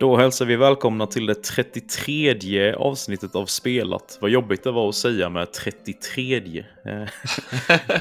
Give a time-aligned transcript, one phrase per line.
[0.00, 4.18] Då hälsar vi välkomna till det 33 avsnittet av Spelat.
[4.20, 6.36] Vad jobbigt det var att säga med 33.
[6.86, 7.08] Eh,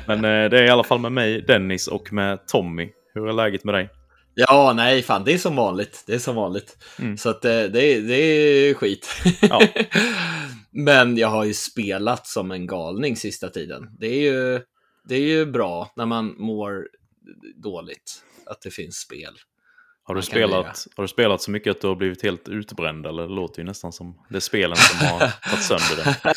[0.08, 2.90] Men eh, det är i alla fall med mig, Dennis, och med Tommy.
[3.14, 3.90] Hur är läget med dig?
[4.36, 6.04] Ja, nej, fan, det är som vanligt.
[6.08, 6.78] Det är som vanligt.
[7.00, 7.18] Mm.
[7.18, 9.08] Så att eh, det, är- det är skit.
[9.42, 9.62] Ja.
[10.72, 13.84] Men jag har ju spelat som en galning sista tiden.
[14.00, 14.62] Det är ju,
[15.10, 16.88] det är ju bra när man mår
[17.64, 19.34] dåligt att det finns spel.
[20.10, 23.06] Har du, spelat, har du spelat så mycket att du har blivit helt utbränd?
[23.06, 26.34] Eller det låter ju nästan som det är spelen som har tagit sönder det.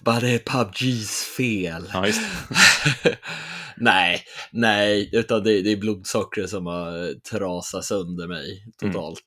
[0.00, 1.90] Bara det är PubGs fel.
[1.92, 2.06] Ja,
[3.76, 9.24] nej, nej, utan det, det är blodsockret som har trasat sönder mig totalt.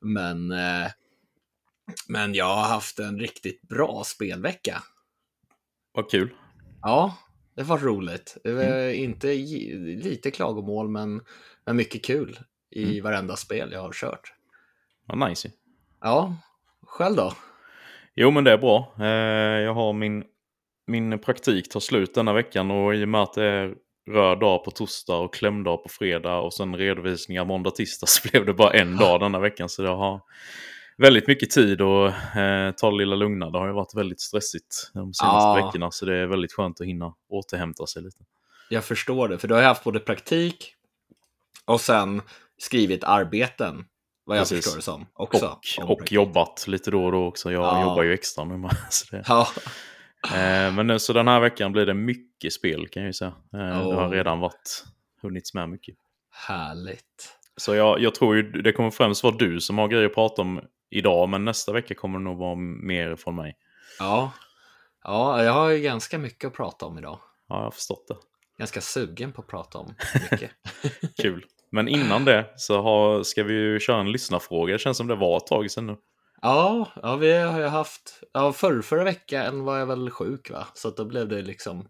[0.00, 0.86] Men, eh,
[2.08, 4.82] men jag har haft en riktigt bra spelvecka.
[5.92, 6.30] Vad kul.
[6.82, 7.16] Ja,
[7.56, 8.36] det var roligt.
[8.44, 11.20] Det var inte gi- lite klagomål, men,
[11.66, 12.38] men mycket kul
[12.74, 14.32] i varenda spel jag har kört.
[15.06, 15.50] Vad nice.
[16.00, 16.36] Ja,
[16.86, 17.32] själv då?
[18.14, 18.94] Jo, men det är bra.
[18.98, 19.06] Eh,
[19.62, 20.24] Jag har min,
[20.86, 23.74] min praktik tar slut denna veckan och i och med att det är
[24.10, 28.46] röd dag på torsdag och klämdag på fredag och sen redovisningar måndag, tisdag så blev
[28.46, 29.68] det bara en dag denna veckan.
[29.68, 30.20] Så jag har
[30.98, 33.50] väldigt mycket tid och eh, ta det lilla lugna.
[33.50, 35.66] Det har ju varit väldigt stressigt de senaste Ja.
[35.66, 38.18] veckorna så det är väldigt skönt att hinna återhämta sig lite.
[38.70, 40.74] Jag förstår det, för du har ju haft både praktik
[41.64, 42.22] och sen
[42.64, 43.84] skrivit arbeten,
[44.24, 44.64] vad jag Precis.
[44.64, 45.06] förstår det som.
[45.14, 45.58] Också.
[45.82, 47.52] Och, och jobbat lite då och då också.
[47.52, 47.82] Jag Ja.
[47.82, 48.68] jobbar ju extra nu.
[48.90, 49.48] Så det, Ja,
[50.34, 53.32] Eh, men så den här veckan blir det mycket spel kan jag ju säga.
[53.52, 54.84] Eh, Det har redan varit
[55.22, 55.94] hunnits med mycket.
[56.48, 57.38] härligt.
[57.56, 60.42] Så jag, jag tror ju det kommer främst vara du som har grejer att prata
[60.42, 63.56] om idag, men nästa vecka kommer det nog vara mer från mig.
[63.98, 64.32] Ja.
[65.02, 67.18] ja, jag har ju ganska mycket att prata om idag.
[67.48, 68.16] Ja, jag har förstått det.
[68.58, 69.94] Ganska sugen på att prata om
[70.30, 70.50] mycket.
[71.22, 71.44] Kul.
[71.74, 74.72] Men innan det så har, ska vi ju köra en lyssnarfråga.
[74.72, 75.96] Det känns som det var ett tag sedan nu.
[76.42, 80.66] ja, ja, vi har ju haft, ja, förr, förra veckan var jag väl sjuk va?
[80.74, 81.88] Så att då blev det liksom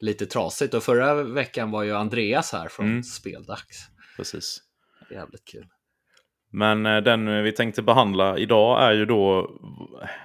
[0.00, 0.74] lite trasigt.
[0.74, 3.02] Och förra veckan var ju Andreas här från Mm.
[3.02, 3.86] Speldags.
[4.16, 4.58] Precis.
[5.10, 5.66] Jävligt kul.
[6.52, 9.50] Men eh, den vi tänkte behandla idag är ju då,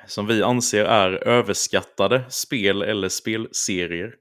[0.07, 4.13] som vi anser är överskattade spel eller spelserier.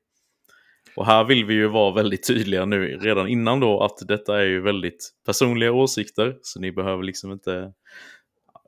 [0.98, 4.44] Och här vill vi ju vara väldigt tydliga nu redan innan då att detta är
[4.44, 6.36] ju väldigt personliga åsikter.
[6.42, 7.72] Så ni behöver liksom inte...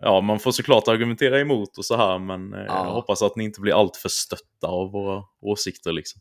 [0.01, 2.85] Ja, man får såklart argumentera emot och så här, men eh, Ja.
[2.87, 6.21] jag hoppas att ni inte blir alltför stötta av våra åsikter liksom.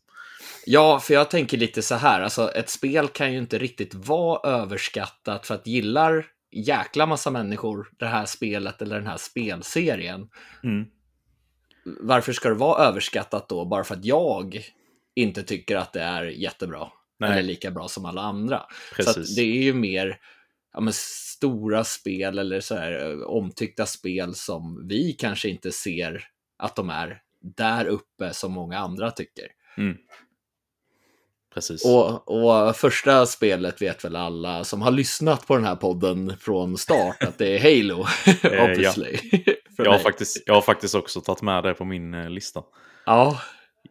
[0.66, 4.50] Ja, för jag tänker lite så här, alltså ett spel kan ju inte riktigt vara
[4.50, 10.28] överskattat för att gillar jäkla massa människor det här spelet eller den här spelserien.
[10.64, 10.86] Mm.
[12.00, 14.64] Varför ska det vara överskattat då bara för att jag
[15.16, 16.88] inte tycker att det är jättebra?
[17.18, 17.30] Nej.
[17.30, 18.66] Eller lika bra som alla andra.
[18.90, 19.16] Så Precis.
[19.16, 20.18] att det är ju mer
[20.72, 26.24] ja, stora spel eller så här, eh, omtyckta spel som vi kanske inte ser
[26.58, 29.46] att de är där uppe som många andra tycker.
[29.76, 29.96] Mm.
[31.54, 31.84] Precis.
[31.84, 36.78] Och, och första spelet vet väl alla som har lyssnat på den här podden från
[36.78, 38.06] start att det är Halo,
[38.42, 38.64] ja.
[38.64, 39.16] obviously.
[39.76, 42.62] För jag, har faktiskt, jag har faktiskt också tagit med det på min eh, lista.
[43.06, 43.40] Ja,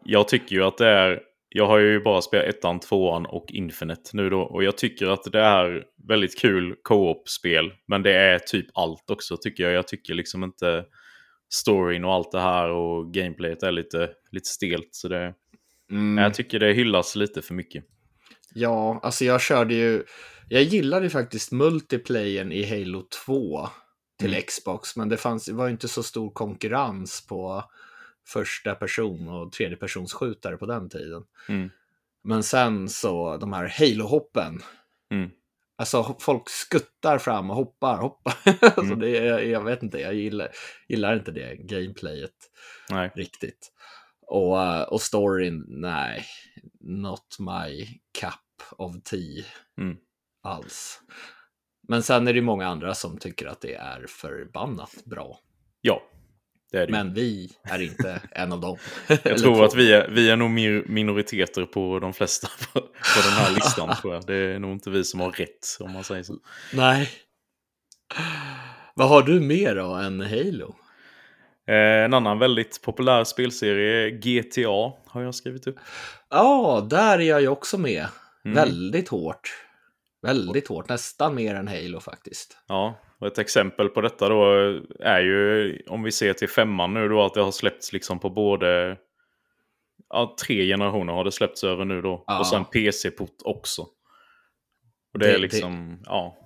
[0.06, 1.20] Jag tycker ju att det är...
[1.50, 4.42] Jag har ju bara spelat ettan, tvåan och Infinite nu då.
[4.42, 7.72] Och jag tycker att det är väldigt kul co-op-spel.
[7.88, 9.74] Men det är typ allt också tycker jag.
[9.74, 10.86] Jag tycker liksom inte
[11.54, 14.90] storyn och allt det här och gameplayet är lite, lite stelt.
[14.92, 15.34] Så det,
[15.92, 16.24] mm.
[16.24, 17.84] Jag tycker det hyllas lite för mycket.
[18.54, 20.04] ja, alltså jag körde ju,
[20.50, 23.68] jag gillade faktiskt multiplayern i Halo 2
[24.20, 24.42] till Mm.
[24.48, 27.64] Xbox, men det, fanns, det var ju inte så stor konkurrens på
[28.34, 31.24] första person och tredje persons skjutare på den tiden.
[31.50, 31.70] Mm.
[32.24, 34.62] Men sen så, de här Halo-hoppen,
[35.12, 35.30] Mm.
[35.78, 38.34] Alltså folk skuttar fram och hoppar, hoppar.
[38.62, 39.00] alltså, Mm.
[39.00, 40.48] det är, jag vet inte, jag gillar,
[40.88, 42.34] gillar inte det gameplayet
[42.90, 43.12] Nej.
[43.16, 43.72] riktigt.
[44.28, 46.26] Och, eh, och storyn, nej,
[46.80, 47.86] not my
[48.22, 49.44] cup of tea
[49.78, 49.98] Mm.
[50.44, 51.02] alls.
[51.88, 55.40] Men sen är det många andra som tycker att det är förbannat bra.
[55.82, 56.02] Ja,
[56.72, 56.92] det det.
[56.92, 58.78] Men vi är inte en av dem.
[59.24, 60.52] Jag tror att vi är, vi är nog
[60.90, 63.96] minoriteter på de flesta på, på den här listan.
[64.02, 64.26] tror jag.
[64.26, 66.36] Det är nog inte vi som har rätt, om man säger så.
[66.74, 67.10] Nej.
[68.94, 70.76] Vad har du mer då än Halo?
[71.68, 75.76] Eh, en annan väldigt populär spelserie, GTA, har jag skrivit upp.
[76.30, 78.06] Ja, där är jag ju också med.
[78.46, 78.56] Mm.
[78.56, 79.54] Väldigt hårt.
[80.22, 82.58] Väldigt hårt, nästan mer än Halo faktiskt.
[82.68, 84.54] Ja, och ett exempel på detta då
[85.00, 88.30] är ju, om vi ser till femman nu då, att det har släppts liksom på
[88.30, 88.98] både...
[90.10, 92.24] Ja, tre generationer har det släppts över nu då.
[92.28, 92.40] Ja.
[92.40, 93.82] Och sen PC-port också.
[95.14, 96.38] Och det, Det- är liksom, ja.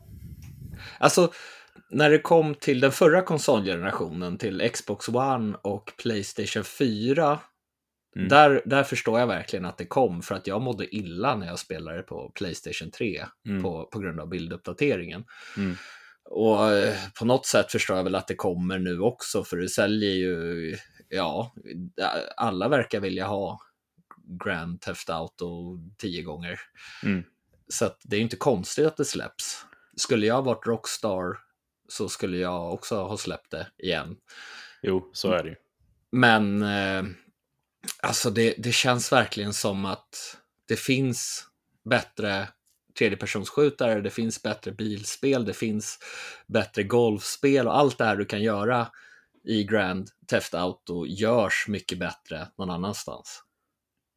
[0.99, 1.31] Alltså,
[1.89, 7.39] när det kom till den förra konsolgenerationen, till Xbox One och Playstation 4,
[8.15, 8.27] Mm.
[8.27, 11.59] där, där förstår jag verkligen att det kom, för att jag mådde illa när jag
[11.59, 13.63] spelade på Playstation 3 Mm.
[13.63, 15.25] på, på grund av bilduppdateringen.
[15.57, 15.75] Mm.
[16.25, 19.69] Och eh, på något sätt förstår jag väl att det kommer nu också, för det
[19.69, 20.77] säljer ju,
[21.09, 21.53] ja,
[22.37, 23.59] alla verkar vilja ha
[24.43, 26.59] Grand Theft Auto tio gånger.
[27.03, 27.23] Mm.
[27.67, 29.65] Så det är inte konstigt att det släpps.
[29.95, 31.37] Skulle jag varit Rockstar
[31.87, 34.15] så skulle jag också ha släppt det igen.
[34.81, 35.55] Jo, så är det ju.
[36.11, 37.03] Men eh,
[38.01, 40.37] alltså det, det känns verkligen som att
[40.67, 41.47] det finns
[41.89, 42.47] bättre
[42.99, 45.99] tredjepersonsskjutare, det finns bättre bilspel, det finns
[46.47, 48.87] bättre golfspel och allt det här du kan göra
[49.43, 53.43] i Grand Theft Auto görs mycket bättre någon annanstans.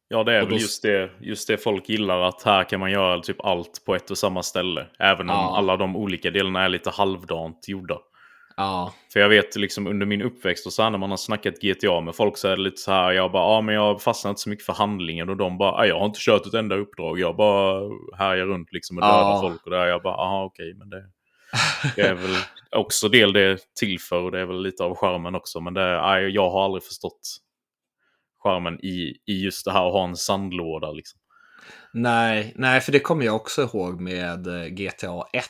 [0.09, 2.79] Ja, det är Och väl då- just det, just det folk gillar, att här kan
[2.79, 4.87] man göra typ allt på ett och samma ställe.
[4.99, 5.57] Även om Ja.
[5.57, 7.99] alla de olika delarna är lite halvdant gjorda.
[8.57, 11.53] Ja, För jag vet liksom under min uppväxt och så här när man har snackat
[11.61, 14.29] GTA med folk så är det lite så här, jag bara, ja men jag fastnar
[14.29, 16.75] inte så mycket för handlingen och de bara, "Ah, jag har inte kört ett enda
[16.75, 19.39] uppdrag, jag bara härjar runt liksom och dödar Ja.
[19.41, 19.85] folk och där.
[19.85, 21.03] Jag bara, aha okej, men det,
[21.95, 22.35] det är väl
[22.71, 25.59] också del det är till för och det är väl lite av charmen också.
[25.59, 27.37] Men det, jag har aldrig förstått
[28.43, 31.19] charmen i, i just det här att ha en sandlåda liksom.
[31.93, 35.45] nej, nej, för det kommer jag också ihåg med eh, GTA 1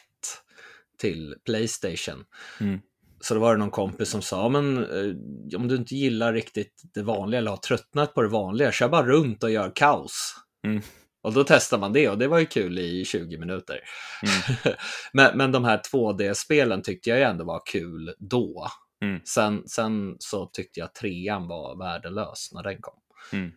[1.00, 2.25] till Playstation.
[2.62, 2.80] Mm.
[3.19, 6.81] Så då var det någon kompis som sa, men eh, om du inte gillar riktigt
[6.94, 10.36] det vanliga eller har tröttnat på det vanliga, kör bara runt och gör kaos.
[10.66, 10.81] Mm.
[11.22, 13.80] Och då testar man det och det var ju kul i 20 minuter.
[14.24, 14.75] Mm.
[15.14, 18.68] men, men de här 2D-spelen tyckte jag ju ändå var kul då.
[19.02, 19.22] Mm.
[19.25, 23.00] Sen, sen så tyckte jag trean var värdelös när den kom.
[23.34, 23.52] Mm.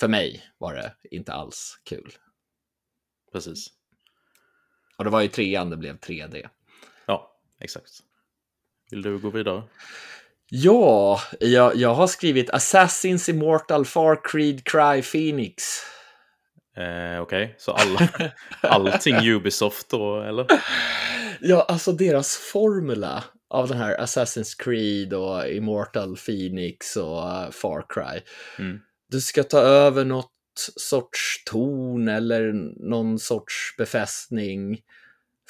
[0.00, 2.12] För mig var det inte alls kul.
[3.32, 3.66] Precis.
[4.96, 6.48] Och det var ju trean det blev 3D.
[7.06, 8.02] Ja, exakt.
[8.90, 9.62] Vill du gå vidare?
[10.50, 15.64] Ja, jag, jag har skrivit Assassins Immortal Far Creed Cry Phoenix.
[16.76, 18.08] Eh, Okej, så alla,
[18.60, 20.46] allting Ubisoft då, eller?
[21.40, 27.84] Ja, alltså deras formula av den här Assassin's Creed och Immortal Phoenix och uh, Far
[27.88, 28.20] Cry.
[28.58, 28.80] Mm.
[29.10, 30.32] Du ska ta över något
[30.76, 32.52] sorts torn eller
[32.88, 34.80] någon sorts befästning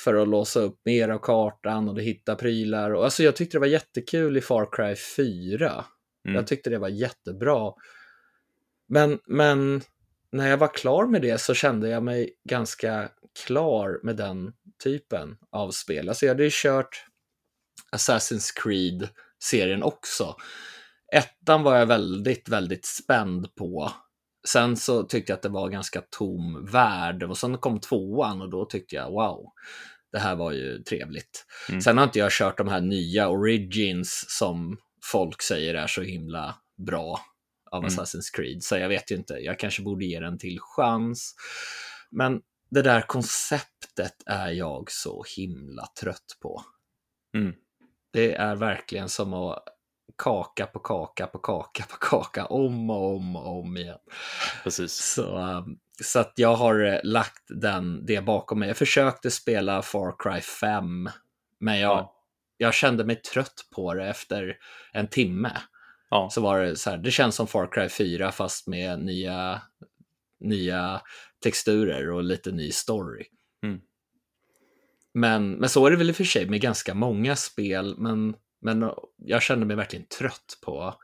[0.04, 2.90] för att låsa upp mer av kartan och du hittar prylar.
[2.90, 5.84] Och, alltså, jag tyckte det var jättekul i Far Cry 4.
[6.24, 6.36] Mm.
[6.36, 7.72] Jag tyckte det var jättebra.
[8.88, 9.82] Men, men
[10.32, 13.08] när jag var klar med det så kände jag mig ganska
[13.44, 14.52] klar med den
[14.84, 16.08] typen av spel.
[16.08, 17.04] Alltså jag hade ju kört
[17.96, 20.36] Assassin's Creed-serien också.
[21.12, 23.92] Ettan var jag väldigt, väldigt spänd på.
[24.48, 28.50] Sen så tyckte jag att det var ganska tom värld och sen kom tvåan och
[28.50, 29.52] då tyckte jag wow,
[30.12, 31.46] det här var ju trevligt.
[31.68, 31.80] Mm.
[31.80, 36.54] Sen har inte jag kört de här nya Origins som folk säger är så himla
[36.86, 37.20] bra
[37.70, 37.88] av Mm.
[37.88, 41.34] Assassin's Creed, så jag vet ju inte, jag kanske borde ge den till chans.
[42.10, 42.40] Men
[42.70, 46.62] det där konceptet är jag så himla trött på.
[47.36, 47.54] Mm.
[48.12, 49.77] Det är verkligen som att
[50.16, 53.98] kaka på kaka på kaka på kaka om och om och om igen.
[54.64, 54.92] Precis.
[54.92, 58.68] Så, um, så att jag har eh, lagt den, det bakom mig.
[58.68, 61.08] Jag försökte spela Far Cry 5,
[61.60, 62.14] men jag, Ja.
[62.56, 64.56] jag kände mig trött på det efter
[64.92, 65.52] en timme.
[66.10, 66.28] Ja.
[66.32, 69.62] Så var det så här, det känns som Far Cry 4 fast med nya,
[70.40, 71.00] nya
[71.42, 73.24] texturer och lite ny story.
[73.62, 73.80] Mm.
[75.14, 78.34] Men, men så är det väl i och för sig med ganska många spel, men,
[78.60, 80.94] men jag kände mig verkligen trött på,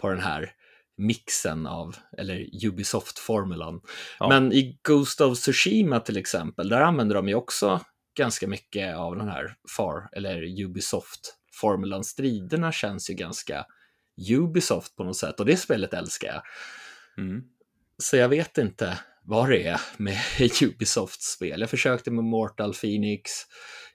[0.00, 0.52] på den här
[0.96, 3.80] mixen av, eller Ubisoft-formulan.
[4.18, 4.28] Ja.
[4.28, 7.80] Men i Ghost of Tsushima till exempel, där använder de ju också
[8.16, 12.04] ganska mycket av den här FAR, eller Ubisoft-formulan.
[12.04, 13.66] Striderna känns ju ganska
[14.30, 16.42] Ubisoft på något sätt, och det spelet älskar jag.
[17.24, 17.42] Mm.
[17.98, 20.18] Så jag vet inte vad det är med
[20.62, 21.60] Ubisoft-spel.
[21.60, 23.30] Jag försökte med Mortal Phoenix,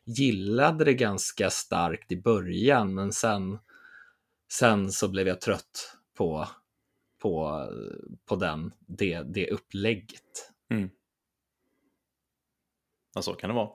[0.07, 3.59] gillade det ganska starkt i början, men sen,
[4.51, 6.47] sen så blev jag trött på,
[7.21, 7.65] på,
[8.29, 10.51] på den, det, det upplägget.
[13.17, 13.69] Ja, så kan det vara.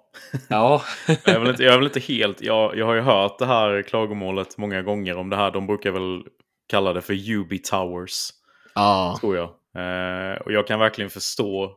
[0.49, 2.43] Ja, Jag är väl inte, jag är väl inte helt...
[2.43, 5.51] Jag, jag har ju hört det här klagomålet många gånger om det här.
[5.51, 6.23] De brukar väl
[6.69, 8.31] kalla det för Ubi Towers,
[8.75, 9.49] ja, tror jag.
[9.75, 11.77] Eh, och jag kan verkligen förstå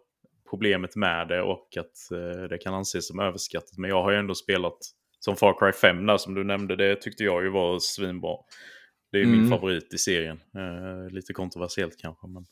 [0.50, 3.78] problemet med det och att eh, det kan anses som överskattat.
[3.78, 4.78] Men jag har ju ändå spelat
[5.20, 6.75] som Far Cry 5 där som du nämnde.
[6.75, 8.36] Det tyckte jag ju var svinbra.
[9.12, 9.50] Det är ju min Mm.
[9.50, 10.40] favorit i serien.
[10.56, 12.28] Eh, lite kontroversiellt kanske.
[12.28, 12.46] Men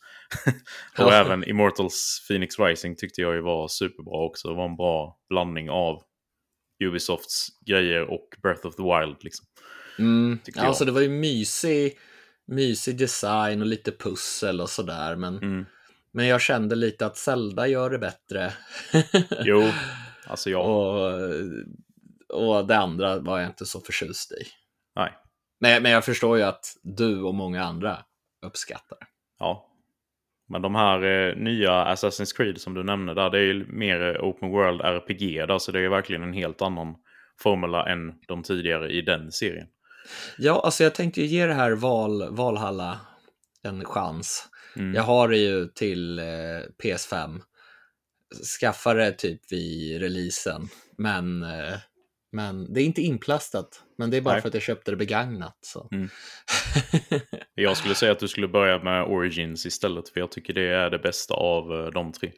[1.07, 4.47] och även Immortals Phoenix Rising tyckte jag ju var superbra också.
[4.47, 6.01] Det var en bra blandning av
[6.83, 9.23] Ubisofts grejer och Breath of the Wild.
[9.23, 9.45] Liksom.
[9.99, 10.39] Mm.
[10.43, 10.67] Tycker jag.
[10.67, 11.99] Alltså det var ju mysig,
[12.47, 15.15] mysig design och lite pussel och sådär.
[15.15, 15.65] Men, Mm.
[16.13, 18.53] Men jag kände lite att Zelda gör det bättre.
[19.43, 19.63] Jo,
[20.27, 20.59] alltså ja.
[20.59, 21.21] och,
[22.29, 24.43] och det andra var jag inte så förtjust i.
[24.95, 25.13] Nej.
[25.59, 27.97] Men, men jag förstår ju att du och många andra
[28.45, 28.97] uppskattar.
[29.39, 29.69] Ja.
[30.49, 34.15] Men de här eh, nya Assassin's Creed som du nämnde där, det är ju mer
[34.15, 36.95] eh, Open World RPG där, så det är verkligen en helt annan
[37.39, 39.67] formula än de tidigare i den serien.
[40.37, 42.99] Ja, alltså jag tänkte ju ge det här Val, Valhalla
[43.63, 44.49] en chans.
[44.75, 44.93] Mm.
[44.93, 46.23] Jag har det ju till eh,
[46.83, 47.41] PS5.
[48.59, 50.67] Skaffade det typ vid releasen.
[50.97, 51.73] Men, eh,
[52.31, 53.83] men det är inte inplastat.
[53.97, 54.41] Men det är bara Nej.
[54.41, 55.57] för att jag köpte det begagnat.
[55.61, 55.89] Så.
[55.91, 56.09] Mm.
[57.55, 60.89] Jag skulle säga att du skulle börja med Origins istället, för jag tycker det är
[60.89, 62.31] det bästa av eh, de tre.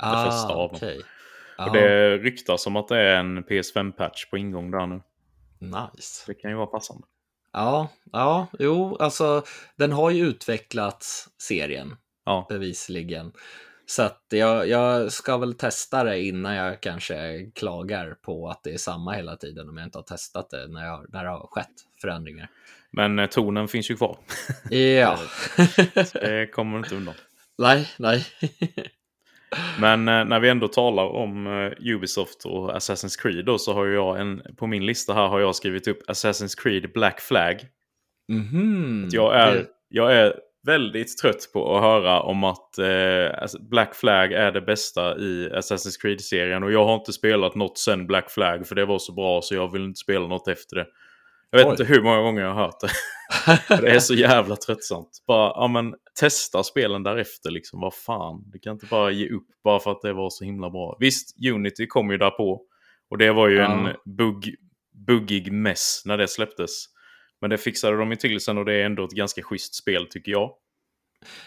[0.00, 0.70] första av dem.
[0.72, 1.02] Ah, okej.
[1.66, 5.02] Och det ryktas om att det är en PS5-patch på ingång där nu.
[5.58, 6.24] Nice.
[6.26, 7.06] Det kan ju vara passande.
[7.52, 9.44] Ja, ja, jo, alltså
[9.76, 13.32] den har ju utvecklats serien Ja, bevisligen.
[13.86, 18.72] Så att jag, jag ska väl testa det innan jag kanske klagar på att det
[18.72, 21.46] är samma hela tiden om jag inte har testat det när, jag, när det har
[21.50, 22.48] skett förändringar.
[22.90, 24.18] men eh, tonen finns ju kvar.
[24.70, 25.18] Ja,
[26.12, 27.14] Det kommer inte undan.
[27.58, 28.26] nej, nej.
[29.80, 33.86] Men eh, när vi ändå talar om eh, Ubisoft och Assassin's Creed då, så har
[33.86, 37.60] jag en, på min lista här har jag skrivit upp Assassin's Creed Black Flag.
[38.28, 39.08] Mhm.
[39.12, 40.34] Jag är, jag är
[40.66, 46.00] väldigt trött på att höra om att eh, Black Flag är det bästa i Assassin's
[46.02, 46.62] Creed-serien.
[46.62, 49.54] Och jag har inte spelat något sen Black Flag för det var så bra så
[49.54, 50.86] jag vill inte spela något efter det.
[51.50, 51.70] Jag vet Oj.
[51.70, 52.88] inte hur många gånger jag har hört det.
[53.80, 55.24] det är så jävla tröttsamt.
[55.26, 57.80] Bara, ja men testa spelen därefter liksom.
[57.80, 58.42] Vad fan.
[58.46, 60.96] Du kan inte bara ge upp bara för att det var så himla bra.
[61.00, 62.62] Visst, Unity kom ju där på.
[63.10, 63.72] Och det var ju Ja.
[63.72, 64.54] en bugg,
[65.06, 66.84] buggig mess när det släpptes.
[67.40, 70.06] Men det fixade de ju till sen och det är ändå ett ganska schysst spel
[70.10, 70.52] tycker jag.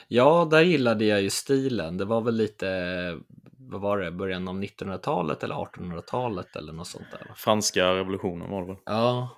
[0.08, 1.98] Ja, där gillade jag ju stilen.
[1.98, 2.68] Det var väl lite,
[3.58, 7.32] vad var det, början av 1900-talet eller 1800-talet eller något sånt där.
[7.36, 8.78] Franska revolutionen var det väl.
[8.86, 9.30] Ja,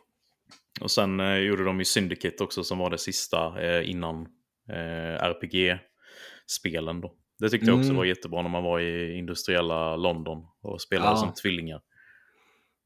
[0.82, 4.22] Och sen eh, gjorde de ju Syndicate också som var det sista eh, innan
[4.70, 7.14] eh, RPG-spelen då.
[7.40, 7.98] Det tyckte jag också Mm.
[7.98, 11.18] var jättebra när man var i industriella London och spelade Ja.
[11.18, 11.82] som tvillingar.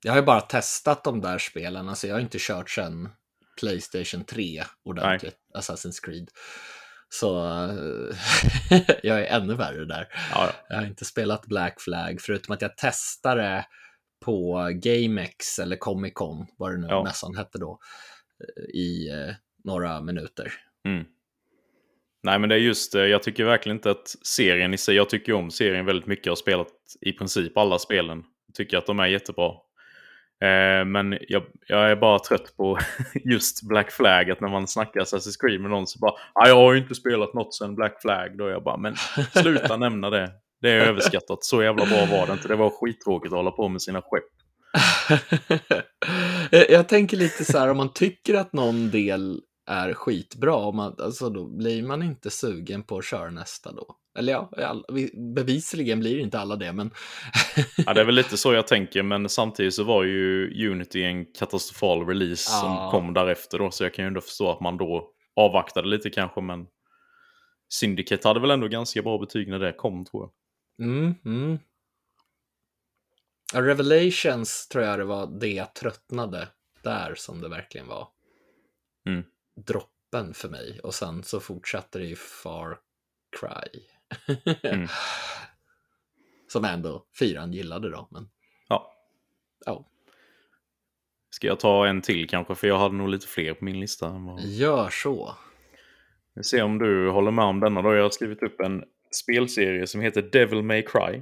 [0.03, 1.89] jag har ju bara testat de där spelen.
[1.89, 3.10] Alltså jag har inte kört sedan
[3.60, 6.29] Playstation 3 ordentligt, Assassin's Creed.
[7.10, 10.08] Så eh, jag är ännu värre där.
[10.12, 10.51] Ja, ja.
[10.69, 13.65] Jag har inte spelat Black Flag, förutom att jag testade
[14.25, 17.03] på GameX eller Comic Con, vad det nu Ja.
[17.03, 17.79] mässan hette då,
[18.39, 20.53] eh, i eh, några minuter.
[20.85, 21.05] Mm.
[22.23, 25.09] Nej men det är just det, jag tycker verkligen inte att serien i sig, jag
[25.09, 26.67] tycker om serien väldigt mycket, jag har spelat
[27.01, 28.23] i princip alla spelen.
[28.53, 29.51] Tycker att de är jättebra.
[30.41, 32.77] Eh, men jag, jag är bara trött på
[33.13, 36.55] just Black Flag, att när man snackar Assassin's Creed med någon så bara ah, jag
[36.55, 38.38] har ju inte spelat något sen Black Flag.
[38.38, 38.95] Då är jag bara, men
[39.33, 40.31] sluta nämna det.
[40.61, 42.47] Det är överskattat, så jävla bra var det inte.
[42.47, 44.23] Det var skittråkigt att hålla på med sina skepp.
[46.69, 50.95] jag tänker lite så här, om man tycker att någon del är skitbra, om man,
[50.99, 53.95] alltså då blir man inte sugen på att köra nästa då?
[54.19, 54.85] Eller ja, all,
[55.35, 56.91] bevisligen blir inte alla det, men
[57.85, 61.25] Ja, det är väl lite så jag tänker, men samtidigt så var ju Unity en
[61.25, 62.59] katastrofal release Ja.
[62.61, 66.09] som kom därefter då, så jag kan ju ändå förstå att man då avvaktade lite
[66.09, 66.65] kanske, men
[67.69, 70.31] Syndicate hade väl ändå ganska bra betyg när det kom tror jag.
[70.79, 71.59] Mm, mm.
[73.53, 76.48] Revelations tror jag det var det jag tröttnade
[76.83, 78.07] där som det verkligen var.
[79.05, 79.24] Mm.
[79.55, 82.79] Droppen för mig och sen så fortsatte det i Far
[83.39, 83.81] Cry.
[84.63, 84.88] Mm.
[86.48, 88.07] Som ändå fyran gillade då.
[88.12, 88.29] Men
[88.69, 88.93] Ja.
[89.65, 89.86] ja,
[91.29, 94.09] Ska jag ta en till kanske, för jag hade nog lite fler på min lista.
[94.09, 95.36] vad- gör så.
[96.33, 97.95] Vi ser om du håller med om denna då.
[97.95, 98.83] Jag har skrivit upp en
[99.15, 101.21] spelserie som heter Devil May Cry.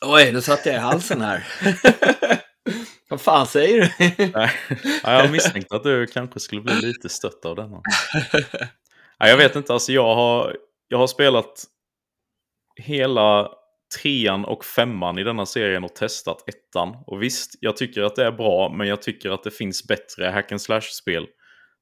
[0.00, 1.46] Oj, nu satt jag i halsen här.
[3.08, 4.32] Vad fan säger du?
[4.34, 4.50] Nej,
[5.04, 7.82] jag misstänkte att du kanske skulle bli lite stött av denna.
[9.20, 10.56] Nej, jag vet inte, alltså jag har,
[10.88, 11.64] jag har spelat
[12.76, 13.50] hela
[14.02, 16.96] trean och femman i denna serien och testat ettan.
[17.06, 20.26] Och visst, jag tycker att det är bra, men jag tycker att det finns bättre
[20.26, 21.26] hack and slash-spel.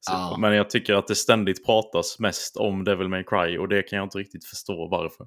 [0.07, 0.37] Så- Ja.
[0.39, 3.97] Men jag tycker att det ständigt pratas mest om Devil May Cry och det kan
[3.97, 5.27] jag inte riktigt förstå varför.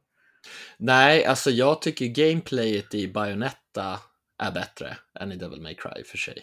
[0.77, 3.99] Nej, alltså jag tycker gameplayet i Bayonetta
[4.43, 6.37] är bättre än i Devil May Cry för sig.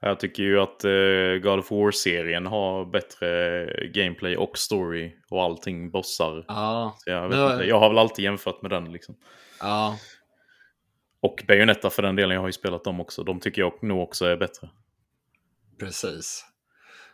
[0.00, 5.90] Jag tycker ju att eh, God of War-serien har bättre gameplay och story och allting,
[5.90, 6.44] bossar.
[6.48, 9.16] Ja, Så jag, vet Nu- inte, jag har väl alltid jämfört med den liksom.
[9.60, 9.98] ja.
[11.20, 13.22] Och Bayonetta för den delen, jag har ju spelat dem också.
[13.24, 14.68] De tycker jag nog också är bättre.
[15.80, 16.44] Precis.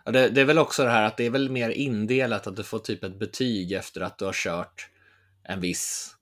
[0.05, 2.57] Ja, det, det, är väl också det här att det är väl mer indelat att
[2.57, 4.89] du får typ ett betyg efter att du har kört
[5.43, 6.17] en viss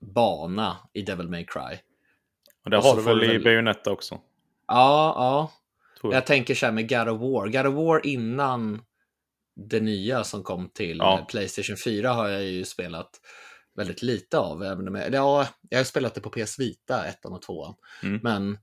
[0.00, 1.78] bana i Devil May Cry.
[2.64, 4.14] Och det och har du väl i Bayonetta också?
[4.66, 5.52] Ja, ja.
[6.02, 6.12] Jag.
[6.12, 6.26] jag.
[6.26, 7.48] tänker så här med God of War.
[7.48, 8.82] God of War innan
[9.56, 11.26] det nya som kom till ja.
[11.30, 13.10] Playstation 4 har jag ju spelat
[13.76, 14.62] väldigt lite av.
[14.62, 17.74] Även med, ja, jag har spelat det på PS Vita, ettan och tvåan.
[18.02, 18.20] Mm.
[18.22, 18.58] Men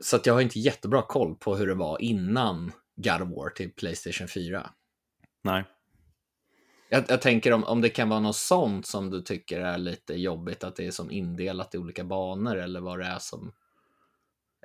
[0.00, 2.72] så att jag har inte jättebra koll på hur det var innan
[3.02, 4.70] God of War till Playstation 4.
[5.42, 5.64] Nej.
[6.88, 10.14] Jag, jag, tänker om, om det kan vara något sånt som du tycker är lite
[10.14, 13.52] jobbigt, att det är som indelat i olika banor eller vad det är som...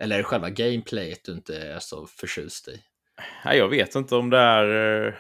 [0.02, 2.82] Eller är det själva gameplayet du inte är så förtjust i?
[3.46, 5.14] Nej, jag vet inte om det är eh,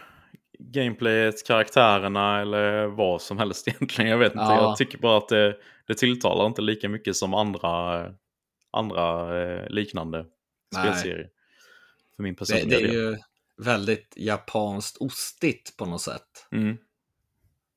[0.59, 4.11] gameplayet, karaktärerna eller vad som helst egentligen.
[4.11, 4.43] Jag vet inte.
[4.43, 4.61] Ja.
[4.61, 5.57] Jag tycker bara att det,
[5.87, 8.05] det tilltalar inte lika mycket som andra,
[8.71, 10.25] andra eh, liknande
[10.75, 10.83] Nej.
[10.83, 11.29] spelserier.
[12.15, 12.95] För min personliga det, det är del.
[12.95, 13.17] ju
[13.63, 16.47] väldigt japanskt ostigt på något sätt.
[16.51, 16.77] Mm.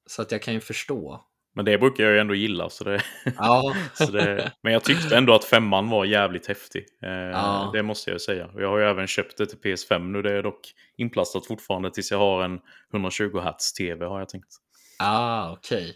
[0.07, 1.25] Så att jag kan ju förstå.
[1.54, 2.71] Men det brukar jag ju ändå gilla.
[2.71, 3.02] Så det...
[3.38, 3.75] Ja.
[3.95, 4.52] så det...
[4.62, 6.85] Men jag tyckte ändå att femman var jävligt häftig.
[7.02, 7.71] Eh, ja.
[7.73, 8.47] Det måste jag ju säga.
[8.47, 10.23] Och jag har ju även köpt det till PS5 nu.
[10.23, 12.61] Det är dock inplastat fortfarande tills jag har en
[12.92, 14.49] 120 Hz TV har jag tänkt.
[14.99, 15.83] Ah, okej.
[15.83, 15.95] Okay.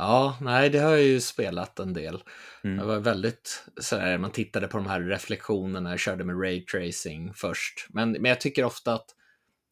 [0.00, 2.22] Ja, nej, det har jag ju spelat en del.
[2.64, 2.76] Mm.
[2.76, 7.34] Det var väldigt sådär, man tittade på de här reflektionerna, jag körde med Ray Tracing
[7.34, 7.86] först.
[7.88, 9.14] Men, men jag tycker ofta att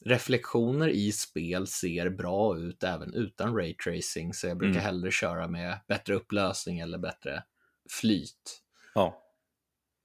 [0.04, 4.84] reflektioner i spel ser bra ut även utan Ray Tracing, så jag brukar mm.
[4.84, 7.42] hellre köra med bättre upplösning eller bättre
[7.90, 8.62] flyt.
[8.94, 9.22] Ja.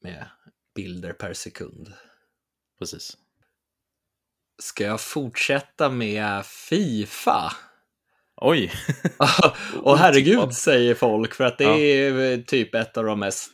[0.02, 0.26] Med
[0.76, 1.94] bilder per sekund.
[2.80, 3.18] Precis.
[4.62, 7.54] Ska jag fortsätta med Fifa?
[8.42, 8.72] Oj!
[9.84, 13.52] och herregud säger folk, för att det är typ ett av de mest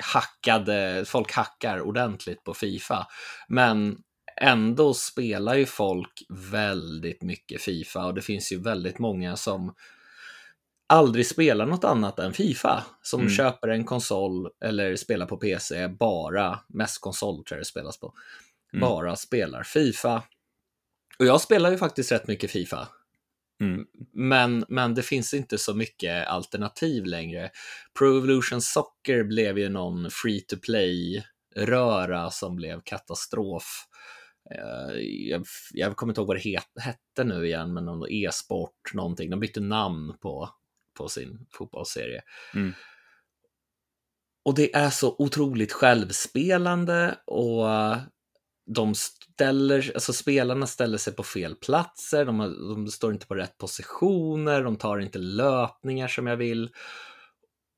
[0.00, 3.06] hackade, folk hackar ordentligt på Fifa.
[3.48, 3.98] Men
[4.40, 9.74] ändå spelar ju folk väldigt mycket Fifa och det finns ju väldigt många som
[10.88, 12.84] aldrig spelar något annat än Fifa.
[13.02, 13.32] Som mm.
[13.32, 18.14] köper en konsol eller spelar på PC bara, mest konsol tror jag det spelas på,
[18.72, 18.80] mm.
[18.80, 20.22] bara spelar Fifa.
[21.18, 22.88] Och jag spelar ju faktiskt rätt mycket Fifa.
[23.60, 23.86] Mm.
[24.12, 27.50] Men, men det finns inte så mycket alternativ längre.
[27.98, 33.86] Pro Evolution Soccer blev ju någon free to play-röra som blev katastrof.
[34.54, 38.94] Uh, jag, jag kommer inte ihåg vad det het, hette nu igen, men någon e-sport,
[38.94, 39.30] någonting.
[39.30, 40.50] De bytte namn på,
[40.98, 42.22] på sin fotbollsserie.
[42.54, 42.72] Mm.
[44.44, 47.66] Och det är så otroligt självspelande och
[48.66, 53.58] de ställer, alltså spelarna ställer sig på fel platser, de, de, står inte på rätt
[53.58, 56.70] positioner, de tar inte löpningar som jag vill.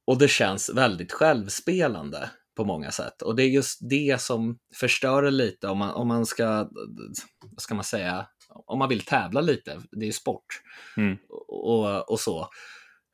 [0.06, 3.22] Och det känns väldigt självspelande på många sätt.
[3.22, 6.68] Och det är just det som förstör lite om man, om man ska,
[7.40, 10.62] vad ska man säga, om man vill tävla lite, det är ju sport
[10.96, 11.16] mm.
[11.48, 12.48] och, och så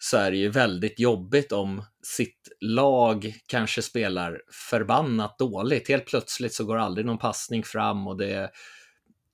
[0.04, 5.88] så är det ju väldigt jobbigt om sitt lag kanske spelar förbannat dåligt.
[5.88, 8.50] Helt plötsligt så går aldrig någon passning fram och det,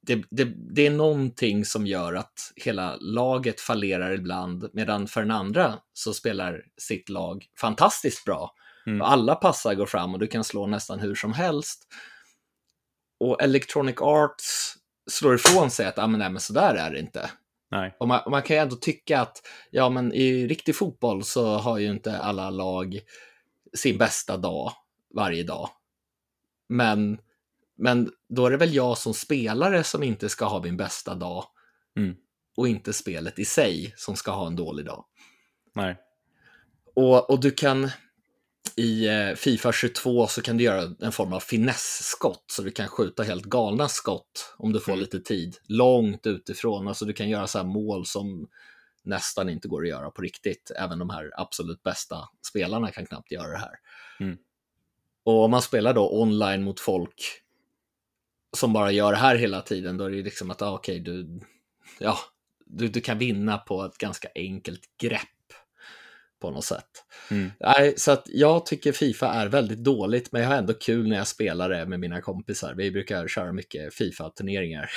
[0.07, 5.31] det, det, det är någonting som gör att hela laget fallerar ibland, medan för den
[5.31, 8.55] andra så spelar sitt lag fantastiskt bra.
[8.87, 9.03] Mm.
[9.03, 11.87] Alla passar går fram och du kan slå nästan hur som helst.
[13.21, 14.75] Och Electronic Arts
[15.11, 17.31] slår ifrån sig att ah, men, nej, men sådär är det inte.
[17.71, 17.97] Nej.
[17.99, 21.57] Och man, och man, kan ju ändå tycka att ja, men i riktig fotboll så
[21.57, 23.01] har ju inte alla lag
[23.75, 24.73] sin bästa dag
[25.15, 25.71] varje dag.
[26.69, 27.19] Men,
[27.77, 31.45] men då är det väl jag som spelare som inte ska ha min bästa dag
[31.97, 32.17] mm.
[32.57, 35.05] och inte spelet i sig som ska ha en dålig dag.
[35.75, 35.97] Nej.
[36.95, 37.91] Och, och du kan,
[38.77, 42.89] i eh, Fifa 22 så kan du göra en form av finessskott så du kan
[42.89, 45.01] skjuta helt galna skott om du får mm.
[45.01, 45.57] lite tid.
[45.69, 48.49] Långt utifrån, alltså du kan göra så här mål som
[49.03, 50.71] nästan inte går att göra på riktigt.
[50.77, 53.75] Även de här absolut bästa spelarna kan knappt göra det här.
[54.21, 54.39] Mm.
[55.25, 57.43] Och om man spelar då online mot folk
[58.57, 61.15] som bara gör det här hela tiden, då är det liksom att, ah, okej, okay,
[61.15, 61.41] du,
[61.99, 62.19] ja,
[62.67, 65.38] du, du kan vinna på ett ganska enkelt grepp
[66.41, 66.89] på något sätt.
[67.31, 67.51] Mm.
[67.61, 71.17] Nej, så att jag tycker Fifa är väldigt dåligt, men jag har ändå kul när
[71.17, 72.75] jag spelar det med mina kompisar.
[72.75, 74.91] Vi brukar köra mycket Fifa-turneringar.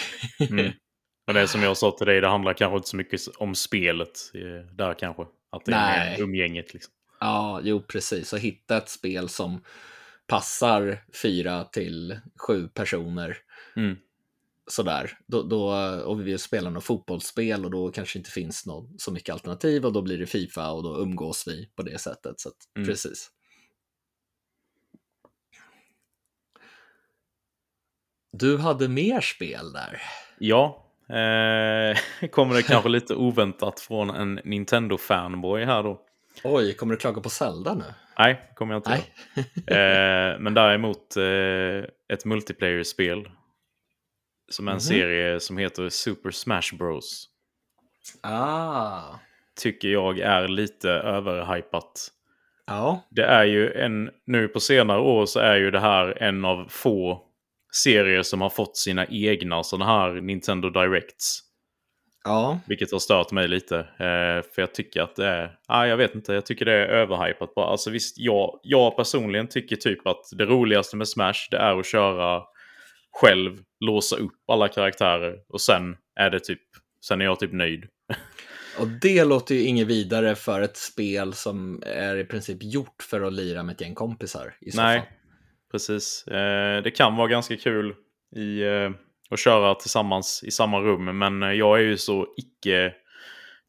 [0.50, 0.72] Mm.
[1.28, 4.32] Men det som jag sa till dig, det handlar kanske inte så mycket om spelet
[4.34, 5.22] eh, där kanske.
[5.52, 6.16] Att det Nej.
[6.16, 6.94] är umgänget liksom.
[7.20, 8.34] Ja, jo precis.
[8.34, 9.64] Och hitta ett spel som
[10.28, 13.38] passar fyra till sju personer.
[13.76, 13.98] Mm.
[14.68, 15.72] Sådär, då, då,
[16.06, 19.86] och vi vill spela något fotbollsspel och då kanske inte finns någon, så mycket alternativ
[19.86, 22.40] och då blir det Fifa och då umgås vi på det sättet.
[22.40, 22.88] Så att, Mm.
[22.88, 23.30] precis.
[28.38, 30.02] Du hade mer spel där.
[30.40, 36.02] Ja, eh, kommer det kanske lite oväntat från en Nintendo-fanboy här då.
[36.44, 37.84] Oj, kommer du klaga på Zelda nu?
[38.18, 39.04] Nej, kommer jag inte Nej.
[39.78, 43.30] eh, Men däremot eh, ett multiplayer-spel.
[44.52, 44.80] Som en Mhm.
[44.80, 47.28] serie som heter Super Smash Bros.
[48.24, 49.02] Ah,
[49.62, 52.08] Tycker jag är lite överhypat.
[52.68, 53.04] ja.
[53.10, 56.66] Det är ju en, nu på senare år så är ju det här en av
[56.70, 57.22] få
[57.74, 61.40] serier som har fått sina egna sådana här Nintendo Directs.
[62.24, 63.78] Ja, Vilket har stört mig lite.
[63.80, 65.58] Eh, för jag tycker att det är...
[65.68, 67.66] Ah, jag vet inte, jag tycker det är överhypat bara.
[67.66, 71.86] Alltså visst, jag, jag personligen tycker typ att det roligaste med Smash det är att
[71.86, 72.44] köra
[73.12, 76.62] själv, låsa upp alla karaktärer och sen är det typ...
[77.08, 77.86] Sen är jag typ nöjd.
[78.80, 83.22] och det låter ju inget vidare för ett spel som är i princip gjort för
[83.22, 84.54] att lira med ett gäng kompisar.
[84.62, 85.08] I så Nej, fall.
[85.72, 86.28] precis.
[86.28, 87.96] Eh, det kan vara ganska kul
[88.36, 88.92] i, eh,
[89.30, 92.94] att köra tillsammans i samma rum, men eh, jag är ju så icke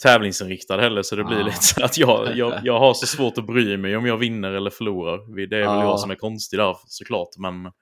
[0.03, 1.45] tävlingsinriktad heller så det blir Ah.
[1.45, 4.53] lite så att jag, jag, jag har så svårt att bry mig om jag vinner
[4.53, 5.35] eller förlorar.
[5.49, 5.83] Det är väl Ah.
[5.83, 7.73] jag som är konstig där såklart, men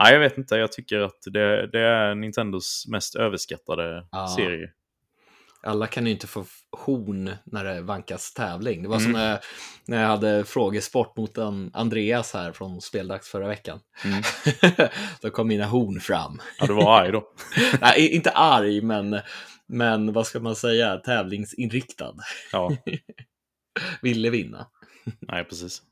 [0.00, 0.56] nej, jag vet inte.
[0.56, 4.26] Jag tycker att det, det är Nintendos mest överskattade Ah.
[4.28, 4.70] serie.
[5.62, 8.82] Alla kan ju inte få horn när det vankas tävling.
[8.82, 9.20] Det var som Mm.
[9.20, 9.38] när jag,
[9.86, 13.80] när jag hade frågesport mot en Andreas här från Speldags förra veckan.
[14.04, 14.22] Mm.
[15.20, 16.40] Då kom mina horn fram.
[16.60, 17.32] Ja, du var arg då.
[17.80, 19.20] Nej, inte arg, men,
[19.66, 22.14] men vad ska man säga, tävlingsinriktad.
[22.52, 22.70] Ja,
[24.02, 24.66] Ville vinna.
[25.20, 25.82] nej precis.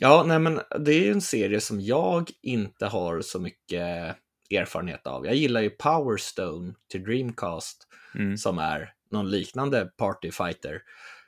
[0.00, 4.16] Ja, nej men det är ju en serie som jag inte har så mycket
[4.50, 5.26] erfarenhet av.
[5.26, 7.84] Jag gillar ju Power Stone till Dreamcast
[8.14, 8.36] Mm.
[8.36, 10.80] som är någon liknande party fighter.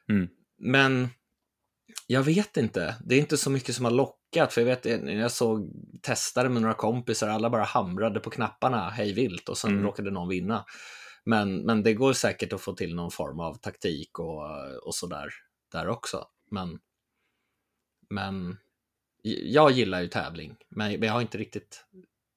[0.09, 0.29] Mm.
[0.59, 1.09] Men
[2.07, 4.53] jag vet inte, det är inte så mycket som har lockat.
[4.53, 5.71] För jag vet, när jag såg
[6.03, 9.85] testare med några kompisar, alla bara hamrade på knapparna hej vilt och sen Mm.
[9.85, 10.65] råkade någon vinna.
[11.25, 14.43] Men, men det går säkert att få till någon form av taktik och,
[14.87, 15.29] och sådär
[15.73, 16.25] där också.
[16.51, 16.79] Men,
[18.11, 18.57] men
[19.43, 21.85] jag gillar ju tävling, men jag har inte riktigt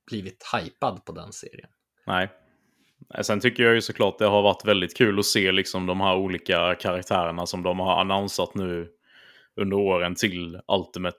[0.07, 1.69] blivit hypad på den serien.
[2.07, 2.29] Nej.
[3.21, 6.15] Sen tycker jag ju såklart det har varit väldigt kul att se liksom de här
[6.15, 8.89] olika karaktärerna som de har annonsat nu
[9.55, 11.17] under åren till Ultimate.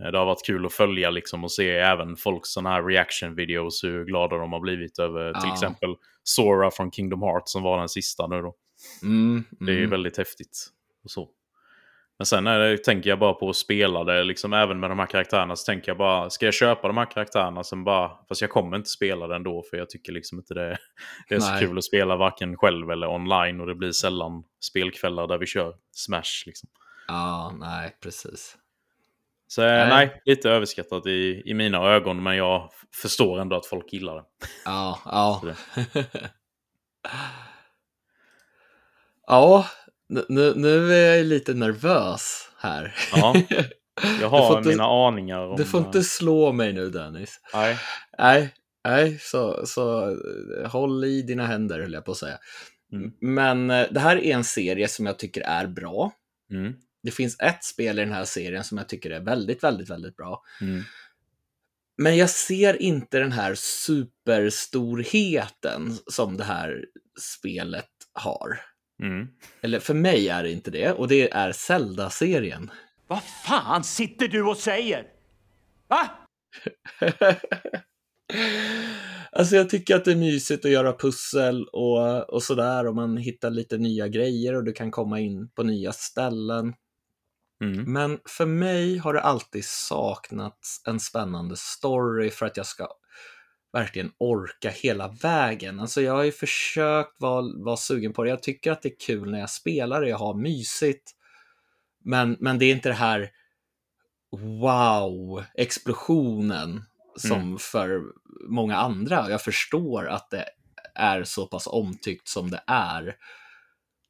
[0.00, 3.34] Eh, Det har varit kul att följa liksom och se även folks sådana här reaction
[3.34, 5.52] videos hur glada de har blivit över till Ja.
[5.52, 8.54] exempel Sora från Kingdom Hearts som var den sista nu då.
[9.02, 9.90] Mm, Det är ju mm.
[9.90, 10.66] väldigt häftigt.
[11.04, 11.28] Och så.
[12.18, 14.98] Men sen är det, tänker jag bara på att spela det, liksom även med de
[14.98, 18.40] här karaktärerna så tänker jag bara, ska jag köpa de här karaktärerna sen bara, fast
[18.40, 20.78] jag kommer inte spela det ändå för jag tycker liksom inte det,
[21.28, 21.60] det är så Nej.
[21.60, 25.74] kul att spela varken själv eller online och det blir sällan spelkvällar där vi kör
[25.92, 26.68] Smash liksom.
[27.08, 28.56] Ja, nej, precis.
[29.46, 29.88] Så eh, Nej.
[29.88, 32.70] nej, lite överskattat i, i mina ögon men jag
[33.02, 34.24] förstår ändå att folk gillar det.
[34.64, 35.40] Ja, ja.
[35.42, 35.52] Så
[39.26, 39.66] ja,
[40.08, 42.94] nu- nu, är jag lite nervös här.
[43.12, 43.34] Ja,
[44.20, 45.56] jag har inte- mina aningar om...
[45.56, 47.40] Du får inte slå mig nu Dennis.
[47.54, 47.78] Nej.
[48.18, 50.16] Nej, nej, så, så eh,
[50.70, 52.38] håll i dina händer höll jag på att säga.
[52.92, 53.12] Mm.
[53.20, 56.12] Men eh, det här är en serie som jag tycker är bra.
[56.50, 56.74] Mm.
[57.02, 60.16] Det finns ett spel i den här serien som jag tycker är väldigt, väldigt, väldigt
[60.16, 60.42] bra.
[60.60, 60.82] Mm.
[61.96, 66.84] Men jag ser inte den här superstorheten som det här
[67.20, 68.60] spelet har.
[69.02, 69.28] Mm.
[69.60, 72.70] Eller för mig är det inte det, och det är Zelda-serien.
[73.06, 75.06] Vad fan sitter du och säger?
[75.88, 76.10] Va?
[79.36, 83.16] Alltså jag tycker att det är mysigt att göra pussel och, och sådär och man
[83.16, 86.74] hittar lite nya grejer och du kan komma in på nya ställen.
[87.64, 87.92] Mm.
[87.92, 92.88] Men för mig har det alltid saknats en spännande story för att jag ska
[93.74, 95.80] verkligen orka hela vägen.
[95.80, 98.30] Alltså jag har ju försökt vara, vara sugen på det.
[98.30, 101.10] Jag tycker att det är kul när jag spelar det, jag har mysigt.
[102.04, 103.30] Men, men det är inte det här
[104.30, 106.82] wow-explosionen
[107.16, 107.58] som Mm.
[107.58, 108.02] för
[108.48, 109.30] många andra.
[109.30, 110.44] Jag förstår att det
[110.94, 113.16] är så pass omtyckt som det är.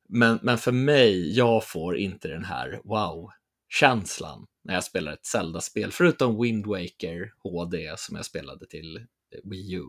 [0.08, 5.92] Men, men för mig, jag får inte den här wow-känslan när jag spelar ett Zelda-spel,
[5.92, 9.06] förutom Wind Waker HD som jag spelade till
[9.44, 9.84] Wii U.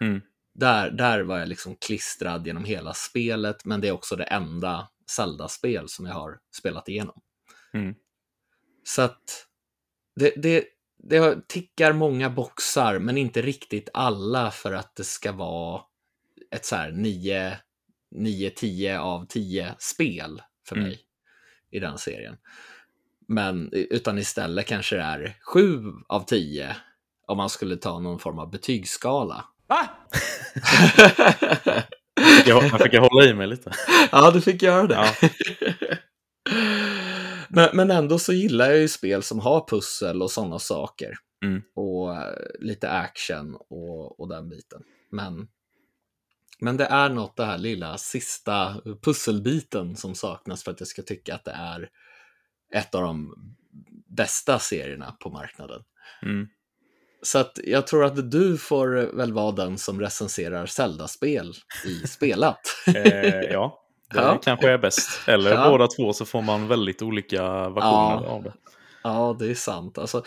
[0.00, 0.20] Mm.
[0.54, 4.88] Där, där var jag liksom klistrad genom hela spelet, men det är också det enda
[5.10, 7.20] Zelda-spel som jag har spelat igenom.
[7.72, 7.94] Mm.
[8.84, 9.46] Så att
[10.16, 10.64] det, det,
[10.98, 15.82] det tickar många boxar, men inte riktigt alla för att det ska vara
[16.50, 17.58] ett så här 9,
[18.10, 20.88] 9 10 av 10 spel för Mm.
[20.88, 21.00] mig
[21.70, 22.36] i den serien.
[23.28, 26.76] Men utan istället kanske det är 7 av 10
[27.30, 29.44] om man skulle ta någon form av betygsskala.
[29.66, 29.88] Va?
[32.46, 33.72] Jag, jag fick jag hålla i mig lite.
[34.12, 34.94] ja, du fick göra det.
[34.94, 35.28] Ja.
[37.48, 41.14] men, men ändå så gillar jag ju spel som har pussel och sådana saker.
[41.44, 41.62] Mm.
[41.74, 44.82] Och eh, lite action och, och den biten.
[45.10, 45.48] Men,
[46.60, 51.02] men det är något det här lilla sista pusselbiten som saknas för att jag ska
[51.02, 51.90] tycka att det är
[52.74, 53.34] ett av de
[54.06, 55.82] bästa serierna på marknaden.
[56.22, 56.48] Mm.
[57.22, 61.52] Så att jag tror att du får väl vara den som recenserar Zelda-spel
[61.86, 62.60] i spelat.
[62.86, 63.82] Eh, ja,
[64.14, 64.40] det Ja.
[64.44, 65.28] kanske är bäst.
[65.28, 65.70] Eller Ja.
[65.70, 68.26] båda två så får man väldigt olika versioner Ja.
[68.26, 68.52] av det.
[69.02, 69.98] Ja, det är sant.
[69.98, 70.22] Alltså,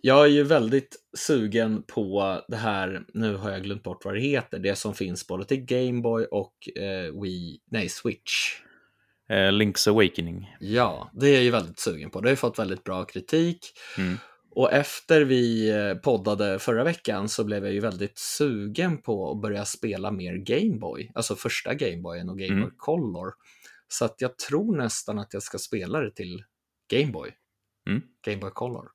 [0.00, 4.20] jag är ju väldigt sugen på det här, nu har jag glömt bort vad det
[4.20, 8.32] heter, det som finns både till Gameboy och eh, Wii, nej, Switch.
[9.30, 10.56] Eh, Link's Awakening.
[10.60, 12.20] Ja, det är jag ju väldigt sugen på.
[12.20, 13.58] Det har ju fått väldigt bra kritik.
[13.98, 14.18] Mm.
[14.54, 19.40] Och efter vi eh, poddade förra veckan så blev jag ju väldigt sugen på att
[19.42, 22.74] börja spela mer Gameboy, alltså första Gameboyen och Gameboy Mm.
[22.76, 23.32] Color.
[23.88, 26.44] Så att jag tror nästan att jag ska spela det till
[26.90, 27.30] Gameboy,
[27.88, 28.02] Mm.
[28.26, 28.88] Gameboy Color.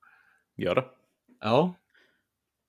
[0.57, 0.85] Gör det.
[1.41, 1.75] Ja,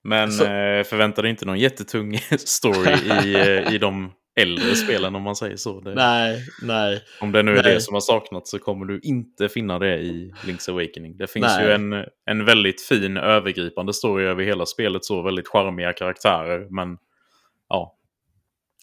[0.05, 2.91] Men Så- eh, förvänta dig inte någon jättetung story
[3.25, 5.81] i, eh, i de äldre spelen om man säger så.
[5.81, 7.03] Det, nej, nej.
[7.21, 7.75] om det nu är nej.
[7.75, 11.17] det som har saknats så kommer du inte finna det i Link's Awakening.
[11.17, 11.67] Det finns Nej.
[11.67, 11.93] ju en,
[12.27, 16.67] en väldigt fin övergripande story över hela spelet, så väldigt charmiga karaktärer.
[16.71, 16.99] Men
[17.69, 17.97] ja,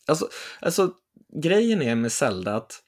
[0.07, 0.27] Alltså,
[0.59, 0.91] alltså,
[1.41, 2.79] grejen är med Zelda att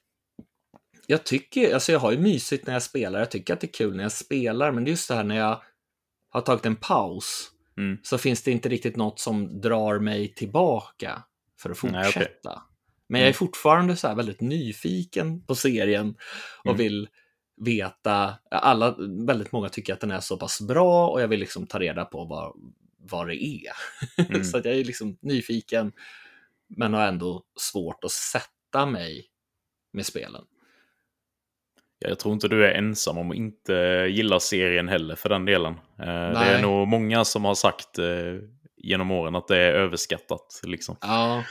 [1.06, 3.72] jag tycker, alltså jag har ju mysigt när jag spelar, jag tycker att det är
[3.72, 5.62] kul när jag spelar, men det är just det här när jag
[6.30, 7.98] har tagit en paus Mm.
[8.02, 11.22] så finns det inte riktigt något som drar mig tillbaka
[11.62, 12.50] för att Nej, fortsätta.
[12.50, 12.62] okej.
[13.08, 13.34] Men jag är Mm.
[13.38, 16.14] fortfarande så här väldigt nyfiken på serien
[16.58, 16.78] och Mm.
[16.78, 17.08] vill
[17.60, 18.96] veta, alla,
[19.26, 22.04] väldigt många tycker att den är så pass bra och jag vill liksom ta reda
[22.04, 22.52] på vad,
[22.98, 23.72] vad det är.
[24.28, 24.44] Mm.
[24.44, 25.92] så att jag är liksom nyfiken
[26.68, 29.26] men har ändå svårt att sätta mig
[29.92, 30.44] med spelen.
[31.98, 33.72] jag tror inte du är ensam om att inte
[34.10, 35.72] gilla serien heller för den delen.
[35.98, 36.62] Eh, det är Nej.
[36.62, 38.06] nog många som har sagt eh,
[38.82, 40.60] genom åren att det är överskattat.
[40.62, 40.96] Liksom.
[41.00, 41.44] Ja,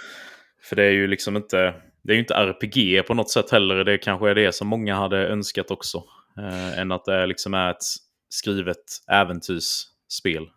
[0.64, 3.84] För det är ju liksom inte, det är ju inte RPG på något sätt heller.
[3.84, 6.04] Det kanske är det som många hade önskat också.
[6.38, 7.84] Eh, än att det liksom är ett
[8.30, 10.48] skrivet äventyrsspel.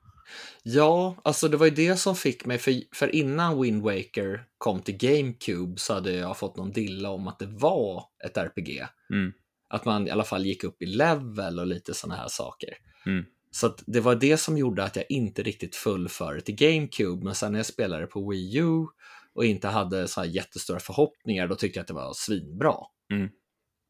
[0.62, 4.80] ja, alltså det var ju det som fick mig, för, för innan Wind Waker kom
[4.80, 8.86] till GameCube så hade jag fått någon dilla om att det var ett RPG.
[9.12, 9.32] Mm.
[9.68, 12.70] Att man i alla fall gick upp i level och lite sådana här saker.
[13.06, 13.24] Mm.
[13.54, 17.24] Så det var det som gjorde att jag inte riktigt föll för det till GameCube,
[17.24, 18.86] men sen när jag spelade på Wii U
[19.34, 22.74] och inte hade så här jättestora förhoppningar, då tyckte jag att det var svinbra.
[23.12, 23.28] Mm.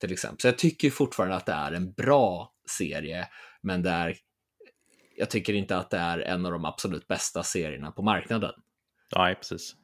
[0.01, 0.40] Till exempel.
[0.40, 3.29] Så jag tycker fortfarande att det är en bra serie,
[3.61, 4.16] men det är,
[5.16, 8.53] jag tycker inte att det är en av de absolut bästa serierna på marknaden.
[9.16, 9.77] Nej, precis.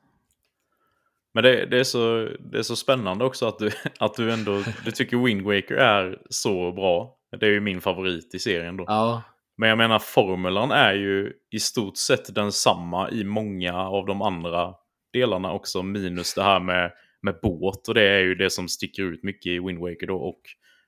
[1.35, 4.63] Men det, det, är så, det är så spännande också att du, att du ändå
[4.85, 7.17] du tycker Wind Waker är så bra.
[7.41, 8.85] Det är ju min favorit i serien då.
[8.87, 9.23] Ja,
[9.59, 14.75] Men jag menar, formulan är ju i stort sett densamma i många av de andra
[15.13, 16.93] delarna också, minus det här med,
[17.23, 17.89] med båt.
[17.89, 20.17] Och det är ju det som sticker ut mycket i Wind Waker då.
[20.17, 20.41] Och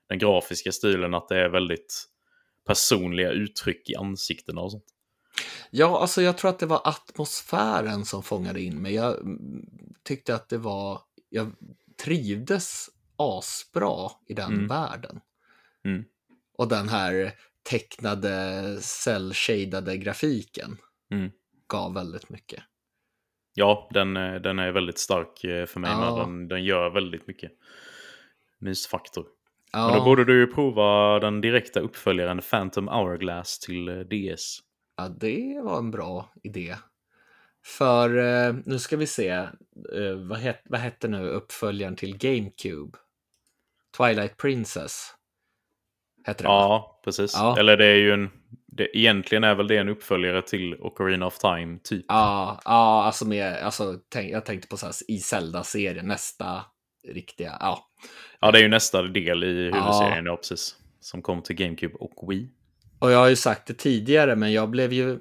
[0.09, 2.05] den grafiska stilen, att det är väldigt
[2.67, 4.85] personliga uttryck i ansiktena och sånt.
[5.69, 8.93] Ja, alltså jag tror att det var atmosfären som fångade in mig.
[8.93, 9.65] Jag mm,
[10.03, 11.51] tyckte att det var, jag
[12.03, 14.67] trivdes asbra i den Mm.
[14.67, 15.19] världen.
[15.85, 16.03] Mm.
[16.57, 17.33] Och den här
[17.69, 20.77] tecknade, cell-shadade grafiken
[21.11, 21.31] Mm.
[21.67, 22.63] gav väldigt mycket.
[23.53, 25.91] Ja, den, eh, den är väldigt stark eh, för mig.
[25.91, 26.15] Ja.
[26.15, 27.51] Den, den gör väldigt mycket
[28.59, 29.25] mysfaktor.
[29.71, 34.59] Ja, Men då borde du ju prova den direkta uppföljaren Phantom Hourglass till eh, DS.
[34.97, 36.75] ja, det var en bra idé.
[37.65, 38.09] För
[38.69, 39.47] nu ska vi se,
[40.29, 42.97] vad, het, vad hette nu uppföljaren till GameCube?
[43.97, 45.13] Twilight Princess.
[46.23, 46.47] Hette det?
[46.47, 47.33] Ja, precis.
[47.33, 47.59] Ja.
[47.59, 48.29] Eller det är ju en...
[48.73, 52.05] Det, egentligen är väl det en uppföljare till Ocarina of Time, typ.
[52.07, 56.65] Ja, ja alltså, med, alltså tänk, jag tänkte på så här, i Zelda-serien, nästa
[57.07, 57.87] riktiga, ja.
[58.39, 60.35] Ja, det är ju nästa del i huvudserien, ja.
[60.37, 60.75] precis.
[60.99, 62.49] Som kom till GameCube och Wii.
[62.99, 65.19] Och jag har ju sagt det tidigare, men jag blev ju,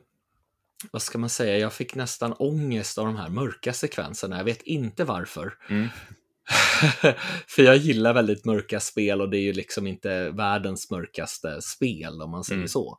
[0.91, 4.37] vad ska man säga, jag fick nästan ångest av de här mörka sekvenserna.
[4.37, 5.55] Jag vet inte varför.
[5.69, 5.89] Mm.
[7.49, 12.23] För jag gillar väldigt mörka spel och det är ju liksom inte världens mörkaste spel
[12.23, 12.69] om man säger Mm.
[12.69, 12.99] så.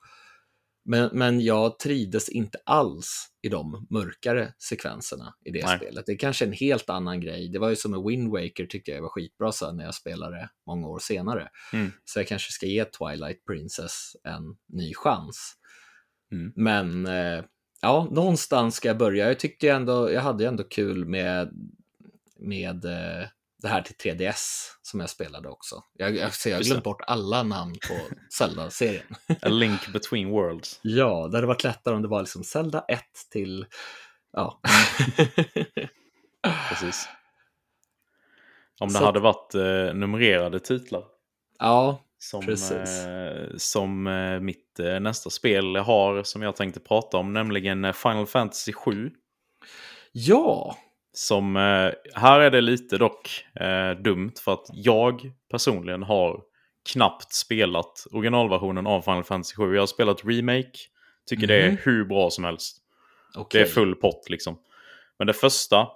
[0.86, 5.78] Men, men jag trivdes inte alls i de mörkare sekvenserna i det Nej.
[5.78, 6.06] spelet.
[6.06, 7.50] Det är kanske en helt annan grej.
[7.50, 10.50] Det var ju som med Wind Waker tyckte jag var skitbra sen när jag spelade
[10.68, 11.50] många år senare.
[11.74, 11.92] Mm.
[12.06, 15.54] Så jag kanske ska ge Twilight Princess en ny chans.
[16.32, 16.54] Mm.
[16.56, 17.44] Men eh,
[17.82, 19.28] ja, någonstans ska jag börja.
[19.28, 21.52] Jag tyckte ju ändå, jag hade ju ändå kul med,
[22.40, 23.28] med eh,
[23.62, 25.84] det här till 3DS som jag spelade också.
[25.94, 29.16] Jag, jag, jag har glömt bort alla namn på Zelda-serien.
[29.42, 30.80] A link between worlds.
[30.82, 33.66] Ja, det hade varit lättare om det var liksom Zelda 1 till...
[34.34, 34.62] Ja.
[36.70, 37.08] Precis.
[38.80, 41.04] Om det Så hade varit eh, numrerade titlar.
[41.60, 43.06] ja, Som, Precis.
[43.06, 47.94] eh, som eh, mitt eh, nästa spel har, som jag tänkte prata om, nämligen eh,
[47.94, 49.12] Final Fantasy 7.
[50.12, 50.78] ja,
[51.14, 56.42] Som, eh, här är det lite dock eh, dumt för att jag personligen har
[56.94, 59.74] knappt spelat originalversionen av Final Fantasy 7.
[59.74, 60.72] Jag har spelat Remake,
[61.26, 61.78] tycker det är Mhm.
[61.84, 62.78] hur bra som helst.
[63.36, 63.62] okej.
[63.62, 64.58] Det är full pott liksom.
[65.18, 65.88] Men det första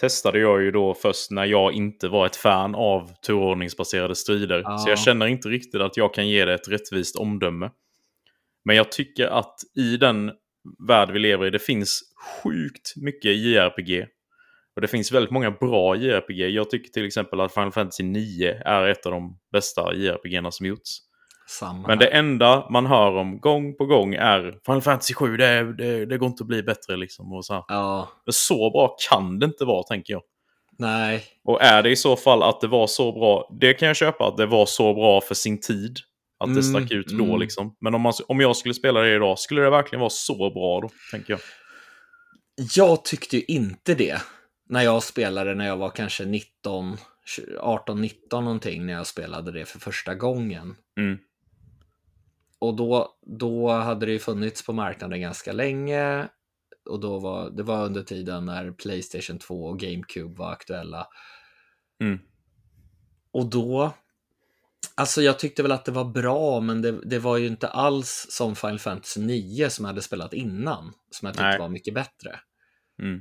[0.00, 4.60] testade jag ju då först när jag inte var ett fan av turordningsbaserade strider.
[4.64, 4.78] Ja.
[4.78, 7.70] Så jag känner inte riktigt att jag kan ge det ett rättvist omdöme.
[8.64, 10.30] Men jag tycker att i den
[10.88, 12.00] värld vi lever i, det finns
[12.42, 14.06] sjukt mycket JRPG.
[14.74, 16.48] Och det finns väldigt många bra JRPG.
[16.50, 20.66] Jag tycker till exempel att Final Fantasy 9 är ett av de bästa JRPG som
[20.66, 20.90] gjorts.
[21.48, 25.72] Samma Men det enda man hör om gång på gång är Final Fantasy 7, det,
[25.72, 27.32] det, det går inte att bli bättre liksom.
[27.32, 27.64] Och så.
[27.68, 30.22] Ja, Men så bra kan det inte vara, tänker jag.
[30.78, 31.24] nej.
[31.44, 34.28] Och är det i så fall att det var så bra, det kan jag köpa,
[34.28, 35.96] att det var så bra för sin tid.
[36.44, 37.40] Att det Mm, stack ut då mm.
[37.40, 37.76] liksom.
[37.80, 40.80] Men om, man, om jag skulle spela det idag, skulle det verkligen vara så bra
[40.80, 41.40] då, tänker jag.
[42.76, 44.22] Jag tyckte ju inte det
[44.70, 46.96] när jag spelade när jag var kanske 19,
[47.58, 50.76] 18-19 någonting när jag spelade det för första gången.
[50.96, 51.18] Mm.
[52.58, 56.28] Och då, då hade det ju funnits på marknaden ganska länge.
[56.90, 61.06] Och då var, det var under tiden när Playstation 2 och GameCube var aktuella.
[62.02, 62.18] Mm.
[63.32, 63.92] Och då,
[64.94, 68.26] alltså jag tyckte väl att det var bra, men det, det var ju inte alls
[68.30, 71.58] som Final Fantasy 9 som jag hade spelat innan, som jag tyckte Nej.
[71.58, 72.40] var mycket bättre.
[73.02, 73.20] Mm.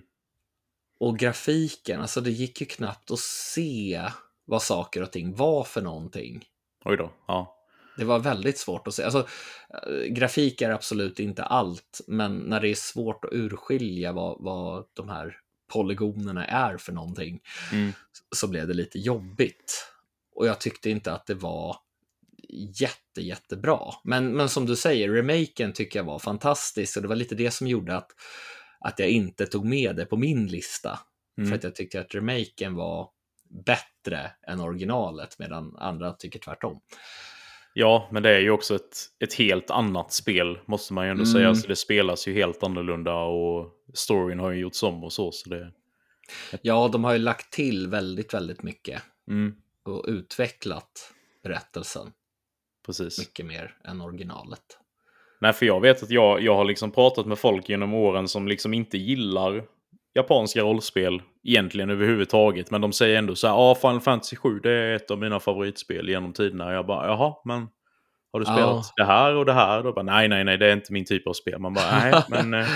[1.00, 4.04] Och grafiken, alltså det gick ju knappt att se
[4.46, 6.46] vad saker och ting var för någonting.
[6.86, 7.12] Oj då.
[7.28, 7.56] Ja.
[7.98, 9.04] Det var väldigt svårt att se.
[9.04, 9.28] Alltså,
[9.70, 14.86] eh, grafik är absolut inte allt, men när det är svårt att urskilja vad, vad
[14.94, 15.38] de här
[15.74, 17.40] polygonerna är för någonting,
[17.72, 17.94] Mm.
[18.36, 19.86] så blev det lite jobbigt.
[20.36, 21.78] Och jag tyckte inte att det var
[22.80, 23.80] jätte, jättebra.
[24.04, 27.52] Men, men som du säger, remaken tycker jag var fantastisk och det var lite det
[27.52, 28.12] som gjorde att,
[28.80, 31.00] att jag inte tog med det på min lista.
[31.38, 31.50] Mm.
[31.50, 33.10] För att jag tyckte att remaken var
[33.66, 36.80] bättre än originalet, medan andra tycker tvärtom.
[37.74, 41.24] Ja, men det är ju också ett, ett helt annat spel, måste man ju ändå
[41.24, 41.34] Mm.
[41.34, 41.50] säga.
[41.50, 45.32] Alltså, det spelas ju helt annorlunda och storyn har ju gjorts om och så.
[45.32, 45.72] så det,
[46.62, 51.14] Ja, de har ju lagt till väldigt, väldigt mycket mm, och utvecklat
[51.44, 52.12] berättelsen
[52.86, 53.20] precis.
[53.20, 54.79] mycket mer än originalet.
[55.42, 58.48] Nej, för jag vet att jag, jag har liksom pratat med folk genom åren som
[58.48, 59.64] liksom inte gillar
[60.16, 62.72] japanska rollspel egentligen överhuvudtaget.
[62.72, 65.40] Men de säger ändå så här, ja, Final Fantasy 7 det är ett av mina
[65.40, 66.74] favoritspel genom tiderna.
[66.74, 67.68] Jag bara, jaha, men
[68.34, 69.84] har du spelat det här och det här?
[69.84, 71.60] Då bara, nej, nej, nej, det är inte min typ av spel.
[71.60, 72.68] Man bara, nej, men eh,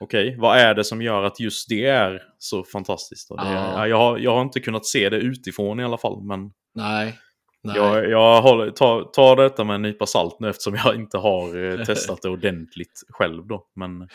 [0.00, 3.28] okej, vad är det som gör att just det är så fantastiskt?
[3.28, 3.86] Det, Ja.
[3.86, 7.18] jag, har, jag har inte kunnat se det utifrån i alla fall, men Nej,
[7.64, 7.76] nej.
[7.76, 11.64] jag, jag håller, tar, tar detta med en nypa salt nu eftersom jag inte har
[11.64, 13.66] eh, testat det ordentligt själv då.
[13.76, 14.08] Men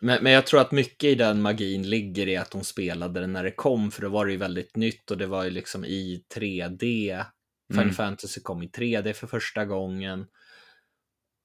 [0.00, 3.32] Men, men jag tror att mycket i den magin ligger i att de spelade den
[3.32, 5.84] när det kom, för då var det ju väldigt nytt och det var ju liksom
[5.84, 7.24] i 3D.
[7.72, 7.94] Final Mm.
[7.94, 10.26] Fantasy kom i 3D för första gången.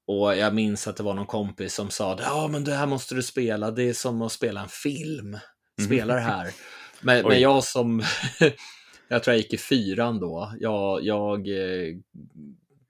[0.08, 3.16] Och jag minns att det var någon kompis som sa ja men det här måste
[3.16, 5.38] du spela, det är som att spela en film.
[5.86, 6.48] Spela det här.
[7.02, 8.04] Men, men jag som,
[9.10, 11.96] jag tror jag gick i fyran då, jag, jag eh,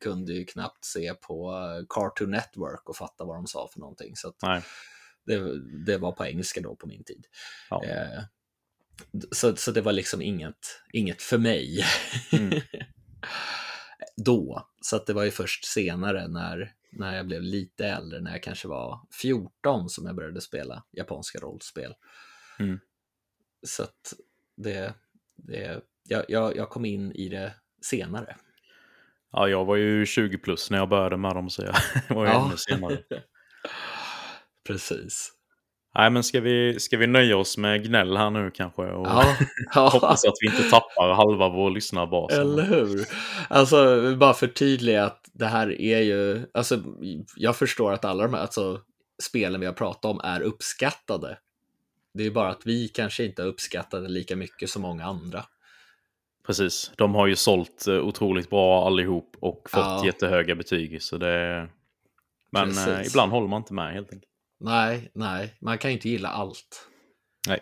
[0.04, 4.16] kunde ju knappt se på eh, Cartoon Network och fatta vad de sa för någonting.
[4.16, 4.34] Så
[5.26, 7.26] det, det var på engelska då på min tid.
[7.70, 7.84] Ja.
[7.84, 8.24] Eh,
[9.32, 11.86] så, så det var liksom inget, inget för mig
[12.32, 12.62] Mm.
[14.18, 14.70] då.
[14.82, 18.44] Så att det var ju först senare när, när jag blev lite äldre, när jag
[18.44, 21.94] kanske var 14 som jag började spela japanska rollspel.
[22.60, 22.80] Mm.
[23.64, 24.14] Så att
[24.56, 24.94] det,
[25.36, 28.36] det jag, jag, jag kom in i det senare.
[29.32, 31.76] Ja, jag var ju 20 plus när jag började med dem så jag
[32.16, 32.98] var ju ännu senare.
[34.68, 35.32] Precis.
[35.96, 38.82] Nej, men ska vi, ska vi nöja oss med gnäll här nu kanske?
[38.82, 39.36] Och Ja,
[39.76, 39.90] ja.
[39.90, 42.34] hoppas att vi inte tappar halva vår lyssnarbas.
[42.34, 43.06] Eller hur?
[43.48, 46.84] Alltså, bara förtydliga att det här är ju, alltså
[47.36, 48.80] jag förstår att alla de här alltså,
[49.24, 51.38] spelen vi har pratat om är uppskattade.
[52.14, 55.46] Det är bara att vi kanske inte har uppskattat det lika mycket som många andra.
[56.50, 60.06] Precis, de har ju sålt eh, otroligt bra allihop och fått Ja.
[60.06, 61.02] jättehöga betyg.
[61.02, 61.70] Så det...
[62.52, 63.14] Men eh, Precis.
[63.14, 64.32] ibland håller man inte med helt enkelt.
[64.60, 66.88] Nej, nej, man kan ju inte gilla allt.
[67.48, 67.60] Nej,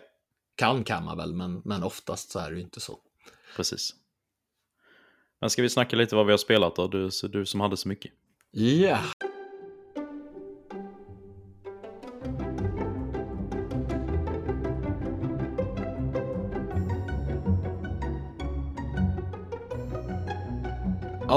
[0.56, 2.98] Kan kan man väl, men, men oftast så är det ju inte så.
[3.56, 3.90] precis.
[5.40, 6.86] Men ska vi snacka lite vad vi har spelat då?
[6.88, 8.12] Du, du som hade så mycket.
[8.50, 8.98] Ja.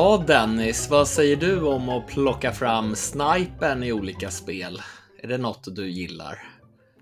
[0.01, 4.81] Ja, Dennis, vad säger du om att plocka fram snipern i olika spel?
[5.23, 6.39] Är det något du gillar?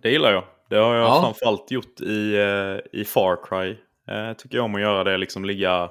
[0.02, 0.44] Det gillar jag.
[0.70, 1.22] Det har jag Ja.
[1.22, 3.70] framförallt gjort i, eh, i Far Cry.
[4.16, 5.90] Eh, tycker jag om att göra det, liksom ligga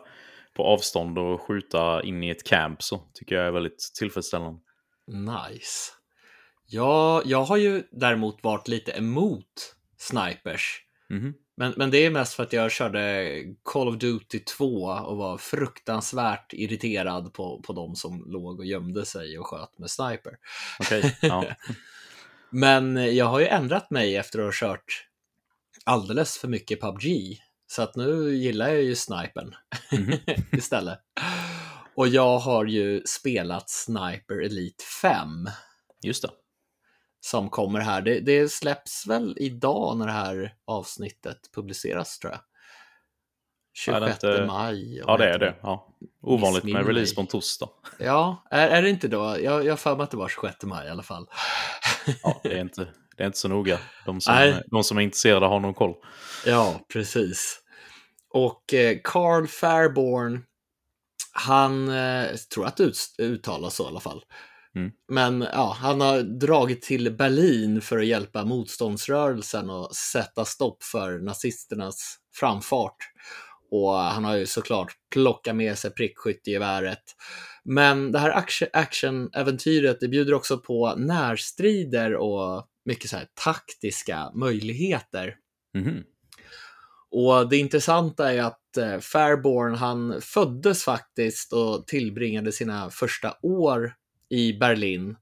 [0.56, 3.02] på avstånd och skjuta in i ett camp så.
[3.14, 4.61] Tycker jag är väldigt tillfredsställande.
[5.06, 5.92] Nice.
[6.66, 10.80] Ja, jag har ju däremot varit lite emot snipers.
[11.11, 11.34] Mhm.
[11.59, 13.32] Men, men det är mest för att jag körde
[13.62, 19.04] Call of Duty 2 och var fruktansvärt irriterad på, på de som låg och gömde
[19.04, 20.32] sig och sköt med sniper.
[20.80, 21.44] Okej, ja.
[22.50, 25.06] Men jag har ju ändrat mig efter att ha kört
[25.84, 27.38] alldeles för mycket PubG.
[27.66, 29.54] Så att nu gillar jag ju snipern
[29.92, 30.18] Mhm.
[30.52, 30.98] istället.
[31.94, 35.48] Och jag har ju spelat Sniper Elite 5
[36.02, 36.30] Just det.
[37.28, 38.02] Som kommer här.
[38.02, 42.40] Det, det släpps väl idag när det här avsnittet publiceras tror jag.
[43.86, 44.98] Ja, det är 26 inte- maj.
[45.06, 45.54] Ja, det är det.
[45.62, 45.96] Ja.
[46.22, 47.68] Ovanligt med release på en torsdag.
[47.98, 49.36] Ja, är, är det inte då?
[49.40, 51.26] Jag jag har för mig att det var 26 maj i alla fall.
[52.22, 53.78] Ja, det, är inte, det är inte så noga.
[54.06, 54.62] De som, Nej.
[54.66, 55.94] de som är intresserade har någon koll.
[56.46, 57.60] Ja, precis.
[58.30, 60.44] Och eh, Carl Fairborn,
[61.32, 64.22] han, eh, tror att det ut, uttalas så i alla fall.
[64.74, 64.90] Mm.
[65.08, 71.18] Men ja, han har dragit till Berlin för att hjälpa motståndsrörelsen och sätta stopp för
[71.18, 72.96] nazisternas framfart.
[73.70, 77.02] Och han har ju såklart plockat med sig prickskyttegeväret.
[77.64, 84.30] Men det här action- action-äventyret det bjuder också på närstrider och mycket så här taktiska
[84.34, 85.34] möjligheter.
[85.74, 86.02] Mhm.
[87.10, 93.92] Och det intressanta är att eh, Fairborn, han föddes faktiskt och tillbringade sina första år
[94.30, 95.16] i Berlin.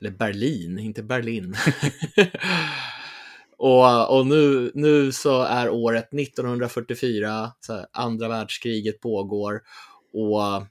[0.00, 1.56] Eller Berlin, inte Berlin.
[3.58, 9.60] och och nu, nu så är året 1944, så här, andra världskriget pågår.
[10.12, 10.66] Och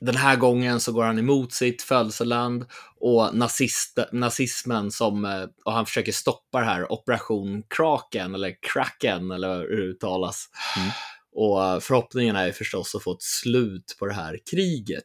[0.00, 2.64] den här gången så går han emot sitt födelseland
[3.00, 9.30] och nazist, nazismen som, eh, och han försöker stoppa det här, Operation Kraken, eller Kraken,
[9.30, 10.48] eller hur det uttalas.
[10.76, 10.90] Mm.
[11.32, 15.04] Och förhoppningen är förstås att få ett slut på det här kriget.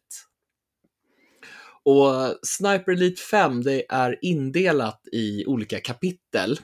[1.85, 6.59] Och Sniper Elite 5, det är indelat i olika kapitel.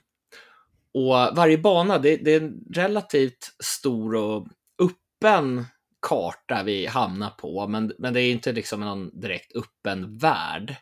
[0.93, 4.47] Och varje bana, det, det är en relativt stor och
[4.79, 5.65] öppen
[6.01, 10.75] karta vi hamnar på, men, men det är inte liksom någon direkt öppen värld.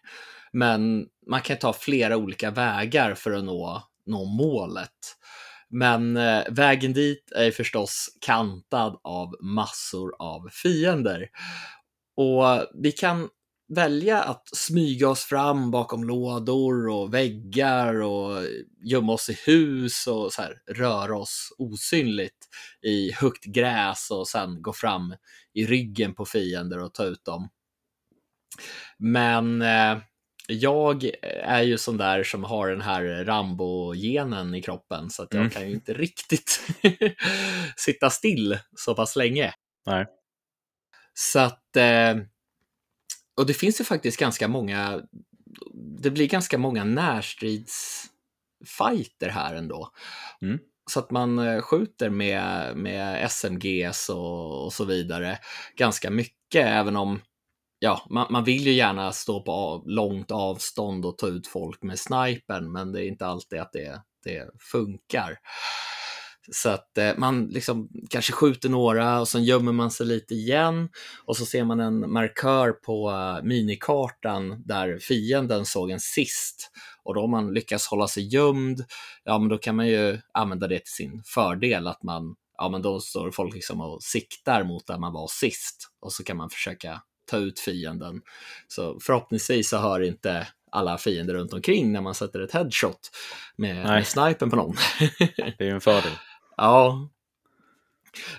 [0.52, 5.18] Men man kan ta flera olika vägar för att nå, nå målet.
[5.70, 11.30] Men eh, vägen dit är förstås kantad av massor av fiender.
[12.16, 13.30] Och vi kan
[13.76, 18.44] välja att smyga oss fram bakom lådor och väggar och
[18.84, 22.48] gömma oss i hus och så här, röra oss osynligt
[22.82, 25.16] i högt gräs och sen gå fram
[25.54, 27.50] i ryggen på fiender och ta ut dem.
[28.98, 29.98] Men eh,
[30.48, 31.12] jag
[31.44, 35.50] är ju sån där som har den här Rambo-genen i kroppen så att jag Mm.
[35.52, 36.60] kan ju inte riktigt
[37.78, 39.54] sitta still så pass länge.
[39.86, 40.06] Nej.
[41.14, 42.16] Så att, eh,
[43.38, 45.02] och det finns ju faktiskt ganska många,
[45.74, 49.90] det blir ganska många närstridsfighter här ändå.
[50.42, 50.60] Mm.
[50.92, 55.40] Så att man eh, skjuter med, med SMGs och, och så vidare
[55.76, 57.20] ganska mycket, även om
[57.80, 61.84] ja, man, man vill ju gärna stå på av, långt avstånd och ta ut folk
[61.84, 65.38] med snipern, men det är inte alltid att det, det funkar.
[66.52, 70.90] Så att eh, man liksom kanske skjuter några och sen gömmer man sig lite igen
[71.26, 76.72] och så ser man en markör på eh, minikartan där fienden såg en sist.
[77.04, 78.86] Och då om man lyckas hålla sig gömd,
[79.24, 82.82] ja men då kan man ju använda det till sin fördel att man, ja men
[82.82, 86.50] då står folk liksom och siktar mot där man var sist och så kan man
[86.50, 88.22] försöka ta ut fienden.
[88.68, 93.12] Så förhoppningsvis så hör inte alla fiender runt omkring när man sätter ett headshot
[93.56, 94.76] med, med snipen på någon.
[95.38, 96.12] Det är ju en fördel.
[96.58, 97.10] Ja.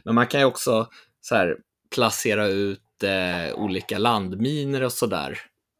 [0.05, 0.89] Men man kan ju också
[1.21, 1.57] så här,
[1.91, 5.39] placera ut lite olika landminer och sådär.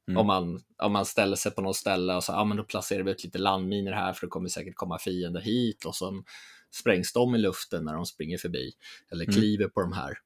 [0.09, 0.21] Mm.
[0.21, 3.03] Om, man, om man ställer sig på något ställe och så, ja men då placerar
[3.03, 6.23] vi ut lite landminer här för det kommer säkert komma fiender hit och så
[6.71, 8.73] sprängs de i luften när de springer förbi
[9.11, 9.35] eller Mm.
[9.35, 10.19] kliver på de här.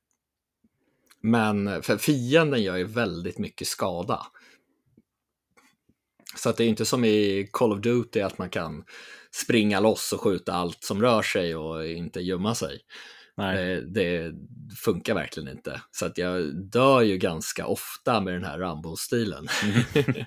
[1.20, 4.26] Men för fienden gör ju väldigt mycket skada.
[6.36, 8.84] Så att det är inte som i Call of Duty att man kan
[9.34, 12.80] springa loss och skjuta allt som rör sig och inte gömma sig.
[13.36, 13.72] Nej.
[13.72, 14.32] Eh, Det
[14.84, 15.80] funkar verkligen inte.
[15.90, 19.46] Så att jag dör ju ganska ofta med den här Rambo-stilen.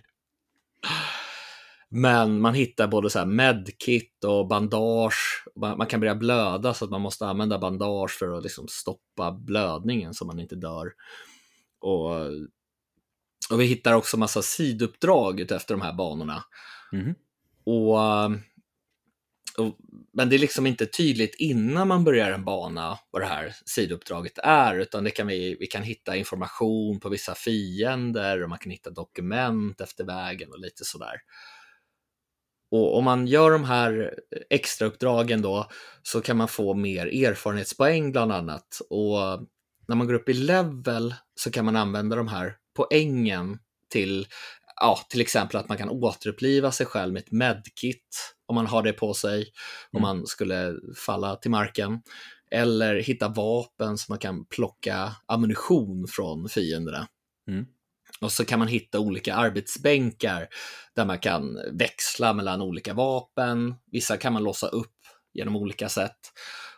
[1.90, 5.46] Men man hittar både så här medkit och bandage.
[5.56, 9.32] Man man kan börja blöda så att man måste använda bandage för att liksom stoppa
[9.32, 10.92] blödningen så man inte dör.
[11.82, 12.10] Och,
[13.50, 16.44] och vi hittar också massa siduppdrag efter de här banorna.
[16.92, 17.16] Mhm.
[17.66, 17.96] Och,
[19.58, 19.78] och,
[20.14, 24.38] men det är liksom inte tydligt innan man börjar en bana vad det här sidouppdraget
[24.38, 28.72] är, utan det kan vi, vi kan hitta information på vissa fiender och man kan
[28.72, 31.16] hitta dokument efter vägen och lite sådär.
[32.72, 34.20] Och om man gör de här
[34.50, 35.70] extra uppdragen då
[36.04, 38.82] så kan man få mer erfarenhetspoäng bland annat.
[38.90, 39.18] Och
[39.88, 43.60] när man går upp i level så kan man använda de här poängen
[43.90, 44.28] till
[44.76, 48.84] ja, till exempel att man kan återuppliva sig själv med ett medkit om man har
[48.84, 49.40] det på sig,
[49.92, 50.02] om Mm.
[50.02, 50.74] man skulle
[51.06, 52.02] falla till marken.
[52.52, 57.08] Eller hitta vapen så man kan plocka ammunition från fienderna.
[57.48, 57.66] Mm.
[58.22, 60.48] Och så kan man hitta olika arbetsbänkar
[60.96, 63.76] där man kan växla mellan olika vapen.
[63.92, 64.96] Vissa kan man låsa upp
[65.34, 66.20] genom olika sätt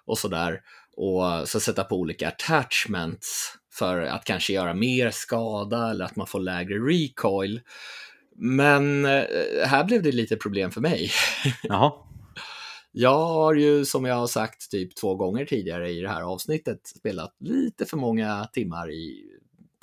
[0.05, 0.61] och sådär.
[0.97, 6.27] Och så sätta på olika attachments för att kanske göra mer skada eller att man
[6.27, 7.61] får lägre recoil.
[8.35, 9.23] Men eh,
[9.65, 11.11] här blev det lite problem för mig.
[11.63, 11.91] Jaha.
[12.91, 16.87] Jag har ju, som jag har sagt typ två gånger tidigare i det här avsnittet,
[16.87, 19.23] spelat lite för många timmar i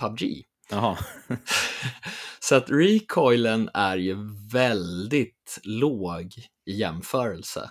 [0.01, 0.45] PubG.
[0.71, 0.99] Jaha.
[2.41, 4.17] Så att recoilen är ju
[4.53, 6.35] väldigt låg
[6.67, 7.71] i jämförelse.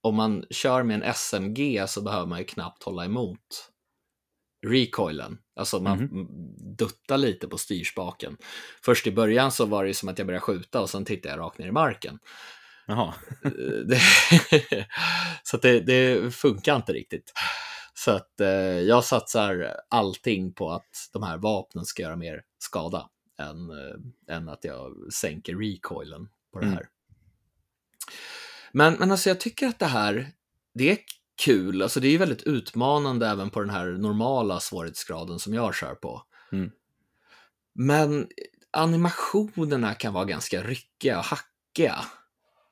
[0.00, 3.69] Om man kör med en SMG så behöver man ju knappt hålla emot
[4.66, 5.38] recoilen.
[5.56, 6.28] Alltså man
[6.76, 8.36] duttar lite på styrspaken.
[8.84, 11.40] Först i början så var det som att jag började skjuta och sen tittade jag
[11.40, 12.18] rakt ner i marken.
[12.86, 13.14] Jaha.
[13.44, 13.50] Eh,
[13.86, 14.00] det,
[15.42, 17.32] så det, det funkar inte riktigt.
[17.94, 18.48] Så att eh,
[18.80, 23.08] jag satsar allting på att de här vapnen ska göra mer skada
[23.38, 26.76] än, eh, än att jag sänker recoilen på det Mm.
[26.76, 26.86] här.
[28.72, 30.32] Men, men alltså jag tycker att det här,
[30.74, 30.98] det är
[31.40, 31.82] kul.
[31.82, 35.94] Alltså det är ju väldigt utmanande även på den här normala svårighetsgraden som jag kör
[35.94, 36.22] på.
[36.52, 36.70] Mm.
[37.74, 38.28] Men
[38.70, 42.04] animationerna kan vara ganska ryckiga och hackiga.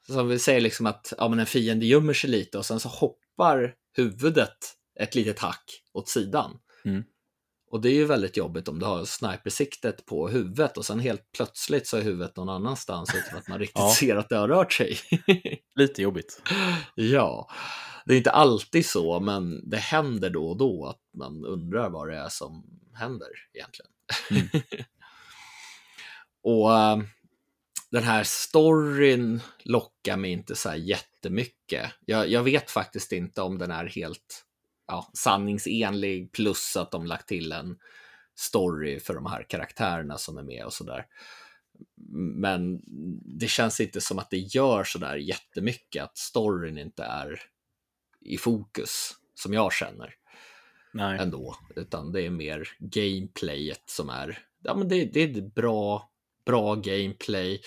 [0.07, 2.89] Som vi säger liksom att ja, men en fiende gömmer sig lite och sen så
[2.89, 4.57] hoppar huvudet
[5.01, 6.59] ett litet hack åt sidan.
[6.85, 7.05] Mm.
[7.71, 11.33] Och det är ju väldigt jobbigt om du har snipersiktet på huvudet och sen helt
[11.37, 13.95] plötsligt så är huvudet någon annanstans utan att man riktigt Ja.
[13.99, 14.99] ser att det har rört sig.
[15.75, 16.43] Lite jobbigt.
[16.95, 17.51] ja,
[18.09, 22.09] det är inte alltid så, men det händer då och då att man undrar vad
[22.09, 23.91] det är som händer egentligen.
[24.31, 24.49] Mm.
[26.43, 26.99] och äh,
[27.91, 31.91] den här storyn lockar mig inte så här jättemycket.
[32.05, 34.45] Jag, jag vet faktiskt inte om den är helt
[34.87, 37.77] ja, sanningsenlig plus att de lagt till en
[38.39, 41.07] story för de här karaktärerna som är med och sådär.
[42.35, 42.81] Men
[43.39, 47.43] det känns inte som att det gör sådär jättemycket att storyn inte är
[48.21, 50.14] i fokus, som jag känner
[50.93, 51.19] Nej.
[51.19, 56.11] ändå, utan det är mer gameplayet som är, ja men det, det är bra,
[56.45, 57.62] bra gameplay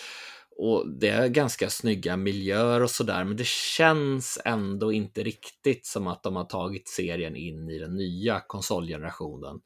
[0.57, 6.07] och det är ganska snygga miljöer och sådär, men det känns ändå inte riktigt som
[6.07, 9.61] att de har tagit serien in i den nya konsolgenerationen.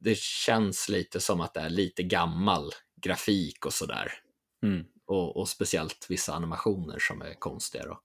[0.00, 2.70] Det känns lite som att det är lite gammal
[3.02, 4.12] grafik och sådär.
[4.62, 4.84] Mm.
[5.06, 7.84] Och, och speciellt vissa animationer som är konstiga.
[7.84, 8.00] Då.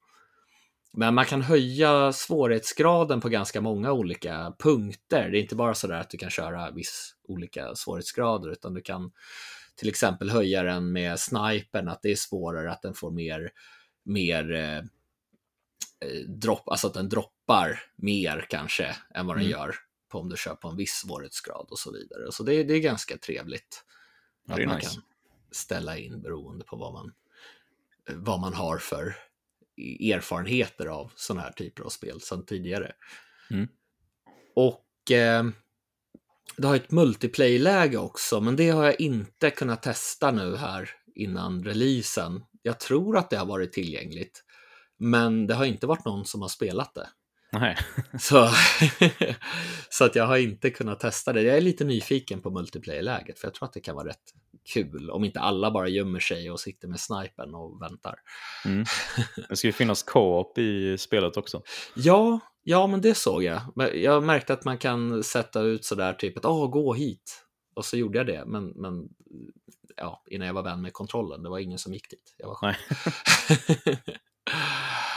[0.93, 5.29] Men man kan höja svårighetsgraden på ganska många olika punkter.
[5.29, 9.11] Det är inte bara sådär att du kan köra viss olika svårighetsgrader, utan du kan
[9.75, 13.51] till exempel höja den med snipern, att det är svårare, att den får mer,
[14.03, 19.51] mer eh, eh, dropp, alltså att den droppar mer kanske än vad den Mm.
[19.51, 19.75] gör
[20.09, 22.31] på om du kör på en viss svårighetsgrad och så vidare.
[22.31, 23.83] Så det, det är ganska trevligt.
[24.47, 24.93] Ja, att man nice.
[24.93, 25.03] kan
[25.51, 27.13] ställa in beroende på vad man,
[28.09, 29.15] vad man har för
[30.13, 32.91] erfarenheter av sådana här typer av spel sedan tidigare.
[33.51, 33.67] Mm.
[34.55, 35.43] Och eh,
[36.57, 41.63] det har ett multiplayer-läge också, men det har jag inte kunnat testa nu här innan
[41.63, 42.43] releasen.
[42.61, 44.43] Jag tror att det har varit tillgängligt,
[44.99, 47.09] men det har inte varit någon som har spelat det.
[47.53, 47.77] Nej.
[48.19, 48.49] Så,
[49.89, 51.41] så att jag har inte kunnat testa det.
[51.41, 54.33] Jag är lite nyfiken på multiplayer-läget för jag tror att det kan vara rätt
[54.73, 58.15] kul om inte alla bara gömmer sig och sitter med snipern och väntar.
[58.65, 58.85] Mm.
[59.49, 61.61] Det ska ju finnas co-op i spelet också.
[61.95, 63.61] Ja, ja, men det såg jag.
[63.93, 67.39] Jag märkte att man kan sätta ut sådär typ att gå hit.
[67.75, 69.09] Och så gjorde jag det, men, men
[69.97, 71.43] ja, innan jag var vän med kontrollen.
[71.43, 72.35] Det var ingen som gick dit.
[72.37, 72.75] Jag var själv.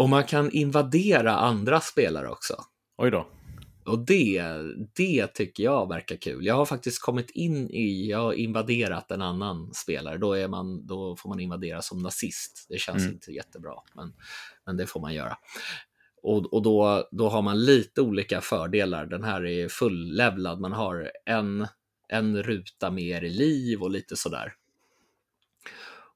[0.00, 2.64] Och man kan invadera andra spelare också.
[2.98, 3.28] Oj då.
[3.86, 4.42] Och det,
[4.96, 6.46] det tycker jag verkar kul.
[6.46, 10.18] Jag har faktiskt kommit in i, jag har invaderat en annan spelare.
[10.18, 12.66] Då, är man, då får man invadera som nazist.
[12.68, 13.14] Det känns Mm.
[13.14, 14.12] inte jättebra, men,
[14.66, 15.36] men det får man göra.
[16.22, 19.06] Och, och då, då har man lite olika fördelar.
[19.06, 20.60] Den här är fullevlad.
[20.60, 21.66] Man har en,
[22.08, 24.52] en ruta mer i liv och lite sådär.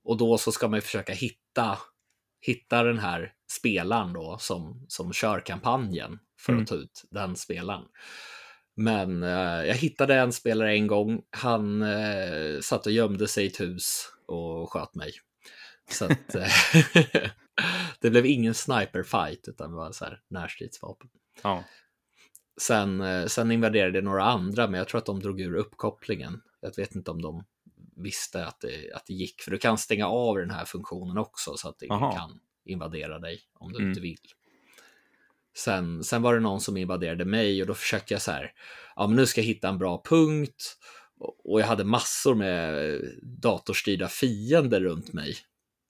[0.05, 1.79] Och då så ska man försöka hitta,
[2.47, 6.63] hitta den här spelaren då som, som kör kampanjen för Mm.
[6.63, 7.85] att ta ut den spelaren.
[8.77, 11.23] Men eh, jag hittade en spelare en gång.
[11.31, 15.13] Han eh, satt och gömde sig i ett hus och sköt mig.
[15.91, 16.49] Så att, eh,
[18.01, 21.09] det blev ingen sniperfight utan det var så här närstridsvapen.
[21.43, 21.65] Ja.
[22.61, 26.41] Sen, eh, sen invaderade några andra, men jag tror att de drog ur uppkopplingen.
[26.61, 27.45] Jag vet inte om de
[27.97, 31.57] visste att det, att det gick, för du kan stänga av den här funktionen också
[31.57, 33.89] så att ingen kan invadera dig om du Mm.
[33.89, 34.19] inte vill.
[35.57, 38.53] Sen, sen var det någon som invaderade mig och då försökte jag så här,
[38.97, 40.77] ja men nu ska jag hitta en bra punkt.
[41.19, 45.37] Och och jag hade massor med datorstyrda fiender runt mig.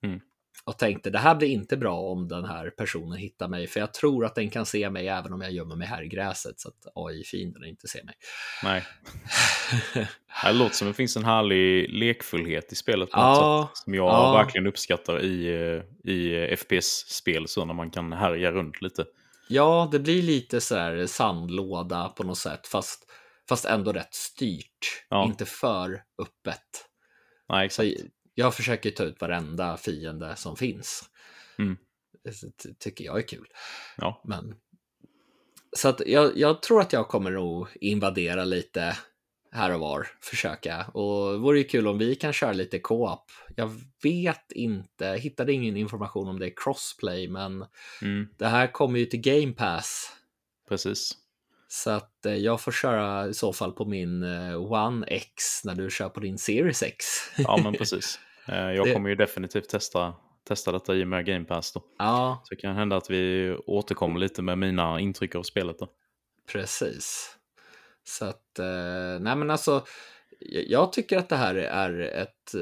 [0.02, 0.20] Mm.
[0.66, 3.94] Och tänkte, det här blir inte bra om den här personen hittar mig, för jag
[3.94, 6.68] tror att den kan se mig även om jag gömmer mig här i gräset, så
[6.68, 8.14] att AI-fienden inte ser mig.
[8.62, 8.84] Nej.
[10.44, 13.84] Det låter som det finns en härlig lekfullhet i spelet på Ja, något sätt.
[13.84, 14.32] Som jag ja.
[14.32, 19.04] verkligen uppskattar i, eh, i FPS-spel, så när man kan härja runt lite.
[19.48, 23.04] Ja, det blir lite så här sandlåda på något sätt, fast,
[23.48, 25.04] fast ändå rätt styrt.
[25.08, 25.24] Ja.
[25.24, 26.86] Inte för öppet.
[27.48, 28.06] Nej, Så exakt.
[28.34, 31.10] Jag försöker ta ut varenda fiende som finns.
[31.58, 31.76] Mm.
[32.24, 32.32] Det
[32.62, 33.46] ty- tycker jag är kul.
[33.96, 34.22] Ja.
[34.24, 34.54] Men,
[35.76, 38.96] så att jag, jag tror att jag kommer nog invadera lite
[39.52, 40.86] här och var, försöka.
[40.86, 43.30] Och det vore ju kul om vi kan köra lite co-op.
[43.56, 47.64] Jag vet inte, hittade ingen information om det är crossplay, men
[48.02, 50.12] Mm, det här kommer ju till Game Pass.
[50.68, 51.12] precis.
[51.68, 55.74] Så att eh, jag får köra i så fall på min eh, One X när
[55.74, 57.04] du kör på din Series X.
[57.38, 58.18] Ja, men precis.
[58.48, 60.14] Eh, Jag kommer ju definitivt testa,
[60.48, 61.82] testa detta i och med Game Pass då.
[61.98, 65.88] ja, Så det kan hända att vi återkommer lite med mina intryck av spelet då.
[66.52, 67.36] Precis.
[68.04, 68.58] Så att,
[69.20, 69.84] nej men alltså,
[70.68, 72.54] jag- tycker att det här är ett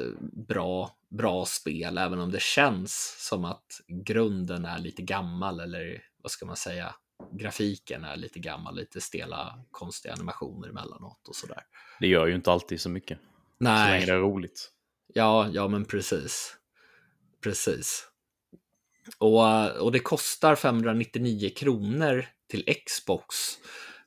[0.49, 6.31] bra, bra spel, även om det känns som att grunden är lite gammal, eller vad
[6.31, 6.95] ska man säga,
[7.33, 11.61] grafiken är lite gammal, lite stela, konstiga animationer emellanåt och sådär.
[12.01, 13.19] Det gör ju inte alltid så mycket.
[13.59, 14.71] Så länge Nej, det är roligt.
[15.15, 16.57] ja, ja men precis.
[17.43, 18.09] Precis.
[19.19, 23.35] Och, och det kostar 599 kronor till Xbox.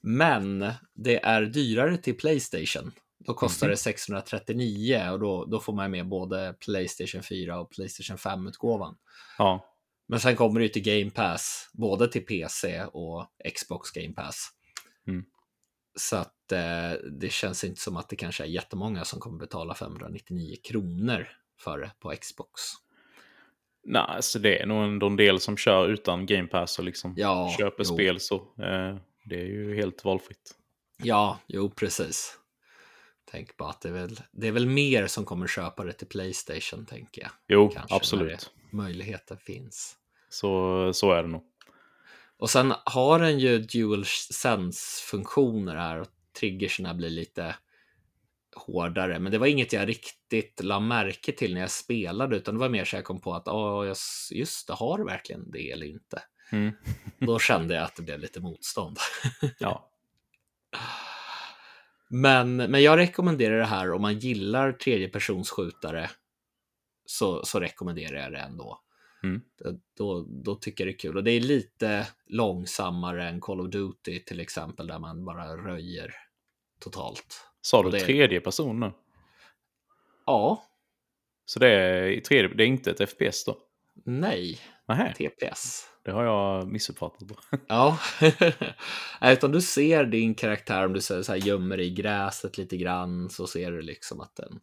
[0.01, 2.91] Men det är dyrare till Playstation.
[3.19, 3.71] Då kostar Mhm.
[3.71, 8.95] det 639 och då, då får man med både Playstation 4 och Playstation 5-utgåvan.
[9.37, 9.65] Ja,
[10.07, 14.49] Men sen kommer det ju till Game Pass, både till PC och Xbox Game Pass.
[15.07, 15.25] Mm.
[15.97, 19.75] Så att eh, det känns inte som att det kanske är jättemånga som kommer betala
[19.75, 21.27] 599 kronor
[21.59, 22.61] för det på Xbox.
[23.83, 27.13] nej, alltså det är nog ändå en del som kör utan Game Pass och liksom
[27.17, 27.93] Ja, köper jo.
[27.93, 28.35] spel så.
[28.35, 30.55] Eh, det är ju helt valfritt.
[31.03, 32.37] Ja, jo precis.
[33.31, 36.07] Tänk på att det är, väl, det är väl mer som kommer köpa det till
[36.07, 37.31] Playstation, tänker jag.
[37.47, 38.51] Jo, Kanske absolut.
[38.69, 39.97] Möjligheten finns.
[40.29, 41.43] Så, så är det nog.
[42.37, 46.07] Och sen har den ju dual sense-funktioner här och
[46.39, 47.55] triggerserna blir lite
[48.55, 49.19] hårdare.
[49.19, 52.69] Men det var inget jag riktigt la märke till när jag spelade, utan det var
[52.69, 53.93] mer så jag kom på att oh,
[54.31, 56.23] just det, har verkligen det eller inte?
[56.51, 56.73] Mm.
[57.19, 58.97] Då kände jag att det blev lite motstånd.
[59.59, 59.89] Ja,
[62.21, 66.09] Men, men jag rekommenderar det här om man gillar tredjepersonsskjutare
[67.05, 68.79] så, så rekommenderar jag det ändå.
[69.23, 69.41] Mm.
[69.97, 71.17] Då, då, tycker jag det är kul.
[71.17, 76.13] Och det är lite långsammare än Call of Duty till exempel, där man bara röjer
[76.79, 77.47] totalt.
[77.61, 78.91] sa du det- tredje person nu?
[80.25, 80.63] Ja,
[81.45, 83.57] Så det är, tredje, det är inte ett FPS då?
[84.05, 85.87] nej, Nähä, TPS.
[86.05, 87.29] Det har jag missuppfattat.
[87.67, 87.99] Ja,
[89.21, 93.29] utan du ser din karaktär om du så här gömmer dig i gräset lite grann
[93.29, 94.59] så ser du liksom att den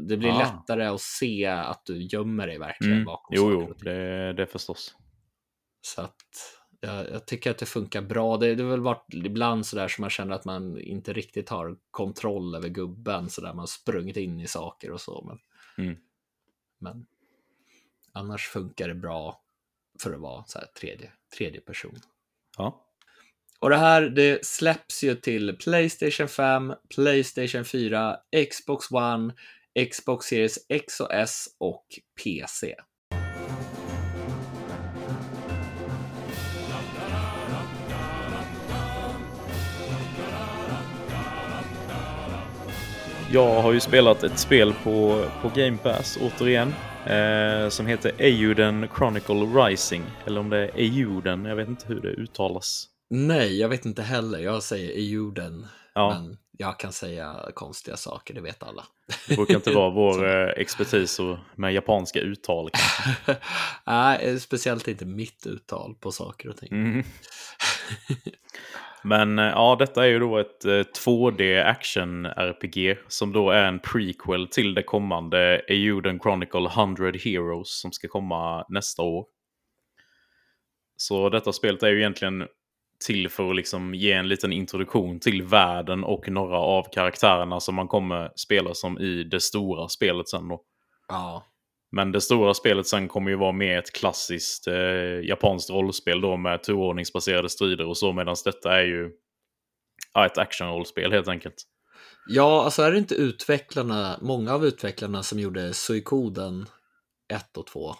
[0.00, 0.38] det blir Ah.
[0.38, 3.04] lättare att se att du gömmer dig verkligen Mm.
[3.04, 4.96] bakom Jo, jo, det, det förstås.
[5.80, 6.16] Så att
[6.80, 8.36] jag, jag tycker att det funkar bra.
[8.36, 11.76] Det, det har väl varit ibland sådär som man känner att man inte riktigt har
[11.90, 15.24] kontroll över gubben, sådär man har sprungit in i saker och så.
[15.26, 15.38] Men,
[15.86, 15.96] Mm.
[16.78, 17.06] men
[18.12, 19.40] annars funkar det bra
[20.02, 21.96] för att vara så här tredje, tredje person.
[22.58, 22.90] Ja.
[23.60, 28.16] Och det här det släpps ju till Playstation 5, Playstation 4,
[28.50, 29.34] Xbox One,
[29.90, 31.86] Xbox Series X och S och
[32.24, 32.74] PC.
[43.34, 46.74] Jag har ju spelat ett spel på, på Game Pass återigen.
[47.06, 50.02] Eh, som heter Euden Chronicle Rising.
[50.26, 52.88] Eller om det är Euden, jag vet inte hur det uttalas.
[53.10, 54.38] Nej, jag vet inte heller.
[54.38, 56.10] Jag säger Euden, Ja.
[56.10, 58.84] men jag kan säga konstiga saker, det vet alla.
[59.28, 61.20] Det brukar inte vara vår eh, expertis
[61.54, 62.70] med japanska uttal.
[63.86, 66.72] Nej, speciellt inte mitt uttal på saker och ting.
[66.72, 67.04] Mm.
[69.04, 73.78] Men eh, ja, detta är ju då ett eh, 2D action-RPG som då är en
[73.78, 79.26] prequel till det kommande Euden Chronicle 100 Heroes som ska komma nästa år.
[80.96, 82.46] Så detta spelet är ju egentligen
[83.06, 87.74] till för att liksom ge en liten introduktion till världen och några av karaktärerna som
[87.74, 90.62] man kommer spela som i det stora spelet sen då.
[91.08, 91.46] Ja,
[91.96, 94.74] men det stora spelet sen kommer ju vara mer ett klassiskt eh,
[95.28, 99.10] japanskt rollspel då med turordningsbaserade strider och så medan detta är ju
[100.14, 101.54] ja, ett actionrollspel helt enkelt.
[102.28, 106.66] ja alltså är det inte utvecklarna, många av utvecklarna som gjorde Suikoden
[107.32, 107.94] 1 och 2?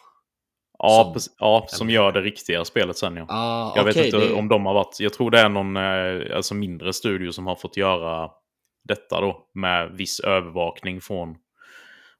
[0.78, 3.26] Ja, Som- ja, som gör det riktiga spelet sen ja.
[3.28, 5.76] Ah, Jag vet okej, inte det- om de har varit, jag tror det är någon
[5.76, 8.30] eh, alltså mindre studio som har fått göra
[8.88, 11.36] detta då med viss övervakning från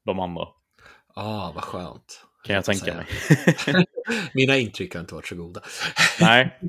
[0.05, 0.45] de andra.
[1.15, 2.25] Ah, vad skönt.
[2.43, 3.05] Kan jag tänka mig.
[4.33, 5.61] Mina intryck har inte varit så goda.
[6.19, 6.59] Nej.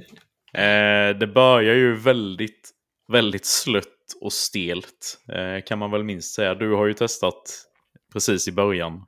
[0.53, 2.71] Eh, det börjar ju väldigt,
[3.13, 3.87] väldigt slött
[4.21, 5.19] och stelt.
[5.29, 6.55] Eh, kan man väl minst säga.
[6.55, 7.67] Du har ju testat
[8.13, 9.07] precis i början.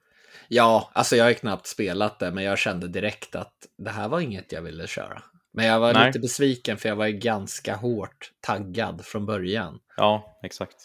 [0.49, 4.09] Ja, alltså jag har ju knappt spelat det, men jag kände direkt att det här
[4.09, 5.23] var inget jag ville köra.
[5.53, 6.07] Men jag var Nej.
[6.07, 9.79] lite besviken för jag var ju ganska hårt taggad från början.
[9.97, 10.77] Ja, exakt.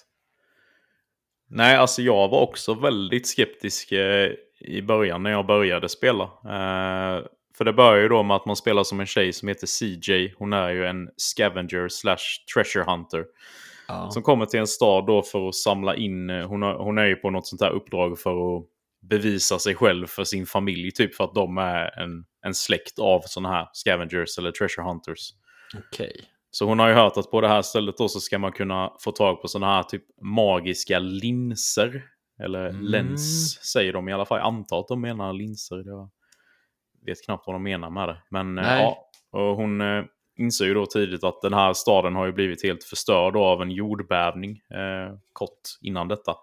[1.56, 6.24] Nej, alltså jag var också väldigt skeptisk eh, i början när jag började spela.
[6.24, 7.26] Eh,
[7.58, 10.34] för det börjar ju då med att man spelar som en tjej som heter CJ.
[10.38, 12.18] Hon är ju en scavenger slash
[12.54, 13.26] treasure hunter.
[13.88, 16.98] Ja, Som kommer till en stad då för att samla in, eh, hon, har, hon
[16.98, 18.64] är ju på något sånt här uppdrag för att
[19.02, 20.92] bevisa sig själv för sin familj.
[20.92, 25.30] Typ för att de är en, en släkt av sådana här scavengers eller treasure hunters.
[25.78, 26.33] okej.
[26.56, 28.92] Så hon har ju hört att på det här stället då så ska man kunna
[29.00, 32.04] få tag på sådana här typ magiska linser.
[32.44, 32.82] Eller Mm.
[32.84, 34.38] lens säger de i alla fall.
[34.38, 35.84] Jag antar att de menar linser.
[35.86, 36.10] Jag
[37.06, 38.18] vet knappt vad de menar med det.
[38.30, 38.84] Men eh, Nej.
[38.84, 40.04] ja, och hon eh,
[40.40, 43.72] inser ju då tidigt att den här staden har ju blivit helt förstörd av en
[43.72, 46.36] jordbävning eh, kort innan detta.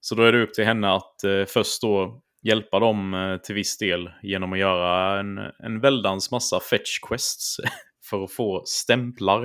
[0.00, 3.54] Så då är det upp till henne att eh, först då hjälpa dem eh, till
[3.54, 7.56] viss del genom att göra en, en väldans massa fetch quests
[8.10, 9.42] för att få stämplar.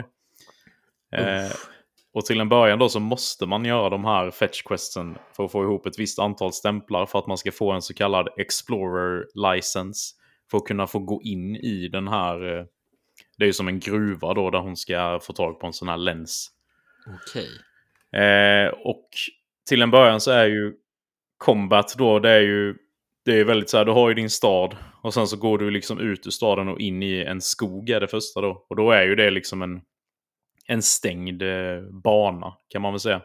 [1.12, 1.52] Eh,
[2.14, 5.52] och till en början då så måste man göra de här fetch questsen för att
[5.52, 9.26] få ihop ett visst antal stämplar för att man ska få en så kallad explorer
[9.34, 10.16] license.
[10.52, 12.66] För att kunna få gå in i den här, eh,
[13.38, 15.88] det är ju som en gruva då där hon ska få tag på en sån
[15.88, 16.52] här lens.
[17.08, 17.50] Okej.
[18.22, 19.10] Eh, och
[19.70, 20.74] till en början så är ju
[21.38, 22.76] combat då, det är ju
[23.26, 25.72] det är väldigt så här, du har ju din stad och sen så går du
[25.72, 28.66] liksom ut ur staden och in i en skog är det första då.
[28.70, 29.82] Och då är ju det liksom en,
[30.68, 33.22] en stängd eh, bana kan man väl säga.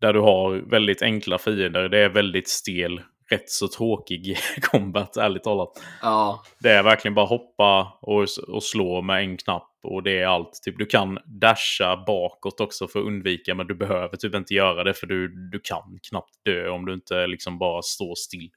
[0.00, 5.44] Där du har väldigt enkla fiender, det är väldigt stel, rätt så tråkig combat ärligt
[5.44, 5.82] talat.
[6.02, 10.26] Ja, Det är verkligen bara hoppa och, och slå med en knapp och det är
[10.26, 10.60] allt.
[10.64, 14.84] Typ, du kan dasha bakåt också för att undvika men du behöver typ inte göra
[14.84, 18.50] det för du, du kan knappt dö om du inte liksom bara står still.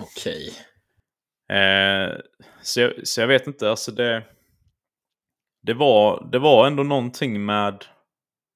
[0.00, 0.52] Okej.
[1.58, 2.18] Eh,
[2.62, 4.24] så, jag, så jag vet inte, alltså det...
[5.62, 7.84] Det var, det var ändå någonting med,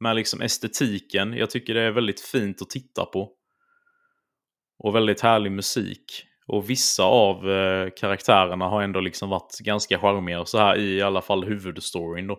[0.01, 1.32] med liksom estetiken.
[1.32, 3.32] Jag tycker det är väldigt fint att titta på.
[4.78, 6.26] Och väldigt härlig musik.
[6.47, 11.22] Och vissa av eh, karaktärerna har ändå liksom varit ganska charmiga så här i alla
[11.22, 12.38] fall huvudstoryn då.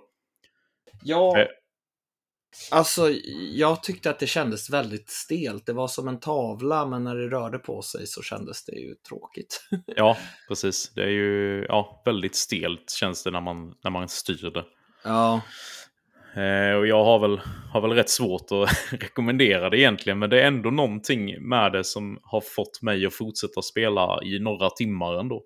[1.04, 1.48] Ja, Eh.
[2.72, 3.10] Alltså
[3.52, 5.66] jag tyckte att det kändes väldigt stelt.
[5.66, 8.96] Det var som en tavla, men när det rörde på sig så kändes det ju
[8.96, 9.68] tråkigt.
[9.96, 10.92] Ja, precis.
[10.96, 14.66] Det är ju ja, väldigt stelt känns det när man, när man styr det.
[15.04, 15.42] Ja,
[16.36, 17.42] Eh, och jag har väl,
[17.74, 18.70] har väl rätt svårt att
[19.02, 23.14] rekommendera det egentligen, men det är ändå någonting med det som har fått mig att
[23.14, 25.44] fortsätta spela i några timmar ändå.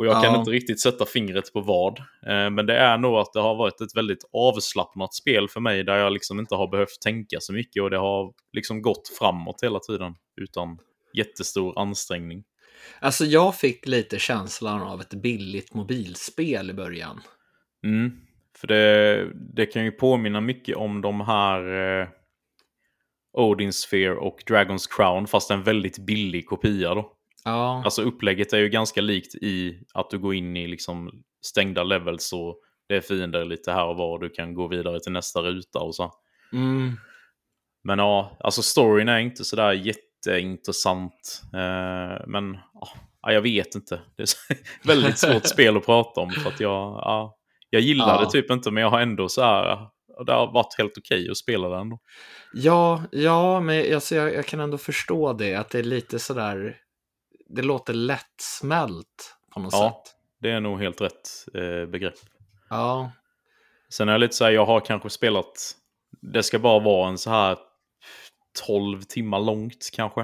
[0.00, 0.38] Och jag kan Ja.
[0.38, 1.98] inte riktigt sätta fingret på vad.
[1.98, 5.84] Eh, men det är nog att det har varit ett väldigt avslappnat spel för mig
[5.84, 9.62] där jag liksom inte har behövt tänka så mycket och det har liksom gått framåt
[9.62, 10.78] hela tiden utan
[11.16, 12.44] jättestor ansträngning.
[13.00, 17.20] Alltså jag fick lite känslan av ett billigt mobilspel i början.
[17.84, 18.12] Mm.
[18.58, 21.60] För det, det kan ju påminna mycket om de här
[22.00, 22.08] eh,
[23.32, 27.12] Odin Sphere och Dragons Crown fast en väldigt billig kopia då.
[27.44, 31.10] Ja, Alltså upplägget är ju ganska likt i att du går in i liksom
[31.46, 35.00] stängda levels och det är fiender lite här och var och du kan gå vidare
[35.00, 36.10] till nästa ruta och så.
[36.52, 36.92] mm,
[37.84, 41.42] Men ja, alltså storyn är inte sådär jätteintressant.
[41.54, 42.58] Eh, men
[43.22, 44.00] ja, jag vet inte.
[44.16, 44.28] Det är
[44.86, 46.70] väldigt svårt spel att prata om för att jag,
[47.04, 47.36] ja,
[47.70, 48.20] jag gillar Ja.
[48.24, 49.78] det typ inte men jag har ändå så här,
[50.26, 51.98] det har varit helt okej att spela ändå.
[52.52, 56.76] ja, ja men alltså jag, jag kan ändå förstå det, att det är lite sådär,
[57.54, 60.02] det låter lättsmält på något Ja.
[60.04, 60.14] sätt.
[60.40, 62.14] Det är nog helt rätt eh, begrepp.
[62.70, 63.10] Ja,
[63.92, 65.72] Sen är jag lite så här, jag har kanske spelat,
[66.22, 67.58] det ska bara vara en så här
[68.66, 70.20] 12 timmar långt kanske.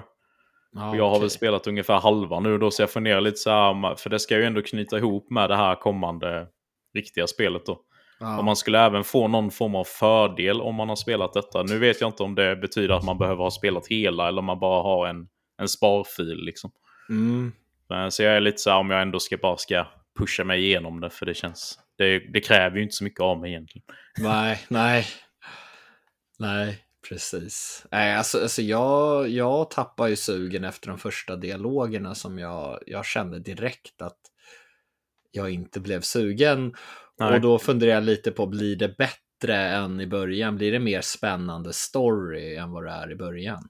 [0.91, 3.95] Och jag har väl spelat ungefär halva nu då, så jag funderar lite så här,
[3.95, 6.47] för det ska ju ändå knyta ihop med det här kommande
[6.95, 7.81] riktiga spelet då.
[8.21, 8.39] ja.
[8.39, 11.63] Och man skulle även få någon form av fördel om man har spelat detta.
[11.63, 14.45] Nu vet jag inte om det betyder att man behöver ha spelat hela eller om
[14.45, 15.29] man bara har en,
[15.63, 16.71] en sparfil liksom.
[17.09, 17.53] Mm,
[17.89, 19.87] Men, så jag är lite så här om jag ändå ska bara ska
[20.19, 21.79] pusha mig igenom det, för det känns...
[21.99, 23.85] Det, det kräver ju inte så mycket av mig egentligen.
[24.19, 25.07] nej, nej.
[26.39, 26.79] Nej,
[27.09, 27.87] precis.
[27.91, 33.07] Nej, alltså, alltså jag, jag tappar ju sugen efter de första dialogerna som jag, jag
[33.07, 34.19] kände direkt att
[35.31, 36.75] jag inte blev sugen.
[37.19, 37.35] Nej.
[37.35, 40.57] Och då funderar jag lite på, blir det bättre än i början?
[40.57, 43.69] Blir det mer spännande story än vad det är i början?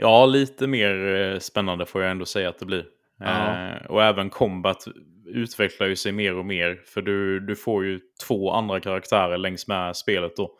[0.00, 2.84] Ja, lite mer eh, spännande får jag ändå säga att det blir.
[3.18, 3.68] Ja.
[3.70, 4.84] Eh, och även combat
[5.26, 6.80] utvecklar ju sig mer och mer.
[6.86, 10.58] För du, du får ju två andra karaktärer längs med spelet då.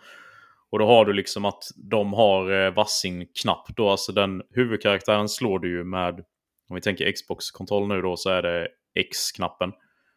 [0.71, 3.89] Och då har du liksom att de har eh, varsin knapp då.
[3.91, 6.15] Alltså den huvudkaraktären slår du ju med,
[6.69, 9.73] om vi tänker Xbox-kontroll nu då, så är det X-knappen.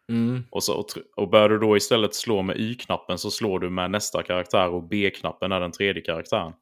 [0.10, 3.70] Mm, Och, så, och, och börjar du då istället slå med Y-knappen så slår du
[3.70, 6.54] med nästa karaktär och B-knappen är den tredje karaktären.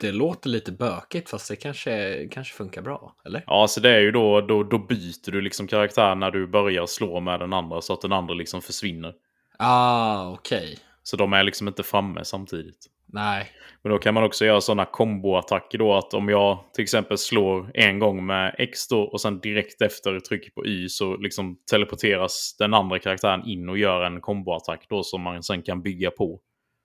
[0.00, 3.44] Det låter lite bökigt fast det kanske, kanske funkar bra, eller?
[3.46, 6.86] Ja, så det är ju då, då, då byter du liksom karaktär när du börjar
[6.86, 9.14] slå med den andra så att den andra liksom försvinner.
[9.58, 10.78] Ah, okej.
[11.02, 12.86] Så de är liksom inte framme samtidigt.
[13.12, 13.50] Nej.
[13.82, 17.70] Men då kan man också göra sådana komboattacker då att om jag till exempel slår
[17.74, 22.56] en gång med X då och sen direkt efter trycker på Y så liksom teleporteras
[22.58, 26.40] den andra karaktären in och gör en komboattack då som man sen kan bygga på.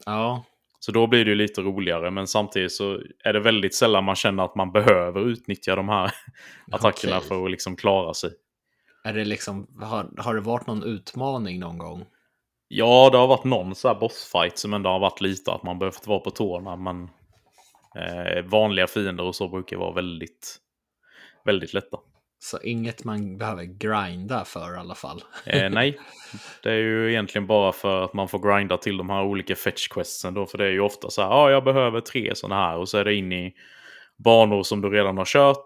[0.06, 0.44] Ja,
[0.86, 4.16] Så då blir det ju lite roligare men samtidigt så är det väldigt sällan man
[4.16, 6.12] känner att man behöver utnyttja de här
[6.72, 7.28] attackerna Okej.
[7.28, 8.32] för att liksom klara sig.
[9.04, 12.06] är det liksom, har, har det varit någon utmaning någon gång?
[12.68, 15.80] Ja, det har varit någon så här bossfight som ändå har varit lite att man
[15.80, 16.76] behövt vara på tårna.
[16.76, 17.04] Men
[17.96, 20.58] eh, vanliga fiender och så brukar vara väldigt,
[21.46, 21.98] väldigt lätta.
[22.46, 25.24] Så inget man behöver grinda för i alla fall.
[25.46, 26.00] Eh, nej,
[26.64, 29.88] det är ju egentligen bara för att man får grinda till de här olika fetch
[29.88, 30.46] questsen då.
[30.46, 32.98] För det är ju ofta så här, ja, jag behöver tre sådana här och så
[32.98, 33.54] är det in i
[34.24, 35.64] banor som du redan har kört.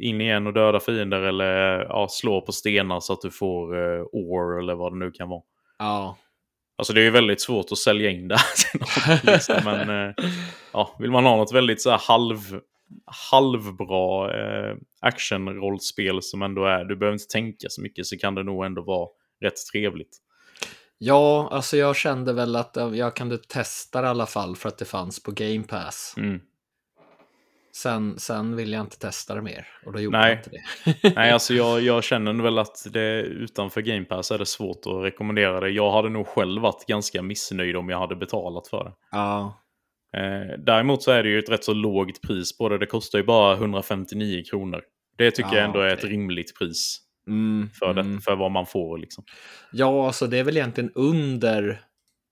[0.00, 4.04] In igen och döda fiender eller ja, slå på stenar så att du får eh,
[4.12, 5.42] ore eller vad det nu kan vara.
[5.78, 6.16] Ja,
[6.76, 10.08] Alltså det är ju väldigt svårt att sälja in det här till någon, liksom, men
[10.08, 10.14] eh,
[10.72, 12.38] ja, vill man ha något väldigt så här halv,
[13.30, 18.42] halvbra eh, actionrollspel som ändå är, du behöver inte tänka så mycket så kan det
[18.42, 19.08] nog ändå vara
[19.40, 20.18] rätt trevligt.
[20.98, 24.78] ja, alltså jag kände väl att jag kunde testa det i alla fall för att
[24.78, 26.14] det fanns på Game Pass.
[26.16, 26.40] Mm.
[27.76, 30.30] Sen, sen ville jag inte testa det mer och då gjorde Nej.
[30.30, 31.12] jag inte det.
[31.16, 35.04] Nej, alltså jag, jag känner väl att det utanför Game Pass är det svårt att
[35.04, 35.70] rekommendera det.
[35.70, 38.92] Jag hade nog själv varit ganska missnöjd om jag hade betalat för det.
[39.10, 39.63] Ja,
[40.14, 42.78] Eh, däremot så är det ju ett rätt så lågt pris på det.
[42.78, 44.82] Det kostar ju bara 159 kronor.
[45.16, 48.16] Det tycker Ja, jag ändå är ett rimligt pris mm, för, mm.
[48.16, 48.98] det, för vad man får.
[48.98, 49.24] Liksom.
[49.72, 51.80] ja, alltså det är väl egentligen under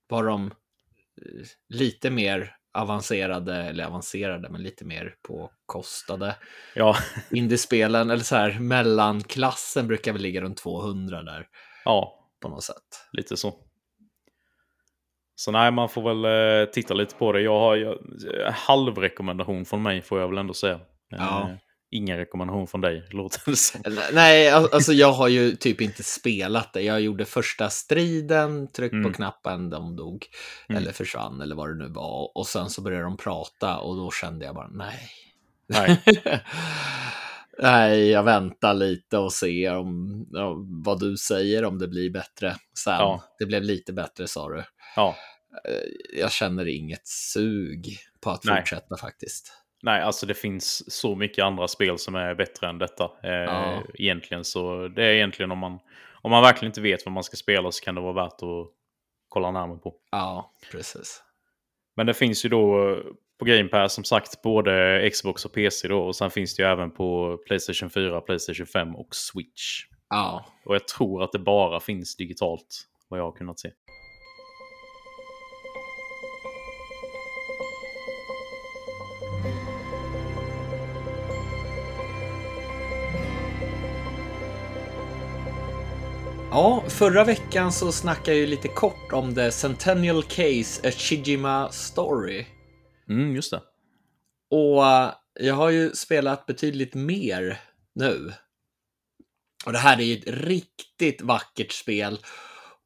[0.09, 6.37] vad de eh, lite mer avancerade, eller avancerade, men lite mer påkostade
[6.74, 6.97] Ja,
[7.30, 11.47] indiespelen, eller så här mellanklassen brukar väl ligga runt 200 där
[11.85, 13.09] ja, på något sätt.
[13.12, 13.55] lite så.
[15.35, 16.24] Så nej, man får väl
[16.64, 17.41] eh, titta lite på det.
[17.41, 20.80] Jag har jag, eh, halvrekommendation från mig får jag väl ändå säga.
[21.11, 21.41] Ja.
[21.51, 21.57] Eh,
[21.91, 23.80] ingen rekommendation från dig, låter det som.
[24.12, 26.83] Nej, al- alltså jag har ju typ inte spelat det.
[26.83, 29.05] Jag gjorde första striden, tryck Mm.
[29.05, 30.26] på knappen, de dog.
[30.68, 30.83] Mm.
[30.83, 32.37] Eller försvann eller vad det nu var.
[32.39, 35.11] Och sen så började de prata och då kände jag bara nej.
[35.66, 36.01] Nej.
[37.59, 40.26] Nej, jag väntar lite och ser om,
[40.84, 42.94] vad du säger om det blir bättre sen.
[42.94, 43.22] Ja.
[43.38, 44.64] Det blev lite bättre sa du.
[44.96, 45.16] Ja,
[45.68, 48.57] Eh, Jag känner inget sug på att Nej.
[48.61, 49.53] fortsätta faktiskt.
[49.82, 53.05] nej, alltså det finns så mycket andra spel som är bättre än detta.
[53.22, 53.82] Eh, Ja.
[53.94, 55.78] Egentligen så, det är egentligen om man,
[56.22, 58.68] om man verkligen inte vet vad man ska spela så kan det vara värt att
[59.28, 59.94] kolla närmare på.
[60.11, 61.22] Ja, precis.
[61.96, 62.96] Men det finns ju då
[63.43, 66.68] på Game Pass som sagt både Xbox och PC då och sen finns det ju
[66.68, 69.84] även på Playstation 4, Playstation 5 och Switch.
[70.09, 73.70] Ja, Och jag tror att det bara finns digitalt vad jag har kunnat se.
[86.51, 91.68] Ja, förra veckan så snackade jag ju lite kort om The Centennial Case, A Shijima
[91.72, 92.45] Story.
[93.13, 93.61] Mm, just det.
[94.51, 97.61] Och eh, jag har ju spelat betydligt mer
[97.95, 98.33] nu.
[99.67, 102.19] Och det här är ju ett riktigt vackert spel.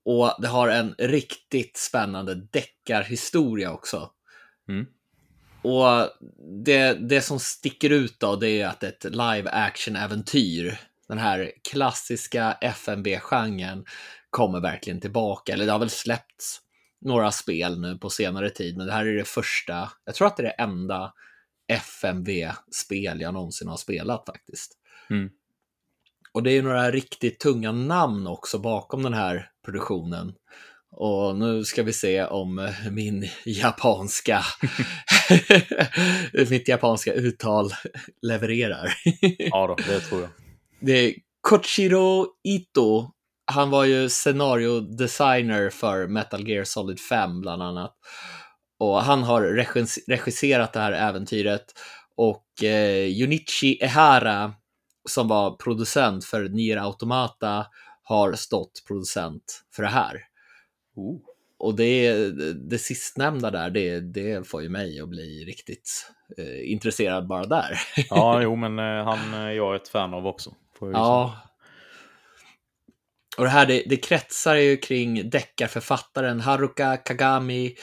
[0.05, 4.11] Och det har en riktigt spännande deckarhistoria också.
[4.69, 4.87] Mm.
[5.63, 6.11] Och
[6.65, 12.53] det, det som sticker ut då, det är att ett live action-äventyr, den här klassiska
[12.61, 13.85] FMB-genren,
[14.31, 15.53] kommer verkligen tillbaka.
[15.53, 16.61] Eller det har väl släppts
[17.07, 20.37] några spel nu på senare tid, men det här är det första, jag tror att
[20.37, 21.13] det är det enda
[21.69, 24.73] FMV-spel jag någonsin har spelat faktiskt.
[25.11, 25.31] Mm.
[26.33, 30.35] Och det är några riktigt tunga namn också bakom den här produktionen.
[30.91, 34.43] Och nu ska vi se om min japanska,
[36.51, 37.71] mitt japanska uttal
[38.23, 38.95] levererar.
[39.39, 40.31] Ja då, det tror jag.
[40.81, 43.11] Det är Kochiro Ito.
[43.53, 47.95] Han var ju scenariodesigner för Metal Gear Solid 5 bland annat.
[48.79, 51.65] Och han har regis- regisserat det här äventyret.
[52.17, 54.53] Och eh, Junichi Ehara,
[55.09, 57.67] som var producent för Nier Automata,
[58.03, 60.21] har stått producent för det här.
[60.97, 61.19] Oh.
[61.59, 62.15] Och det,
[62.71, 67.81] det sistnämnda där, det, det får ju mig att bli riktigt eh, intresserad bara där.
[68.11, 70.55] Ja, jo, men eh, han är jag ett fan av också.
[70.81, 71.37] Ja.
[73.37, 77.75] Och det här det, det kretsar ju kring deckarförfattaren Haruka Kagami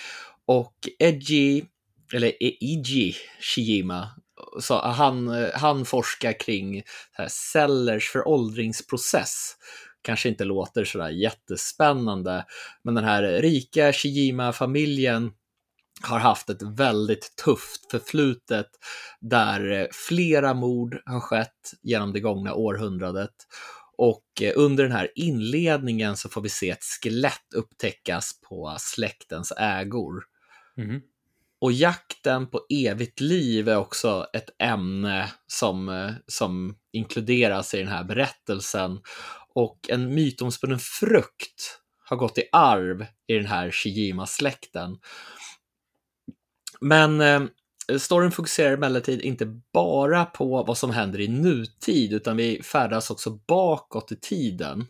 [0.48, 1.66] och Eiji,
[2.14, 4.10] eller Eiji Shijima.
[4.60, 9.56] Så han, han forskar kring här cellers föråldringsprocess.
[10.02, 12.46] Kanske inte låter sådär jättespännande,
[12.84, 15.32] men den här rika Shijima-familjen
[16.02, 18.68] har haft ett väldigt tufft förflutet
[19.22, 23.34] där flera mord har skett genom det gångna århundradet.
[23.98, 29.54] Och eh, under den här inledningen så får vi se ett skelett upptäckas på släktens
[29.58, 30.24] ägor.
[30.78, 31.02] Mhm.
[31.60, 37.88] Och jakten på evigt liv är också ett ämne som, eh, som inkluderas i den
[37.88, 39.00] här berättelsen.
[39.56, 44.98] Och en mytomspunnen frukt har gått i arv i den här Shijima-släkten.
[46.82, 47.44] Men eh,
[47.98, 53.40] storyn fokuserar emellertid inte bara på vad som händer i nutid, utan vi färdas också
[53.48, 54.86] bakåt i tiden.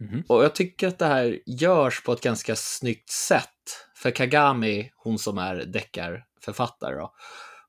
[0.00, 0.24] Mhm.
[0.28, 3.50] Och jag tycker att det här görs på ett ganska snyggt sätt.
[3.94, 7.14] För Kagami, hon som är deckarförfattare, då,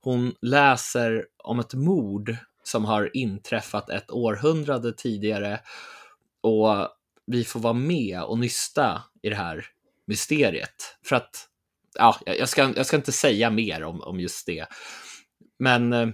[0.02, 5.60] hon läser om ett mord som har inträffat ett århundrade tidigare
[6.42, 6.90] och
[7.28, 9.66] vi får vara med och nysta i det här
[10.08, 10.98] mysteriet.
[11.06, 11.50] För att,
[11.96, 14.66] ja, jag ska, jag ska inte säga mer om, om just det.
[15.60, 16.08] Men eh,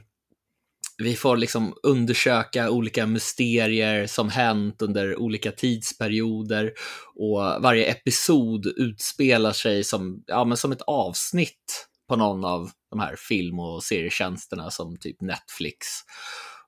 [0.98, 6.74] vi får liksom undersöka olika mysterier som hänt under olika tidsperioder
[7.16, 13.00] och varje episod utspelar sig som, ja, men som ett avsnitt på någon av de
[13.00, 15.88] här film och serietjänsterna som typ Netflix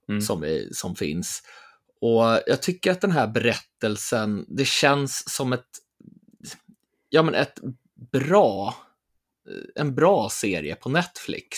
[0.09, 0.21] Mm.
[0.21, 1.43] som, vi, som finns.
[2.01, 5.69] Och jag tycker att den här berättelsen, det känns som ett,
[7.09, 7.59] ja men ett
[8.11, 8.75] bra,
[9.75, 11.57] en bra serie på Netflix,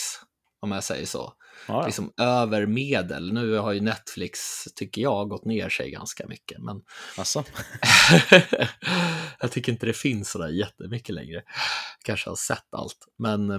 [0.60, 1.32] om jag säger så
[1.68, 1.86] Ja, ja.
[1.86, 3.32] liksom över medel.
[3.32, 4.40] Nu har ju Netflix,
[4.74, 6.58] tycker jag, gått ner sig ganska mycket.
[6.58, 6.82] Men
[7.16, 7.44] Alltså.
[9.40, 11.42] jag tycker inte det finns sådär jättemycket längre.
[12.04, 13.08] Kanske har sett allt.
[13.18, 13.50] Men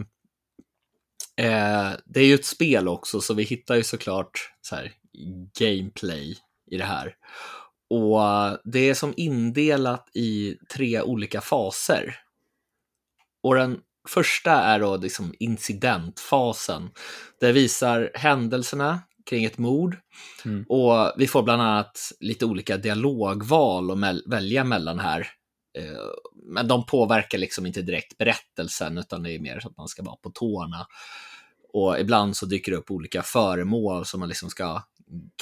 [1.37, 4.93] eh, det är ju ett spel också, så vi hittar ju såklart så här,
[5.59, 6.37] gameplay
[6.71, 7.15] i det här.
[7.89, 12.15] Och eh, det är som indelat i tre olika faser.
[13.43, 16.89] Och den första är då liksom incidentfasen.
[17.39, 18.99] Det visar händelserna
[19.29, 19.97] kring ett mord.
[20.45, 20.65] Mm.
[20.69, 25.19] Och vi får bland annat lite olika dialogval att välja mellan här.
[25.77, 29.87] Eh, Men de påverkar liksom inte direkt berättelsen, utan det är mer så att man
[29.87, 30.87] ska vara på tårna.
[31.73, 34.83] Och ibland så dyker det upp olika föremål som man liksom ska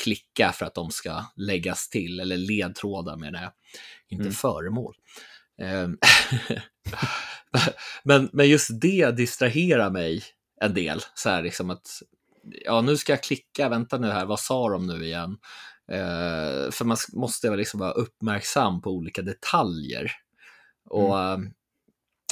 [0.04, 3.52] klicka för att de ska läggas till, eller ledtrådar menar jag,
[4.10, 4.34] inte Mm.
[4.34, 4.96] föremål.
[8.04, 10.24] Men, men just det distraherar mig
[10.62, 11.02] en del.
[11.14, 12.02] Så här liksom att,
[12.66, 15.38] ja nu ska jag klicka, vänta nu här, vad sa de nu igen?
[15.92, 20.12] Eh, för man måste väl liksom vara uppmärksam på olika detaljer.
[20.90, 21.38] Och eh,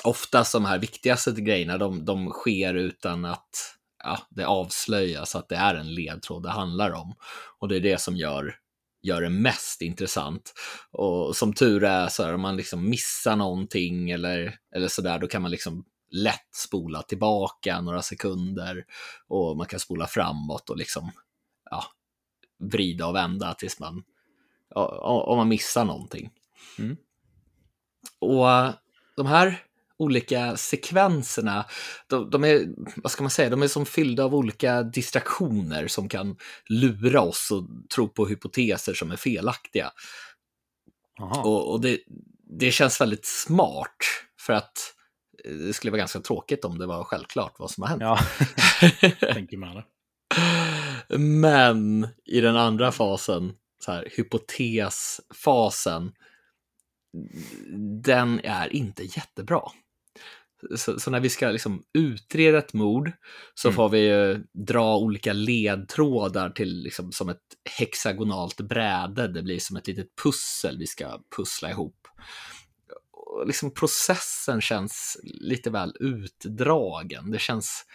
[0.03, 5.55] oftast de här viktigaste grejerna, de, de sker utan att ja, det avslöjas att det
[5.55, 7.15] är en ledtråd det handlar om.
[7.59, 8.55] Och det är det som gör,
[9.03, 10.53] gör det mest intressant.
[10.91, 15.27] Och som tur är, så här, om man liksom missar någonting eller, eller sådär, då
[15.27, 18.85] kan man liksom lätt spola tillbaka några sekunder
[19.27, 21.11] och man kan spola framåt och liksom
[21.69, 21.83] ja,
[22.59, 24.03] vrida och vända tills man,
[24.69, 26.29] ja, om man missar någonting.
[26.79, 26.97] Mm.
[28.19, 28.73] Och eh,
[29.15, 29.63] de här
[30.03, 31.65] olika sekvenserna,
[32.07, 36.09] de, de är, vad ska man säga, de är som fyllda av olika distraktioner som
[36.09, 39.91] kan lura oss och tro på hypoteser som är felaktiga.
[41.21, 41.43] Aha.
[41.43, 41.99] Och, och det,
[42.59, 43.97] det känns väldigt smart
[44.39, 44.93] för att
[45.45, 48.01] eh, det skulle vara ganska tråkigt om det var självklart vad som har hänt.
[48.01, 48.19] Ja,
[49.33, 49.85] tänker det.
[51.17, 53.53] Men i den andra fasen,
[53.85, 56.11] så här, hypotesfasen,
[58.03, 59.61] den är inte jättebra.
[60.75, 63.11] Så, så när vi ska liksom utreda ett mord
[63.53, 63.75] så Mm.
[63.75, 67.41] får vi dra olika ledtrådar till liksom som ett
[67.79, 69.27] hexagonalt bräde.
[69.27, 72.07] Det blir som ett litet pussel vi ska pussla ihop.
[73.11, 77.31] Och liksom processen känns lite väl utdragen.
[77.31, 77.85] Det känns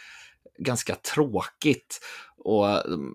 [0.59, 2.01] ganska tråkigt.
[2.37, 2.67] Och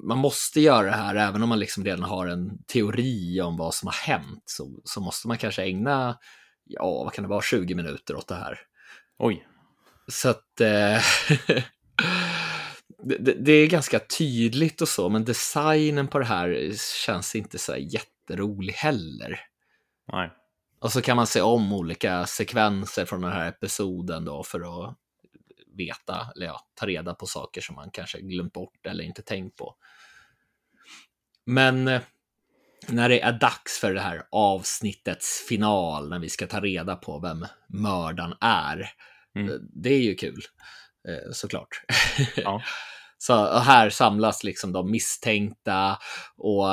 [0.04, 3.74] man måste göra det här, även om man liksom redan har en teori om vad
[3.74, 6.18] som har hänt, så, så måste man kanske ägna,
[6.66, 8.60] ja, vad kan det vara, 20 minuter åt det här.
[9.26, 9.48] Oj.
[10.08, 11.02] Så att eh,
[13.04, 16.72] det, det- är ganska tydligt och så, men designen på det här
[17.06, 19.40] känns inte så jätterolig heller.
[20.12, 20.32] Nej.
[20.80, 24.96] Och så kan man se om olika sekvenser från den här episoden då för att
[25.78, 29.58] veta, eller ja, ta reda på saker som man kanske glömt bort eller inte tänkt
[29.58, 29.76] på.
[31.46, 32.02] Men eh,
[32.88, 37.20] när det är dags för det här avsnittets final, när vi ska ta reda på
[37.20, 38.90] vem mördaren är,
[39.36, 39.50] Mm.
[39.50, 40.42] eh, det är ju kul,
[41.08, 41.82] eh, såklart.
[42.36, 42.64] Ja.
[43.18, 45.98] Så här samlas liksom de misstänkta
[46.38, 46.68] och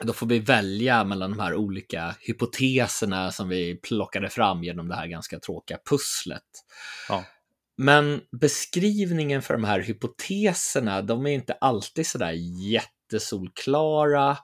[0.00, 4.94] då får vi välja mellan de här olika hypoteserna som vi plockade fram genom det
[4.94, 6.42] här ganska tråkiga pusslet.
[7.08, 7.24] Ja.
[7.76, 12.32] Men beskrivningen för de här hypoteserna, de är inte alltid sådär
[12.72, 14.38] jättesolklara.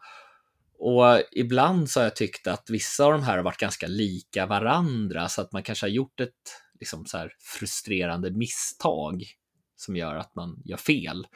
[0.79, 4.47] Och ibland så har jag tyckt att vissa av de här har varit ganska lika
[4.47, 9.25] varandra, så att man kanske har gjort ett liksom så här frustrerande misstag
[9.77, 11.27] som gör att man gör fel.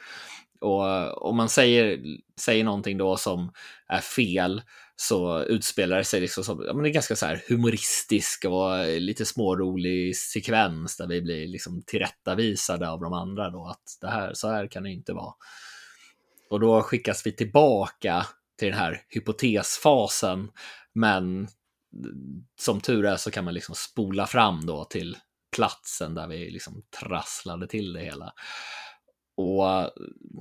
[0.61, 1.99] Och om man säger,
[2.39, 3.51] säger någonting då som
[3.87, 4.61] är fel
[4.95, 8.87] så utspelar det sig liksom som ja, men det är ganska så här humoristisk och
[8.87, 14.33] lite smårolig sekvens där vi blir liksom tillrättavisade av de andra då att det här,
[14.33, 15.33] så här kan det inte vara.
[16.49, 18.25] Och då skickas vi tillbaka
[18.57, 20.51] till den här hypotesfasen,
[20.93, 21.47] men
[22.59, 25.17] som tur är så kan man liksom spola fram då till
[25.55, 28.33] platsen där vi liksom trasslade till det hela.
[29.37, 29.91] Och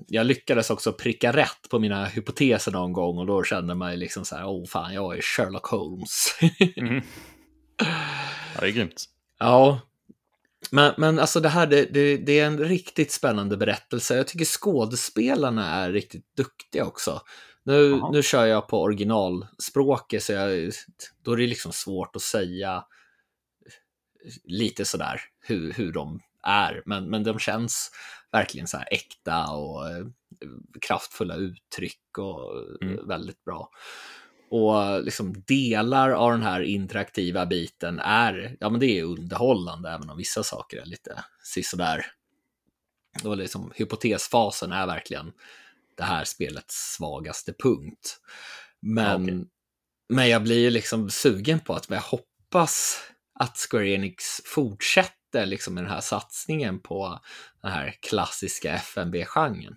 [0.07, 3.97] jag lyckades också pricka rätt på mina hypoteser någon gång och då kände man ju
[3.97, 6.39] liksom så här, åh fan, jag är Sherlock Holmes.
[6.77, 7.03] Mhm.
[8.55, 9.05] Ja, det är grymt.
[9.39, 9.81] ja,
[10.71, 14.17] men, men alltså det här, det, det, det är en riktigt spännande berättelse.
[14.17, 17.21] Jag tycker skådespelarna är riktigt duktiga också.
[17.65, 20.73] Nu, nu kör jag på originalspråket, så jag,
[21.23, 22.85] då är det liksom svårt att säga
[24.45, 27.91] lite sådär hur, hur de är, men, men de känns
[28.33, 30.07] verkligen så här äkta och eh,
[30.81, 33.09] kraftfulla uttryck och eh, Mm.
[33.09, 33.71] väldigt bra.
[34.51, 40.11] Och liksom delar av den här interaktiva biten är, ja men det är underhållande, även
[40.11, 42.07] om vissa saker är lite sisådär.
[43.25, 45.33] Och liksom, hypotesfasen är verkligen
[45.97, 48.21] det här spelets svagaste punkt.
[48.81, 49.47] Men, Ja, okej.
[50.09, 53.01] men jag blir ju liksom sugen på att jag hoppas
[53.39, 57.21] att Square Enix fortsätter liksom med den här satsningen på
[57.63, 59.77] den här klassiska FNB-genren.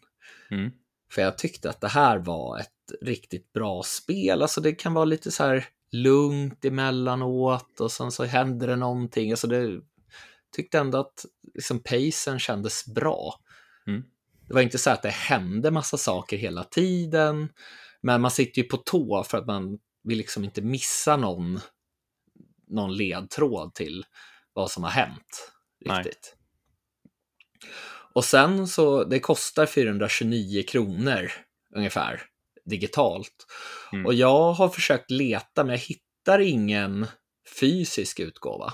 [0.52, 0.72] Mm.
[1.12, 2.68] För jag tyckte att det här var ett
[3.02, 4.42] riktigt bra spel.
[4.42, 9.32] Alltså det kan vara lite så här lugnt emellanåt och sen så händer det någonting.
[9.32, 9.82] Alltså det
[10.56, 13.36] tyckte ändå att liksom pacen kändes bra.
[13.88, 14.04] Mm.
[14.48, 17.50] Det var inte så att det hände massa saker hela tiden,
[18.02, 21.60] men man sitter ju på tå för att man vill liksom inte missa någon,
[22.72, 24.06] någon ledtråd till
[24.54, 25.52] vad som har hänt.
[25.86, 25.98] Nej.
[25.98, 26.36] Riktigt.
[28.14, 31.32] Och sen så, det kostar 429 kronor
[31.76, 32.22] ungefär
[32.66, 33.46] digitalt.
[33.94, 34.06] Mm.
[34.06, 37.08] Och jag har försökt leta, men jag hittar ingen
[37.60, 38.74] fysisk utgåva.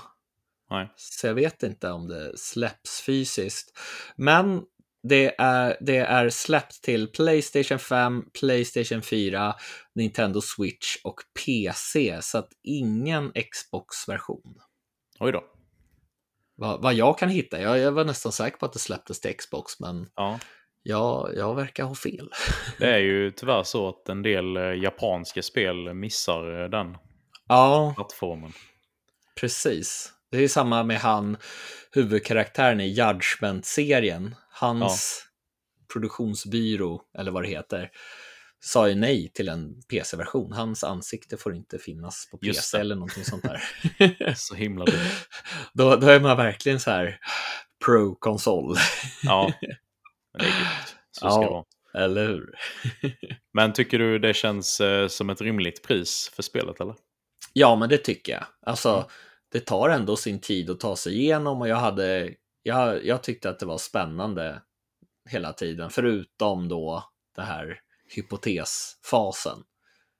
[0.70, 0.92] Nej.
[0.96, 3.78] Så jag vet inte om det släpps fysiskt.
[4.16, 4.62] Men
[5.08, 9.54] det är, det är släppt till Playstation 5, Playstation 4,
[9.94, 12.18] Nintendo Switch och PC.
[12.22, 14.54] Så att ingen Xbox-version.
[15.20, 15.44] Oj då.
[16.56, 17.60] Vad, vad jag kan hitta.
[17.60, 20.38] Jag, jag var nästan säker på att det släpptes till Xbox, men Ja.
[20.82, 22.30] jag, jag verkar ha fel.
[22.78, 26.96] Det är ju tyvärr så att en del eh, japanska spel missar eh, den
[27.48, 28.52] Ja, plattformen.
[29.40, 30.12] precis.
[30.30, 31.36] Det är ju samma med han,
[31.92, 34.34] huvudkaraktären i Judgment-serien.
[34.60, 35.24] Hans
[35.92, 37.90] produktionsbyrå, eller vad det heter,
[38.60, 40.52] sa ju nej till en PC-version.
[40.52, 44.34] Hans ansikte får inte finnas på PC eller någonting sånt där.
[44.36, 44.96] Så himla dumt.
[45.74, 47.18] då, då är man verkligen så här
[47.84, 48.76] pro-konsol,
[49.22, 49.52] Ja,
[50.38, 50.96] det är gött.
[51.10, 51.40] Så ska Ja.
[51.40, 52.04] det vara.
[52.04, 52.54] eller hur?
[53.54, 56.94] Men tycker du det känns eh, som ett rimligt pris för spelet eller?
[57.52, 58.44] Ja, men det tycker jag.
[58.66, 59.04] Alltså, Mm.
[59.52, 62.30] det tar ändå sin tid att ta sig igenom och jag hade,
[62.68, 64.62] jag, jag tyckte att det var spännande
[65.30, 67.80] hela tiden, förutom då det här
[68.14, 69.58] hypotesfasen.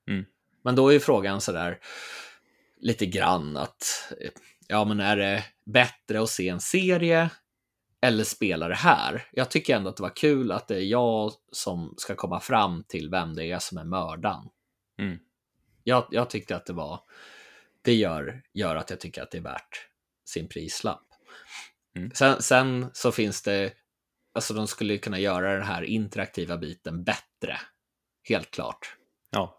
[0.07, 0.25] Mm.
[0.63, 1.79] Men då är ju frågan sådär
[2.77, 4.13] lite grann att,
[4.67, 7.29] ja men är det bättre att se en serie
[8.01, 9.27] eller spela det här?
[9.31, 12.83] Jag tycker ändå att det var kul att det är jag som ska komma fram
[12.87, 14.49] till vem det är som är mördaren
[14.99, 15.19] Mm.
[15.83, 16.99] jag, jag tyckte att det var,
[17.81, 19.87] det gör, gör att jag tycker att det är värt
[20.25, 21.05] sin prislapp.
[21.99, 22.11] Mm.
[22.15, 23.73] Sen, sen så finns det,
[24.33, 27.59] alltså de skulle kunna göra den här interaktiva biten bättre.
[28.23, 28.95] Helt klart.
[29.31, 29.57] Ja,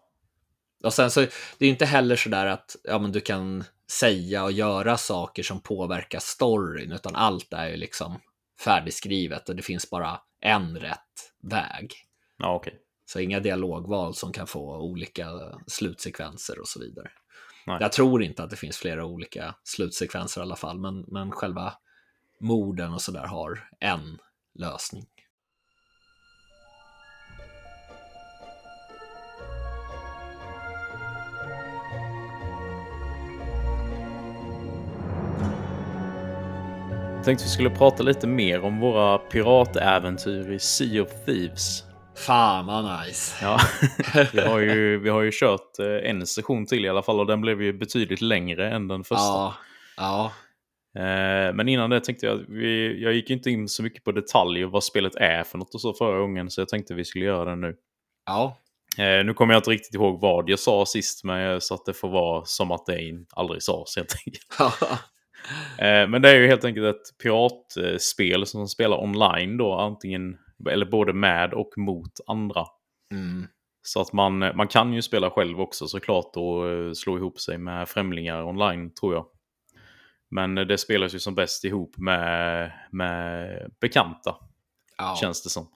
[0.83, 3.63] Och sen så, det är ju inte heller så där att ja, men du kan
[3.91, 8.19] säga och göra saker som påverkar storyn, utan allt är ju liksom
[8.63, 11.93] färdigskrivet och det finns bara en rätt väg.
[12.37, 12.79] ja okej.
[13.05, 15.27] Så inga dialogval som kan få olika
[15.67, 17.11] slutsekvenser och så vidare.
[17.67, 17.77] Nej.
[17.81, 21.73] Jag tror inte att det finns flera olika slutsekvenser i alla fall, men, men själva
[22.41, 24.17] morden och sådär har en
[24.59, 25.05] lösning.
[37.21, 41.83] Jag tänkte vi skulle prata lite mer om våra piratäventyr i Sea of Thieves.
[42.15, 43.35] Fan vad nice!
[43.41, 43.59] Ja,
[44.33, 47.25] vi har ju, vi har ju kört eh, en session till i alla fall och
[47.25, 49.23] den blev ju betydligt längre än den första.
[49.23, 49.53] Ja,
[49.97, 50.31] ja,
[51.53, 54.83] Men innan det tänkte jag, vi, jag gick inte in så mycket på detaljer vad
[54.83, 57.55] spelet är för något och så förra gången så jag tänkte vi skulle göra det
[57.55, 57.75] nu.
[58.25, 58.57] ja,
[58.97, 61.93] Eh, nu kommer jag inte riktigt ihåg vad jag sa sist men så att det
[61.93, 64.73] får vara som att det aldrig sades helt enkelt.
[65.77, 70.37] Eh, men det är ju helt enkelt ett piratspel som spelar online då, antingen
[70.69, 72.65] eller både med och mot andra.
[73.11, 73.47] mm,
[73.81, 77.57] Så att man, man kan ju spela själv också såklart och eh, slå ihop sig
[77.57, 79.25] med främlingar online tror jag.
[80.31, 84.35] Men det spelas ju som bäst ihop med, med bekanta,
[84.97, 85.17] ja.
[85.21, 85.67] känns det som.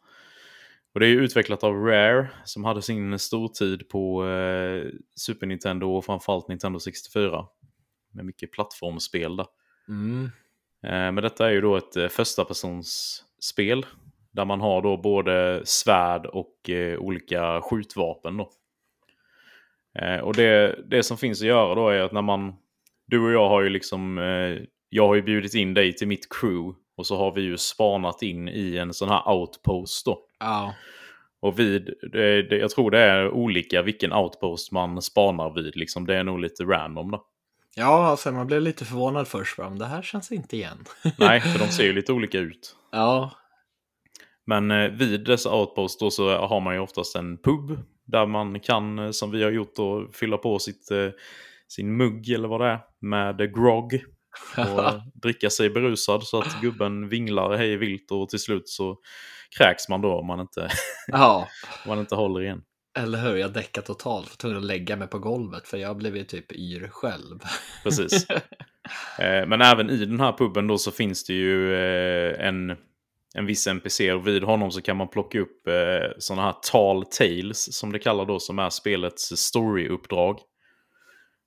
[0.93, 5.87] Och det är ju utvecklat av Rare som hade sin stortid på eh, Super Nintendo
[5.87, 7.45] och framförallt Nintendo 64.
[8.11, 9.47] Med mycket plattformsspel där.
[9.87, 10.29] Mm,
[10.85, 13.85] Eh, Men detta är ju då ett eh, första persons spel
[14.31, 18.51] Där man har då både svärd och eh, olika skjutvapen då.
[19.99, 22.55] Eh, och det, det som finns att göra då är att när man...
[23.07, 24.17] Du och jag har ju liksom...
[24.17, 26.79] Eh, jag har ju bjudit in dig till mitt crew.
[26.97, 30.19] Och så har vi ju spanat in i en sån här outpost då.
[30.39, 30.73] ja,
[31.41, 35.75] Och vid, det, jag tror det är olika vilken outpost man spanar vid.
[35.75, 37.25] Liksom, det är nog lite random då.
[37.75, 40.77] ja, alltså man blev lite förvånad först, men det här känns inte igen.
[41.17, 42.75] Nej, för de ser ju lite olika ut.
[42.91, 43.31] Ja,
[44.45, 47.79] Men eh, vid dessa outposts då så har man ju oftast en pub.
[48.05, 50.91] Där man kan, eh, som vi har gjort då, fylla på sitt,
[51.75, 52.79] sin mugg eller vad det är.
[53.01, 54.03] Med grogg.
[54.57, 58.97] Och dricka sig berusad så att gubben vinglar hej vilt och till slut så
[59.57, 60.69] kräks man då om man inte,
[61.07, 61.47] ja.
[61.85, 62.61] om man inte håller igen.
[62.97, 64.29] Eller hur, jag däckade totalt.
[64.29, 67.39] Var tvungen att lägga mig på golvet för jag blev ju typ yr själv.
[67.83, 68.27] Precis.
[69.19, 72.77] Eh, Men även i den här puben då så finns det ju eh, en,
[73.35, 77.05] en viss NPC och vid honom så kan man plocka upp eh, sådana här tall
[77.05, 80.39] tales som det kallar då som är spelets storyuppdrag.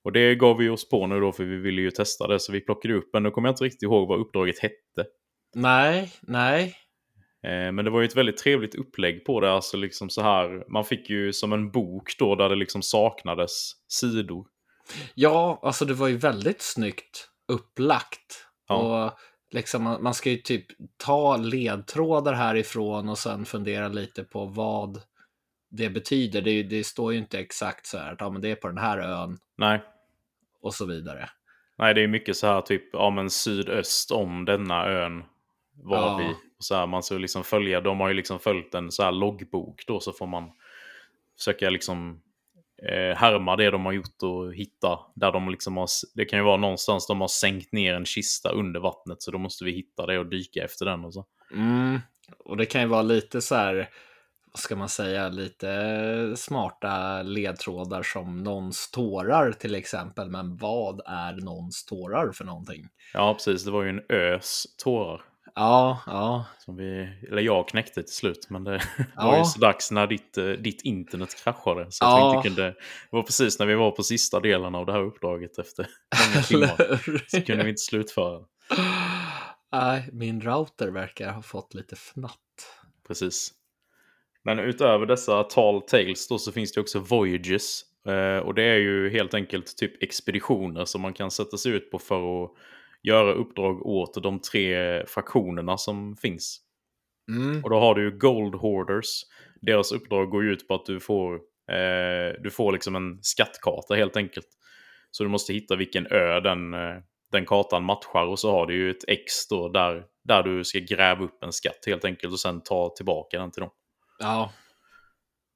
[0.03, 2.51] Och det gav vi oss på nu då för vi ville ju testa det så
[2.51, 5.09] vi plockade upp men nu kommer jag inte riktigt ihåg vad uppdraget hette.
[5.55, 6.75] nej, nej.
[7.43, 9.51] Eh, Men det var ju ett väldigt trevligt upplägg på det.
[9.51, 13.71] Alltså liksom så här, man fick ju som en bok då där det liksom saknades
[13.87, 14.45] sidor.
[15.15, 18.45] Ja, alltså det var ju väldigt snyggt upplagt.
[18.67, 19.05] Ja.
[19.05, 19.19] Och
[19.51, 20.65] liksom, man, man ska ju typ
[20.97, 25.01] ta ledtrådar härifrån och sen fundera lite på vad,
[25.69, 26.41] det betyder.
[26.41, 28.77] Det, det står ju inte exakt så här att ja, men det är på den
[28.77, 29.81] här ön Nej.
[30.61, 31.29] och så vidare.
[31.77, 35.23] Nej, det är mycket så här typ, ja men sydöst om denna ön
[35.73, 36.17] var Ja.
[36.17, 36.33] vi.
[36.57, 39.11] Och så här, man ska liksom följa, de har ju liksom följt en så här
[39.11, 40.51] loggbok då så får man
[41.37, 42.21] försöka liksom
[42.89, 46.45] eh, härma det de har gjort och hitta där de liksom har, det kan ju
[46.45, 50.05] vara någonstans de har sänkt ner en kista under vattnet så då måste vi hitta
[50.05, 51.25] det och dyka efter den och så.
[51.53, 51.99] Mm.
[52.39, 53.89] Och det kan ju vara lite så här,
[54.51, 60.29] vad ska man säga, lite smarta ledtrådar som någons tårar till exempel.
[60.29, 62.87] Men vad är någons tårar för någonting?
[63.13, 65.21] Ja, precis, det var ju en ös tårar.
[65.55, 68.81] Ja, ja, Som vi, eller jag knäckte till slut, men det
[69.15, 69.25] Ja.
[69.25, 71.91] var ju så dags när ditt, eh, ditt internet kraschade.
[71.91, 72.35] Så Ja.
[72.35, 72.75] inte kunde, det
[73.11, 75.87] var precis när vi var på sista delen av det här uppdraget efter
[76.33, 76.99] många timmar.
[77.27, 78.45] Så kunde vi inte slutföra.
[79.71, 82.35] Nej, min router verkar ha fått lite fnatt.
[83.07, 83.51] Precis.
[84.49, 87.81] Men utöver dessa tall tales då så finns det också voyages.
[88.07, 91.91] Eh, och det är ju helt enkelt typ expeditioner som man kan sätta sig ut
[91.91, 92.51] på för att
[93.03, 96.61] göra uppdrag åt de tre fraktionerna som finns.
[97.31, 97.63] Mm.
[97.63, 99.21] Och då har du ju Gold Hoarders.
[99.61, 101.35] Deras uppdrag går ju ut på att du får,
[101.71, 104.47] eh, du får liksom en skattkarta helt enkelt.
[105.11, 106.97] Så du måste hitta vilken ö den, eh,
[107.31, 110.79] den kartan matchar och så har du ju ett X då där, där du ska
[110.79, 113.71] gräva upp en skatt helt enkelt och sen ta tillbaka den till dem.
[114.19, 114.51] Ja,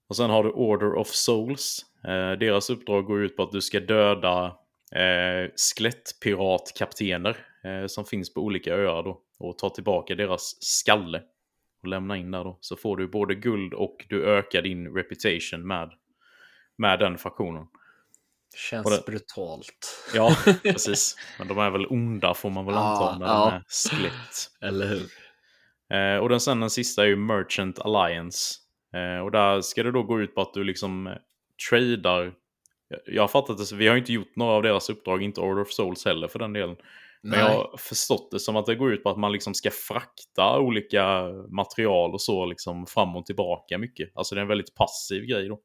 [0.09, 1.85] Och sen har du Order of Souls.
[2.07, 4.45] Eh, deras uppdrag går ut på att du ska döda
[4.95, 9.21] eh, skelettpiratkaptener eh, som finns på olika öar då.
[9.39, 11.21] Och ta tillbaka deras skalle.
[11.81, 12.57] Och lämna in där då.
[12.61, 15.91] Så får du både guld och du ökar din reputation med,
[16.77, 17.65] med den fraktionen.
[18.55, 20.09] känns det- brutalt.
[20.13, 21.17] Ja, precis.
[21.39, 22.81] Men de är väl onda får man väl Ja,
[23.11, 23.49] anta när ja.
[23.49, 24.51] de är skelett.
[24.61, 25.03] Eller hur?
[25.93, 28.55] Eh, och den, sen den sista är ju Merchant Alliance.
[28.95, 31.13] Eh, och där ska det då gå ut på att du liksom eh,
[31.69, 32.33] tradar.
[33.05, 35.71] Jag- har fattat det, vi har inte gjort några av deras uppdrag, inte Order of
[35.71, 36.75] Souls heller för den delen.
[37.21, 37.39] Men Nej.
[37.39, 40.59] jag har förstått det som att det går ut på att man liksom ska frakta
[40.59, 44.11] olika material och så liksom fram och tillbaka mycket.
[44.15, 45.59] Alltså det är en väldigt passiv grej då.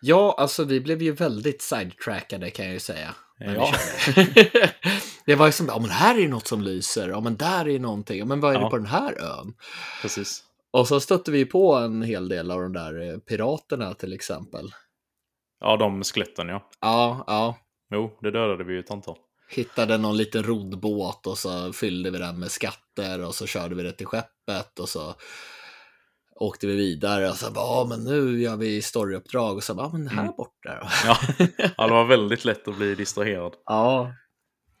[0.00, 3.14] Ja, alltså vi blev ju väldigt sidetrackade kan jag ju säga.
[3.38, 3.74] Ja.
[5.26, 7.68] det var ju som, ja men här är ju något som lyser, ja men där
[7.68, 8.70] är någonting, ja men vad är det Ja.
[8.70, 9.54] på den här ön?
[10.02, 10.42] Precis.
[10.70, 14.70] Och så stötte vi på en hel del av de där eh, piraterna till exempel.
[15.60, 16.70] Ja, de skeletten ja.
[16.80, 17.58] Ja, ja.
[17.94, 19.16] Jo, det dödade vi ju ett antal.
[19.48, 23.82] Hittade någon liten roddbåt och så fyllde vi den med skatter och så körde vi
[23.82, 25.14] det till skeppet och så
[26.36, 29.86] åkte vi vidare och så bara, ja men nu gör vi storyuppdrag och så bara,
[29.86, 30.34] ja men här Mm.
[30.36, 30.88] borta då.
[31.06, 31.16] Ja.
[31.76, 33.52] ja, det var väldigt lätt att bli distraherad.
[33.66, 34.12] Ja,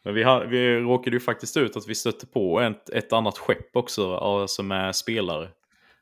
[0.04, 3.38] Men vi, har, vi råkade ju faktiskt ut att vi stötte på ett, ett annat
[3.38, 5.48] skepp också, alltså med spelare.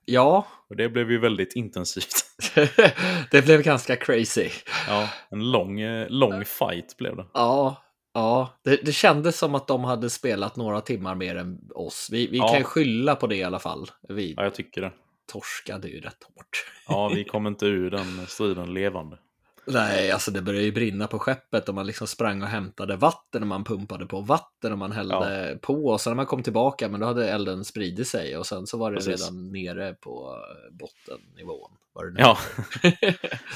[0.05, 0.47] ja.
[0.71, 2.25] Och det blev ju väldigt intensivt.
[3.31, 4.49] det blev ganska crazy.
[4.89, 7.27] Ja, en lång, eh, lång fight blev det.
[7.35, 7.77] Ja,
[8.15, 8.59] ja.
[8.65, 12.09] Det, det kändes som att de hade spelat några timmar mer än oss.
[12.13, 12.49] Vi, vi Ja.
[12.49, 13.91] kan skylla på det i alla fall.
[14.09, 14.93] Vi Ja, jag tycker det.
[15.33, 16.67] Torskade ju rätt hårt.
[16.89, 19.19] Ja, vi kom inte ur den striden levande.
[19.67, 23.43] Nej, alltså det började ju brinna på skeppet och man liksom sprang och hämtade vatten
[23.43, 26.89] och man pumpade på vatten och man hällde på och sen när man kom tillbaka
[26.89, 29.21] men då hade elden spridit sig och sen så var det Precis.
[29.21, 30.37] redan nere på
[30.71, 31.71] bottennivån.
[31.95, 32.21] Var det nu.
[32.21, 32.39] Ja,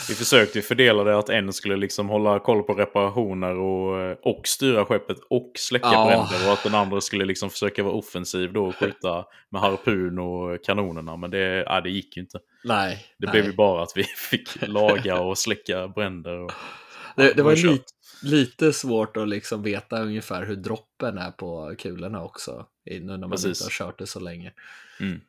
[0.08, 4.84] vi försökte fördela det att en skulle liksom hålla koll på reparationer och, och styra
[4.84, 6.06] skeppet och släcka Ja.
[6.06, 10.18] bränder och att den andra skulle liksom försöka vara offensiv då och skjuta med harpun
[10.18, 11.16] och kanonerna.
[11.16, 12.38] Men det, ja, det gick ju inte.
[12.64, 13.32] Nej, Det nej.
[13.32, 16.38] blev ju bara att vi fick laga och släcka bränder.
[16.38, 16.52] Och...
[17.16, 17.64] Det, det var kört.
[17.70, 17.84] lite,
[18.22, 22.66] lite svårt att liksom veta ungefär hur droppen är på kulorna också.
[22.84, 23.46] Nu när man Precis.
[23.46, 24.52] inte har kört det så länge.
[25.00, 25.20] Mm.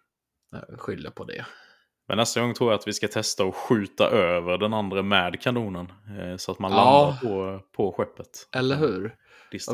[0.52, 1.46] Jag Skyller på det.
[2.08, 5.42] Men nästa gång tror jag att vi ska testa att skjuta över den andra med
[5.42, 5.92] kanonen.
[6.20, 6.78] Eh, så att man Ja.
[6.78, 8.48] landar på, på skeppet.
[8.56, 9.16] Eller hur?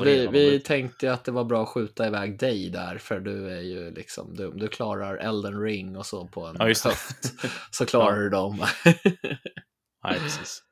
[0.04, 3.62] Vi, vi tänkte att det var bra att skjuta iväg dig där, för du är
[3.62, 7.34] ju liksom, du, du klarar Elden ring och så på en Ja, höft.
[7.72, 8.58] Så klarar du dem.
[10.04, 10.64] Nej, precis.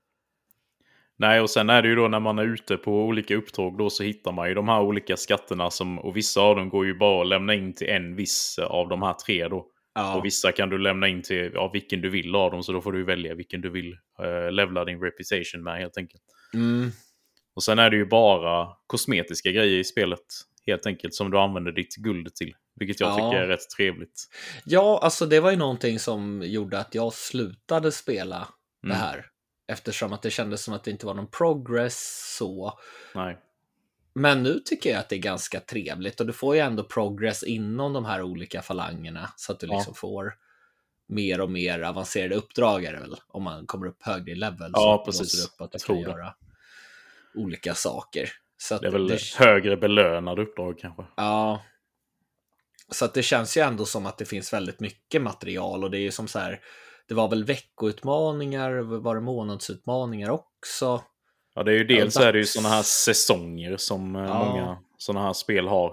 [1.18, 3.90] Nej, och sen är det ju då när man är ute på olika upptåg då
[3.90, 6.98] så hittar man ju de här olika skatterna som, och vissa av dem går ju
[6.98, 9.66] bara att lämna in till en viss av de här tre då.
[9.94, 12.72] Ja, Och vissa kan du lämna in till ja, vilken du vill av dem, så
[12.72, 13.94] då får du välja vilken du vill
[14.24, 16.24] uh, levla din reputation med helt enkelt.
[16.54, 16.92] mm,
[17.56, 20.20] Och sen är det ju bara kosmetiska grejer i spelet,
[20.68, 22.54] helt enkelt, som du använder ditt guld till.
[22.76, 23.16] Vilket jag Ja.
[23.16, 24.28] tycker är rätt trevligt.
[24.66, 28.48] ja, alltså det var ju någonting som gjorde att jag slutade spela
[28.82, 28.98] det Mm.
[28.98, 29.26] här.
[29.68, 32.80] Eftersom att det kändes som att det inte var någon progress så.
[33.16, 33.38] Nej.
[34.14, 37.44] Men nu tycker jag att det är ganska trevligt och du får ju ändå progress
[37.44, 39.74] inom de här olika falangerna så att du Ja.
[39.76, 40.34] liksom får
[41.08, 43.16] mer och mer avancerade uppdrag är det väl.
[43.28, 45.42] Om man kommer upp högre i level Ja, så precis.
[45.42, 46.02] det upp att du kan det.
[46.02, 46.34] göra
[47.36, 48.30] olika saker.
[48.58, 51.04] Så Det är väl det, högre belönade uppdrag kanske.
[51.16, 51.62] Ja.
[52.90, 55.98] Så att det känns ju ändå som att det finns väldigt mycket material och det
[55.98, 56.60] är ju som så här.
[57.08, 61.04] Det var väl veckoutmaningar, var det månadsutmaningar också?
[61.54, 64.46] Ja, det är ju dels är det ju sådana här säsonger som eh, Ja.
[64.46, 65.92] många sådana här spel har.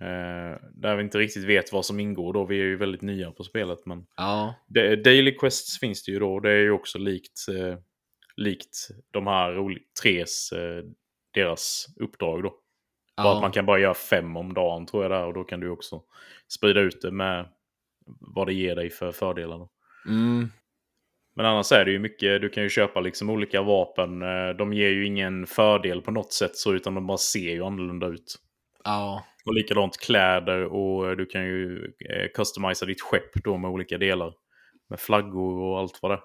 [0.00, 2.44] Eh, där vi inte riktigt vet vad som ingår då.
[2.44, 3.86] Vi är ju väldigt nya på spelet.
[3.86, 6.40] Men Ja, det, Daily Quests finns det ju då.
[6.40, 7.78] Det är ju också likt, eh,
[8.36, 10.84] likt de här tres, eh,
[11.34, 12.54] deras uppdrag då.
[13.16, 13.34] Bara ja.
[13.36, 15.24] att man kan bara göra fem om dagen tror jag där.
[15.24, 16.02] Och då kan du också
[16.48, 17.48] sprida ut det med
[18.20, 19.58] vad det ger dig för fördelar.
[19.58, 19.68] Då.
[20.08, 20.50] Mm,
[21.36, 24.22] Men annars är det ju mycket, du kan ju köpa liksom olika vapen.
[24.22, 27.64] eh, De ger ju ingen fördel på något sätt så, utan de bara ser ju
[27.64, 28.34] annorlunda ut.
[28.84, 33.70] ja, Och likadant kläder och eh, du kan ju eh, customisa ditt skepp då med
[33.70, 34.32] olika delar.
[34.88, 36.20] Med flaggor och allt vad det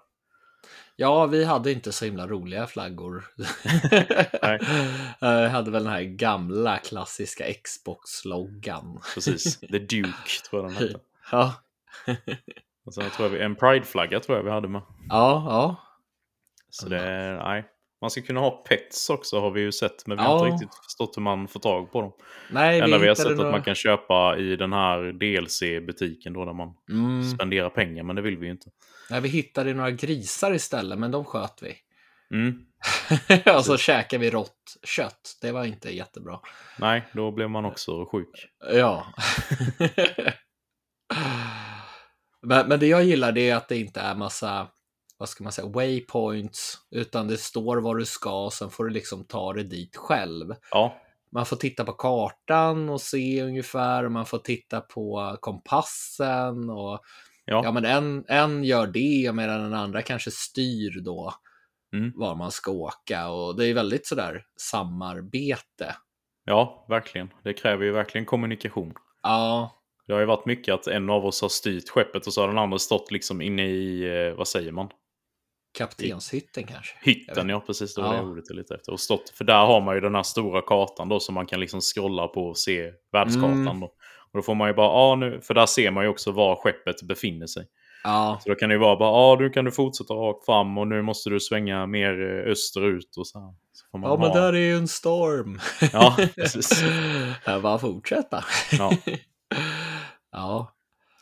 [0.95, 3.23] ja, vi hade inte så himla roliga flaggor.
[4.41, 4.60] Nej.
[5.19, 9.02] Jag hade väl den här gamla klassiska Xbox-loggan.
[9.14, 9.60] Precis.
[9.60, 10.99] The Duke tror jag den hette.
[11.31, 11.53] Ja,
[12.89, 14.81] Och sen tror jag vi, en Pride-flagga tror jag vi hade med.
[15.09, 15.75] ja, ja.
[16.69, 17.65] Så det är, nej.
[18.01, 20.07] Man ska kunna ha pets också har vi ju sett.
[20.07, 20.53] Men vi har Ja.
[20.53, 22.11] inte riktigt förstått hur man får tag på dem.
[22.51, 26.33] Nej, Det enda vi har sett att några- man kan köpa i den här DLC-butiken
[26.33, 27.23] då där man Mm.
[27.23, 28.69] spendera pengar, men det vill vi ju inte.
[29.09, 31.75] Nej, vi hittade några grisar istället, men de sköt vi.
[32.37, 32.59] Mm.
[33.57, 35.37] och så käkade vi rått kött.
[35.41, 36.39] Det var inte jättebra.
[36.79, 38.47] Nej, då blev man också sjuk.
[38.73, 39.05] Ja.
[42.41, 44.67] men, men det jag gillar det är att det inte är massa,
[45.17, 48.89] vad ska man säga, waypoints, utan det står var du ska och sen får du
[48.89, 50.55] liksom ta dig dit själv.
[50.71, 51.01] Ja,
[51.31, 56.99] Man får titta på kartan och se ungefär, och man får titta på kompassen och
[57.45, 61.33] ja, ja, men en, en gör det medan den andra kanske styr då
[61.93, 62.11] Mm.
[62.15, 65.95] var man ska åka och det är väldigt sådär samarbete.
[66.45, 67.33] ja, verkligen.
[67.43, 68.93] Det kräver ju verkligen kommunikation.
[69.23, 69.78] Ja,
[70.10, 72.48] Det har ju varit mycket att en av oss har styrt skeppet och så har
[72.48, 74.90] den andra stått liksom inne i, eh, vad säger man?
[75.77, 76.95] kaptenshytten kanske.
[77.02, 77.95] Hytten, ja precis.
[77.95, 78.22] Det var Ja.
[78.22, 78.91] det ordet letade efter.
[78.91, 81.60] Och stått, för där har man ju den här stora kartan då som man kan
[81.60, 83.80] liksom scrolla på och se världskartan Mm.
[83.80, 83.86] då.
[84.31, 86.56] Och då får man ju bara, ja nu, för där ser man ju också var
[86.56, 87.65] skeppet befinner sig.
[88.03, 90.77] Ja, Så då kan det ju vara bara, ja nu kan du fortsätta rakt fram
[90.77, 93.53] och nu måste du svänga mer eh, österut och så här.
[93.73, 95.60] Så får man ja men ha- där är ju en storm.
[95.94, 96.84] Ja, precis.
[97.45, 98.44] Jag bara fortsätta.
[98.72, 98.91] Ja.
[100.31, 100.76] Ja,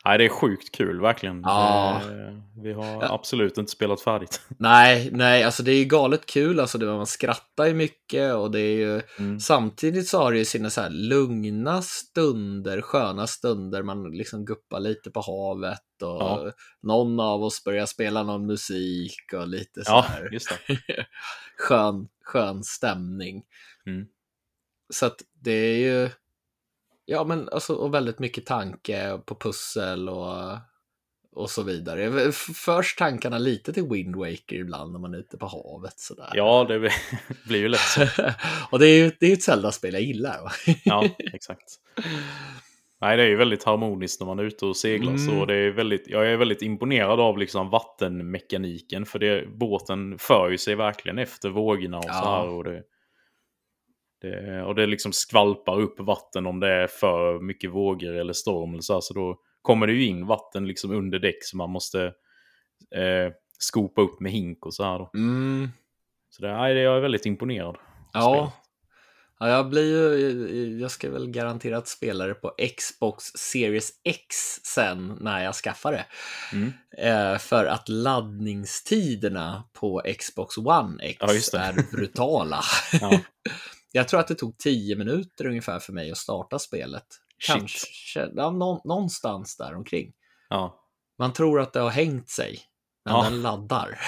[0.06, 1.42] Nej, det är sjukt kul verkligen.
[1.42, 2.02] Ja.
[2.02, 4.42] Eh, Vi har absolut inte spelat färdigt.
[4.60, 6.60] nej, nej, alltså det är ju galet kul.
[6.60, 9.40] Alltså det, man skrattar ju mycket och det är ju Mm.
[9.40, 13.84] samtidigt så har det ju sina så här lugna stunder, sköna stunder.
[13.84, 16.52] Man liksom guppar lite på havet och Ja.
[16.82, 20.78] någon av oss börjar spela någon musik och lite så Ja, här just det.
[21.58, 23.44] skön, skön stämning.
[23.86, 24.06] Mm.
[24.94, 26.10] Så att det är ju,
[27.10, 30.36] ja men alltså, och väldigt mycket tanke på pussel och,
[31.36, 32.32] och så vidare.
[32.32, 36.30] Förs tankarna lite till Wind Waker ibland när man är ute på havet sådär.
[36.34, 36.92] Ja, det blir-
[37.58, 38.02] ju lätt så.
[38.72, 40.40] och det är ju det är ett Zelda-spel jag gillar.
[40.84, 41.64] Ja, exakt.
[43.02, 45.12] Nej, det är ju väldigt harmoniskt när man är ute och seglar.
[45.14, 45.28] Mm.
[45.28, 49.06] Så det är väldigt, jag är väldigt imponerad av liksom vattenmekaniken.
[49.06, 52.42] För det, båten för ju sig verkligen efter vågorna och så Ja.
[52.42, 52.48] här.
[52.50, 52.84] Och det,
[54.22, 58.72] det, och det liksom skvalpar upp vatten om det är för mycket vågor eller storm.
[58.72, 61.70] Eller så, här, så då kommer det ju in vatten liksom under däck så man
[61.70, 62.06] måste
[62.96, 65.00] eh, skopa upp med hink och så här.
[65.00, 65.12] Då.
[65.14, 65.70] Mm.
[66.30, 67.78] Så det, nej, jag är väldigt imponerad.
[68.14, 68.54] Ja.
[69.40, 75.18] ja, jag blir ju, jag ska väl garanterat spela det på Xbox Series X sen
[75.22, 76.06] när jag skaffar det.
[76.54, 76.74] Mm.
[76.98, 81.18] Eh, för att laddningstiderna på Xbox One X
[81.54, 82.62] Ja, är brutala.
[83.02, 83.20] Ja.
[83.98, 87.06] Jag tror att det tog 10 minuter ungefär för mig att starta spelet.
[87.40, 87.56] Shit.
[87.56, 90.14] Kanske, ja, nå- någonstans där omkring.
[90.50, 90.84] Ja,
[91.20, 92.60] Man tror att det har hängt sig,
[93.06, 93.24] men Ja.
[93.24, 94.00] den laddar.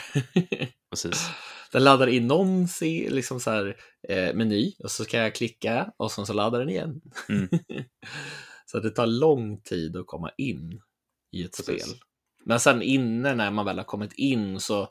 [0.92, 1.30] precis.
[1.72, 2.68] Den laddar in någon
[3.10, 3.78] liksom så här,
[4.10, 7.02] eh, meny och så kan jag klicka och sen så laddar den igen.
[7.30, 7.50] Mm.
[8.66, 10.82] så det tar lång tid att komma in
[11.32, 11.84] i ett Precis.
[11.86, 12.00] spel.
[12.46, 14.88] Men sen inne när man väl har kommit in så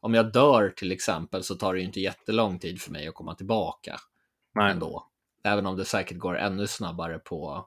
[0.00, 3.34] om jag dör till exempel så tar det inte jättelång tid för mig att komma
[3.34, 4.00] tillbaka
[4.54, 4.72] Nej.
[4.72, 5.06] ändå.
[5.44, 7.66] Även om det säkert går ännu snabbare på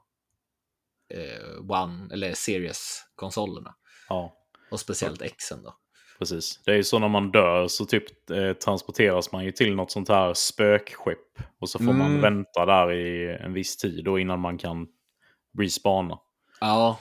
[1.14, 3.74] eh, One eller Series-konsolerna.
[4.08, 4.32] Ja.
[4.70, 5.74] Och speciellt Xen då.
[6.18, 6.60] Precis.
[6.64, 9.90] Det är ju så när man dör så typ eh, transporteras man ju till något
[9.90, 11.18] sånt här spökskepp.
[11.60, 12.20] Och så får man Mm.
[12.20, 14.86] vänta där i en viss tid då innan man kan
[15.58, 16.18] respawna.
[16.60, 16.98] Ja,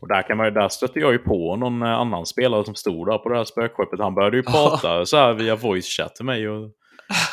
[0.00, 2.74] Och där, kan man, ju- där stötte jag ju på någon eh, annan spelare som
[2.74, 4.00] stod där på det här spökskeppet.
[4.00, 6.48] Han började ju prata så här via voice chat till mig.
[6.48, 6.70] Och,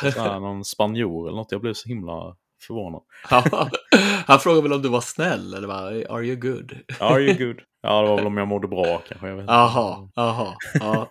[0.02, 1.52] här, någon spanjor eller något.
[1.52, 2.36] Jag blev så himla
[2.66, 3.02] förvånad.
[4.26, 5.86] Han frågade väl om du var snäll eller vad?
[5.86, 6.78] Are you good?
[7.00, 7.60] Are you good?
[7.82, 9.28] Ja, det var väl om jag mådde bra kanske.
[9.28, 10.08] Jag vet jaha.
[10.14, 10.54] Ja.
[10.80, 11.08] Ja,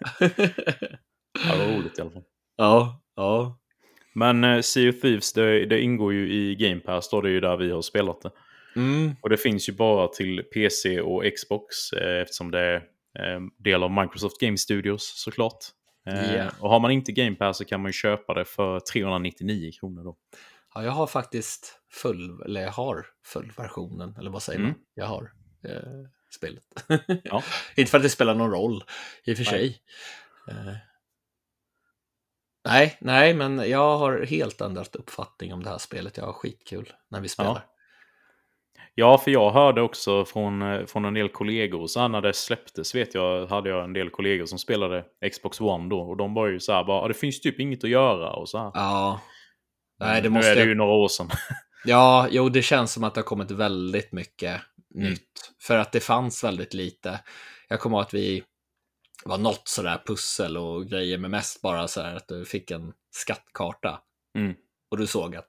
[1.56, 2.24] det var roligt i alla fall.
[2.58, 3.58] ja, ja.
[4.14, 7.22] Men eh, Sea of Thieves, det, det ingår ju i Game Pass då.
[7.22, 8.32] Det är ju där vi har spelat det.
[8.76, 9.16] Mm.
[9.22, 12.76] Och det finns ju bara till PC och Xbox eh, eftersom det är
[13.20, 15.66] eh, del av Microsoft Game Studios såklart.
[16.08, 16.52] Ja.
[16.60, 20.04] Och har man inte Game Pass så kan man ju köpa det för 399 kronor
[20.04, 20.18] då.
[20.76, 24.70] ja, jag har faktiskt full, eller jag har fullversionen, eller vad säger man?
[24.70, 24.82] Mm.
[24.94, 25.32] Jag har
[25.64, 26.64] eh, spelet.
[27.24, 27.44] Ja.
[27.76, 28.84] Inte för att det spelar någon roll
[29.24, 29.82] i och för sig.
[30.50, 30.74] Eh,
[32.66, 36.18] nej, nej, men jag har helt ändrat uppfattning om det här spelet.
[36.18, 37.52] Jag har skitkul när vi spelar.
[37.52, 37.77] Ja,
[38.98, 42.96] för jag hörde också från, eh, från en del kollegor, så här när det släpptes
[42.96, 46.00] vet jag, hade jag en del kollegor som spelade Xbox One då.
[46.02, 48.50] Och de var ju så här bara, "Ah, det finns typ inget att göra och
[48.50, 48.72] så här.
[48.74, 49.22] Ja.
[50.00, 50.52] Nej, det nu måste...
[50.52, 51.30] är det ju några år sedan.
[51.86, 54.62] Ja, jo, det känns som att det har kommit väldigt mycket
[54.96, 55.10] Mm.
[55.10, 55.54] nytt.
[55.62, 57.20] För att det fanns väldigt lite.
[57.68, 58.44] Jag kommer ihåg att vi
[59.26, 62.94] var något sådär pussel och grejer, men mest bara så här att du fick en
[63.12, 64.00] skattkarta.
[64.38, 64.54] Mm.
[64.92, 65.48] Och du såg att,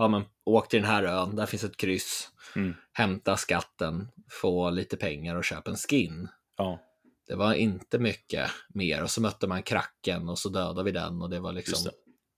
[0.00, 2.28] ja men åk till den här ön, där finns ett kryss.
[2.56, 2.74] Mm.
[2.92, 6.28] Hämta skatten, få lite pengar och köp en skin.
[6.56, 6.78] Ja,
[7.26, 9.02] Det var inte mycket mer.
[9.02, 11.90] Och så mötte man kracken och så dödade vi den och det var liksom, det.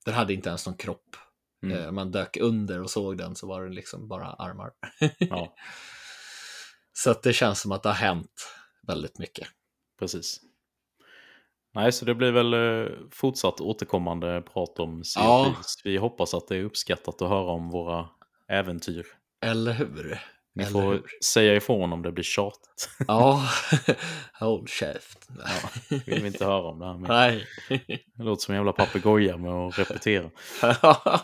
[0.05, 1.17] den hade inte ens någon kropp.
[1.63, 1.79] Mm.
[1.79, 4.71] Eh, Man dök under och såg den så var det liksom bara armar.
[5.19, 5.55] Ja,
[6.93, 8.55] Så att det känns som att det har hänt
[8.87, 9.49] väldigt mycket.
[9.99, 10.41] precis.
[11.75, 15.55] Nej, så det blir väl eh, fortsatt återkommande prat om of Ja.
[15.85, 18.09] Vi hoppas att det är uppskattat att höra om våra
[18.49, 19.07] äventyr.
[19.45, 20.19] Eller hur?
[20.55, 21.03] Ni Eller får hur?
[21.25, 22.91] säga ifrån om det blir tjatigt.
[23.09, 23.43] Ja,
[24.41, 25.29] håll käft.
[25.39, 26.95] Ja, vill vi inte höra om det här.
[26.95, 27.47] Men Nej.
[28.17, 30.31] det låter som en jävla papegoja med att repetera.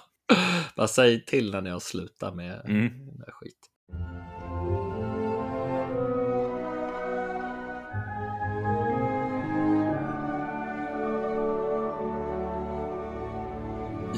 [0.77, 3.07] Bara säg till när ni har slutat med Mm.
[3.07, 3.59] den där skit.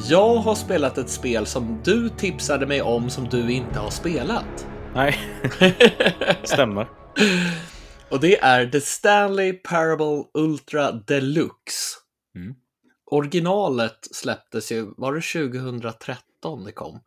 [0.08, 4.66] Jag har spelat ett spel som du tipsade mig om som du inte har spelat.
[4.94, 5.18] Nej,
[6.44, 6.88] stämmer.
[8.10, 11.96] Och det är The Stanley Parable Ultra Deluxe.
[12.36, 12.54] Mm.
[13.10, 17.00] Originalet släpptes ju, var det 2013 det kom?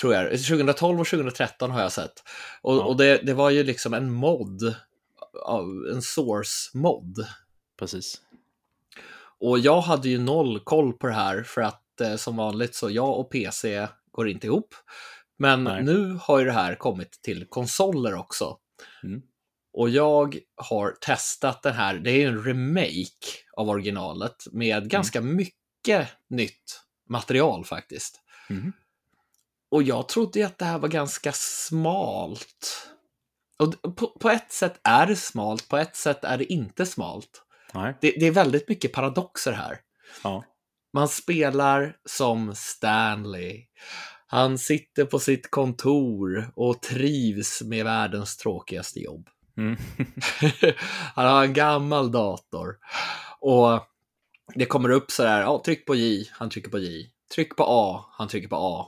[0.00, 0.24] Tror jag.
[0.30, 2.12] 2012 och 2013 har jag sett.
[2.62, 2.82] Och, Ja.
[2.84, 4.74] och det, det var ju liksom en mod,
[5.46, 7.26] av- en source-mod.
[7.78, 8.20] Precis.
[9.44, 12.90] Och jag hade ju noll koll på det här för att eh, som vanligt så
[12.90, 14.74] jag och PC går inte ihop.
[15.38, 15.82] Men Nej.
[15.82, 18.58] nu har ju det här kommit till konsoler också.
[19.02, 19.22] Mm.
[19.72, 23.26] Och jag har testat den här, det är ju en remake
[23.56, 28.20] av originalet med ganska mycket nytt material faktiskt.
[28.48, 28.72] Mhm.
[29.70, 32.88] Och jag trodde ju att det här var ganska smalt.
[33.58, 37.43] Och på, på ett sätt är det smalt, på ett sätt är det inte smalt.
[38.00, 39.78] Det, det är väldigt mycket paradoxer här.
[40.22, 40.44] Ja.
[40.92, 43.64] Man spelar som Stanley.
[44.26, 49.28] Han sitter på sitt kontor och trivs med världens tråkigaste jobb.
[49.56, 49.76] Mm.
[51.14, 52.76] Han har en gammal dator.
[53.40, 53.80] Och
[54.54, 57.06] det kommer upp så här, ja, tryck på J, han trycker på J.
[57.34, 58.86] Tryck på A, han trycker på A.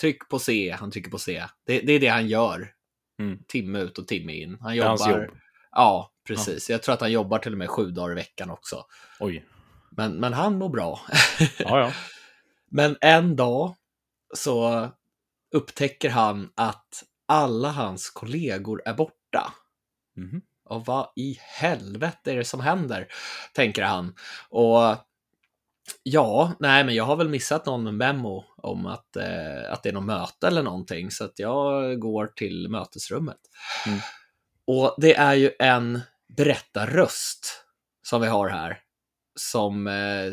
[0.00, 1.44] Tryck på C, han trycker på C.
[1.66, 2.72] Det, det är det han gör.
[3.20, 3.38] Mm.
[3.48, 4.58] Timme ut och timme in.
[4.60, 5.30] Han jobbar.
[5.70, 6.70] Ja, precis.
[6.70, 8.84] Jag tror att han jobbar till och med sju dagar i veckan också.
[9.20, 9.44] Oj.
[9.90, 11.00] Men, men han mår bra.
[11.58, 11.92] Ja, ja.
[12.70, 13.74] Men en dag
[14.34, 14.88] så
[15.54, 19.52] upptäcker han att alla hans kollegor är borta.
[20.16, 20.42] Mhm.
[20.64, 23.08] Och vad i helvete är det som händer?
[23.54, 24.14] Tänker han.
[24.48, 24.96] Och
[26.02, 29.92] ja, nej, men jag har väl missat någon memo om att, eh, att det är
[29.92, 31.10] något möte eller någonting.
[31.10, 33.38] Så att jag går till mötesrummet.
[33.86, 33.98] Mm.
[34.68, 36.00] Och det är ju en
[36.36, 37.64] berättarröst
[38.02, 38.78] som vi har här.
[39.40, 40.32] Som eh,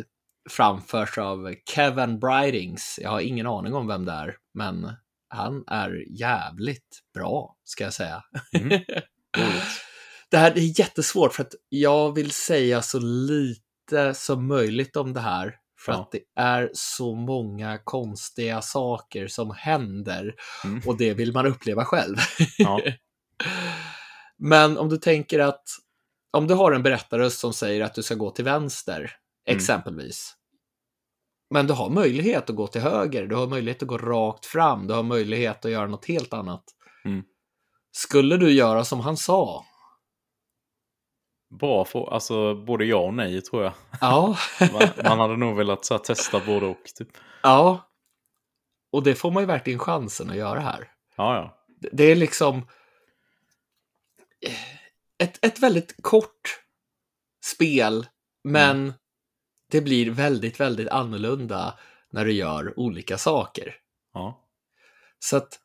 [0.50, 3.00] framförs av Kevin Bridings.
[3.02, 4.92] Jag har ingen aning om vem det är, men
[5.30, 8.24] han är jävligt bra, ska jag säga.
[8.54, 8.82] Mm.
[10.32, 15.20] Det här är jättesvårt för att jag vill säga så lite som möjligt om det
[15.20, 15.56] här.
[15.80, 16.02] För Ja.
[16.02, 20.36] att det är så många konstiga saker som händer
[20.66, 20.82] Mm.
[20.86, 22.16] och det vill man uppleva själv.
[22.58, 22.82] Ja.
[24.38, 25.64] Men om du tänker att
[26.34, 29.12] om du har en berättarröst som säger att du ska gå till vänster,
[29.48, 29.58] Mm.
[29.58, 30.36] exempelvis.
[31.50, 34.88] Men du har möjlighet att gå till höger, du har möjlighet att gå rakt fram,
[34.88, 36.64] du har möjlighet att göra något helt annat.
[37.06, 37.24] Mm.
[37.92, 39.66] Skulle du göra som han sa?
[41.60, 43.74] Bra för, alltså både ja och nej tror jag.
[44.02, 44.38] Ja.
[45.04, 46.84] Man, hade nog velat så testa både och.
[46.98, 47.10] Typ.
[47.44, 47.92] ja.
[48.92, 50.92] Och det får man ju verkligen chansen att göra här.
[51.16, 51.58] Ja, ja.
[51.92, 52.68] Det är liksom
[55.18, 56.60] ett, ett väldigt kort
[57.46, 58.08] spel,
[58.44, 58.94] men
[59.72, 63.76] det blir väldigt, väldigt annorlunda när du gör olika saker.
[64.14, 64.42] ja.
[65.20, 65.60] Så att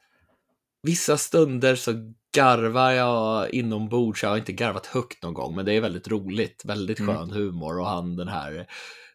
[0.83, 1.93] vissa stunder så
[2.35, 4.23] garvar jag inombords.
[4.23, 6.65] Jag har inte garvat högt någon gång, men det är väldigt roligt.
[6.65, 7.31] Väldigt skön Mm.
[7.31, 8.67] humor och han den här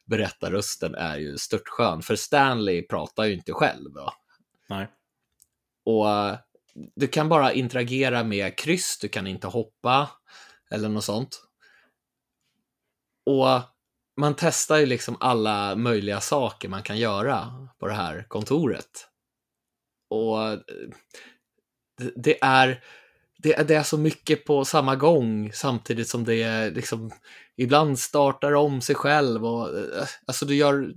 [0.06, 2.02] berättarrösten är ju störtskön.
[2.02, 3.94] För Stanley pratar ju inte själv.
[3.94, 4.14] Va?
[4.70, 4.88] Nej.
[5.86, 6.06] Och
[6.96, 10.10] du kan bara interagera med kryss, du kan inte hoppa
[10.72, 11.42] eller något sånt.
[13.26, 13.62] Och
[14.22, 19.08] man testar ju liksom alla möjliga saker man kan göra på det här kontoret.
[20.10, 20.60] Och eh,
[22.16, 22.84] det, är
[23.38, 27.12] det, är- det är så mycket på samma gång samtidigt som det är liksom
[27.58, 30.94] ibland startar om sig själv och eh, alltså du gör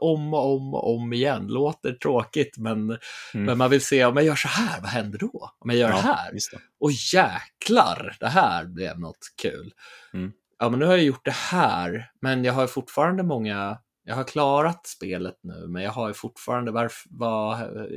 [0.00, 1.46] om och om och om igen.
[1.46, 2.98] Låter tråkigt men, Mm.
[3.46, 5.50] men man vill se om jag gör så här, vad händer då?
[5.58, 6.32] Om jag gör det här?
[6.32, 6.58] Det.
[6.80, 9.72] Och jäklar, det här blev något kul.
[10.14, 10.32] Mm.
[10.58, 14.24] Ja, men nu har jag gjort det här, men jag har fortfarande många, jag har
[14.24, 16.70] klarat spelet nu, men jag har ju fortfarande,
[17.10, 17.88] vad har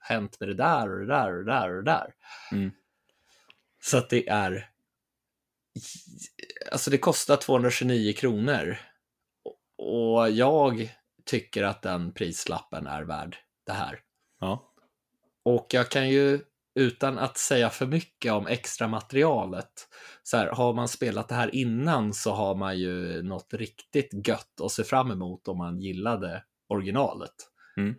[0.00, 2.12] hänt med det där och det där och det där och det där?
[2.52, 2.70] Mm.
[3.82, 4.68] Så att det är,
[6.72, 8.76] alltså det kostar 229 kronor.
[9.78, 10.94] Och jag
[11.26, 13.36] tycker att den prislappen är värd
[13.66, 14.00] det här.
[14.40, 14.70] Ja.
[15.44, 16.40] Och jag kan ju,
[16.74, 19.88] utan att säga för mycket om extra materialet,
[20.22, 24.60] så här, har man spelat det här innan så har man ju något riktigt gött
[24.60, 27.34] att se fram emot om man gillade originalet.
[27.76, 27.94] Mm.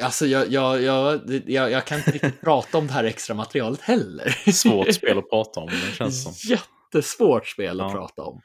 [0.00, 4.52] Alltså jag, jag, jag, jag, kan inte riktigt prata om det här extra materialet heller.
[4.52, 6.32] Svårt spel att prata om, det känns som.
[6.92, 8.40] Jättesvårt spel att prata om.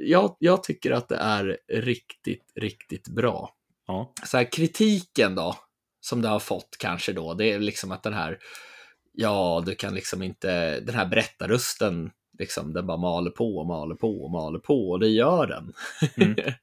[0.00, 3.54] Jag, jag tycker att det är riktigt, riktigt bra.
[3.86, 4.12] Ja.
[4.26, 5.56] så här, kritiken då,
[6.00, 8.38] som det har fått kanske då, det är liksom att den här,
[9.12, 13.94] ja, du kan liksom inte, den här berättarrösten, liksom, den bara maler på och maler
[13.94, 15.72] på och maler på och det gör den.
[16.16, 16.36] Mm.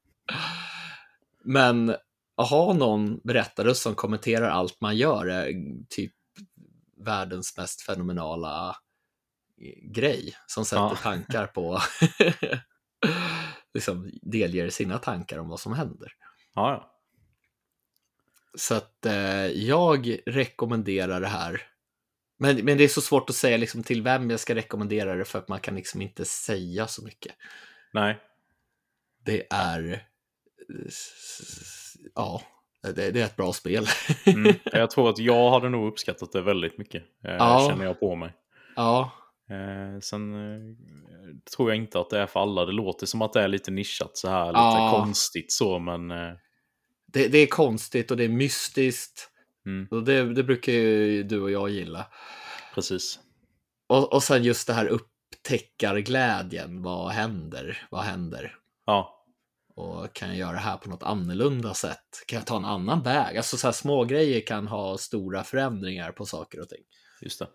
[1.43, 1.95] Men
[2.37, 5.53] att ha någon berättarröst som kommenterar allt man gör är
[5.89, 6.13] typ
[7.05, 8.75] världens mest fenomenala
[9.93, 10.97] grej som sätter Ja.
[11.01, 11.79] tankar på,
[13.73, 16.11] liksom delger sina tankar om vad som händer.
[16.55, 16.93] Ja.
[18.55, 21.61] Så att eh, jag rekommenderar det här.
[22.39, 25.25] Men, men det är så svårt att säga liksom, till vem jag ska rekommendera det
[25.25, 27.35] för att man kan liksom inte säga så mycket.
[27.93, 28.19] Nej.
[29.25, 29.91] Det är...
[29.93, 29.99] eh,
[32.15, 32.41] Ja,
[32.81, 33.87] det, det är ett bra spel.
[34.25, 34.55] Mm.
[34.65, 37.03] Jag tror att jag hade nog uppskattat det väldigt mycket.
[37.23, 37.67] Eh, Ja.
[37.69, 38.33] Känner jag på mig.
[38.75, 39.11] ja,
[39.49, 40.75] Eh, sen eh,
[41.55, 42.65] tror jag inte att det är för alla.
[42.65, 44.45] Det låter som att det är lite nischat så här.
[44.47, 44.91] Lite Ja.
[45.03, 46.11] konstigt så, men...
[46.11, 46.33] Eh,
[47.13, 49.29] det, det är konstigt och det är mystiskt.
[49.65, 52.07] mm, Och det, det brukar ju du och jag gilla.
[52.75, 53.19] precis.
[53.89, 56.81] Och, och sen just det här upptäckarglädjen.
[56.81, 57.87] Vad händer?
[57.91, 58.55] Vad händer?
[58.85, 59.25] Ja,
[59.75, 62.23] Och kan jag göra det här på något annorlunda sätt?
[62.27, 63.37] Kan jag ta en annan väg?
[63.37, 66.83] Alltså så här små grejer kan ha stora förändringar på saker och ting.
[67.21, 67.47] just det.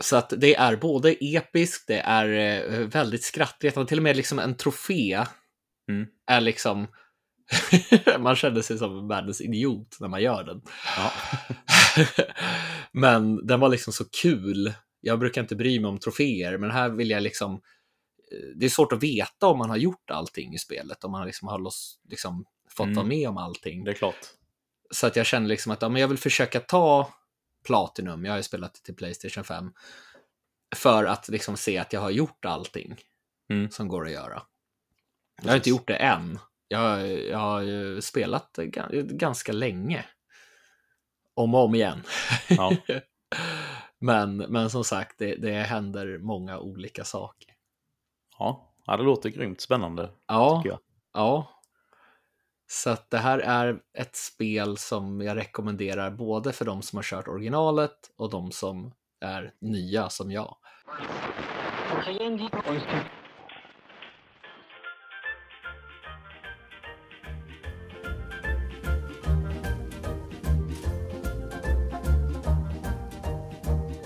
[0.00, 4.38] Så att det är både episkt, det är eh, väldigt skrattretande, till och med liksom
[4.38, 5.24] en trofé
[5.90, 6.06] Mm.
[6.26, 6.86] är liksom
[8.18, 10.62] man känner sig som världens idiot när man gör den.
[10.96, 11.12] Ja.
[12.92, 14.72] men den var liksom så kul.
[15.00, 17.58] Jag brukar inte bry mig om troféer, men här vill jag liksom eh,
[18.56, 21.48] det är svårt att veta om man har gjort allting i spelet, om man liksom
[21.48, 22.96] har loss, liksom fått Mm.
[22.96, 23.84] vara med om allting.
[23.84, 24.26] Det är klart.
[24.90, 27.12] Så att jag känner liksom att ja, men jag vill försöka ta
[27.68, 29.72] Platinum, jag har ju spelat det till Playstation 5,
[30.76, 32.96] för att liksom se att jag har gjort allting
[33.50, 33.70] Mm.
[33.70, 34.42] som går att göra.
[35.42, 36.38] Jag har inte gjort det än.
[36.68, 38.58] Jag, jag har ju spelat
[38.92, 40.04] ganska länge.
[41.34, 42.02] Om och om igen.
[42.48, 42.72] Ja.
[43.98, 47.54] men, men som sagt, det, det händer många olika saker.
[48.38, 48.74] Ja.
[48.86, 50.10] ja, det låter grymt spännande.
[50.26, 50.62] Ja,
[51.12, 51.57] ja.
[52.70, 57.02] Så att det här är ett spel som jag rekommenderar både för de som har
[57.02, 60.56] kört originalet och de som är nya som jag.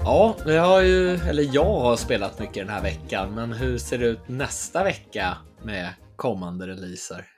[0.04, 3.98] Ja, jag har ju, eller jag har spelat mycket den här veckan, men hur ser
[3.98, 7.31] det ut nästa vecka med kommande releaser?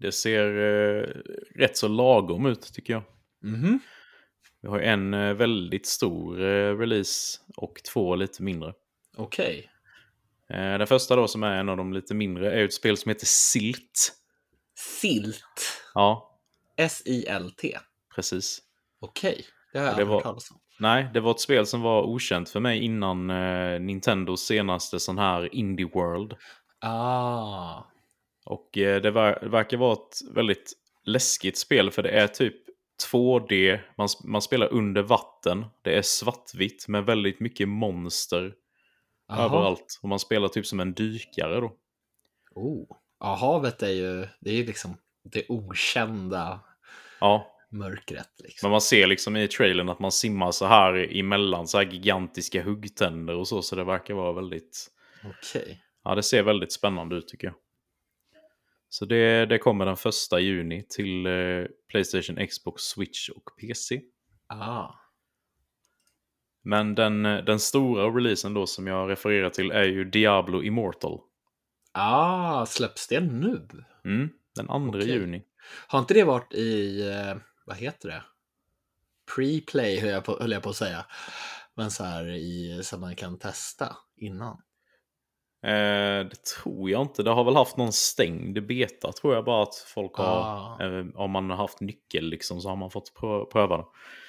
[0.00, 1.06] Det ser eh,
[1.58, 3.02] rätt så lagom ut tycker jag.
[3.42, 3.78] Mhm.
[4.62, 8.72] Vi har en eh, väldigt stor eh, release och två lite mindre.
[9.16, 9.70] Okej.
[10.50, 13.08] Eh, Den första då som är en av de lite mindre är ett spel som
[13.08, 14.12] heter Silt.
[15.00, 15.82] Silt.
[15.94, 16.38] Ja,
[16.76, 17.78] S-I-L-T.
[18.14, 18.58] precis.
[19.00, 19.44] Okej.
[19.72, 20.60] Det har jag aldrig hört talas om.
[20.78, 25.18] Nej, det var ett spel som var okänt för mig innan eh, Nintendos senaste sån
[25.18, 26.34] här Indie World.
[26.80, 27.82] Ah.
[28.44, 30.72] Och eh, det, ver- det verkar vara ett väldigt
[31.04, 32.56] läskigt spel för det är typ
[33.12, 38.54] 2D, man, man spelar under vatten, det är svartvitt med väldigt mycket monster
[39.28, 39.44] Jaha.
[39.44, 39.98] överallt.
[40.02, 41.76] Och man spelar typ som en dykare då.
[42.54, 42.86] Oh.
[43.20, 46.60] Ja, havet är ju, det är liksom det okända
[47.20, 48.30] Ja, mörkret.
[48.38, 48.66] Liksom.
[48.66, 52.62] men man ser liksom i trailern att man simmar så här emellan så här gigantiska
[52.62, 54.86] huggtänder och så, så det verkar vara väldigt...
[55.24, 55.80] Okej.
[56.04, 57.54] Ja, det ser väldigt spännande ut tycker jag.
[58.94, 64.00] Så det, det kommer den första juni till eh, Playstation, Xbox, Switch och PC.
[64.46, 64.94] Ah.
[66.62, 71.20] Men den, eh, den stora releasen då som jag refererar till är ju Diablo Immortal.
[71.92, 73.68] Ah, släpps det nu?
[74.04, 75.10] Mm, den 2 Okej.
[75.10, 75.42] juni.
[75.88, 78.22] Har inte det varit i, eh, vad heter det?
[79.36, 81.06] Pre-play höll jag, på, höll jag på att säga.
[81.74, 84.62] Men så här i, så man kan testa innan.
[85.64, 87.22] Eh, det tror jag inte.
[87.22, 90.26] Det har väl haft någon stängd beta tror jag bara att folk har.
[90.26, 90.78] Ah.
[90.80, 93.84] Eh, om man har haft nyckel liksom så har man fått prö- pröva det.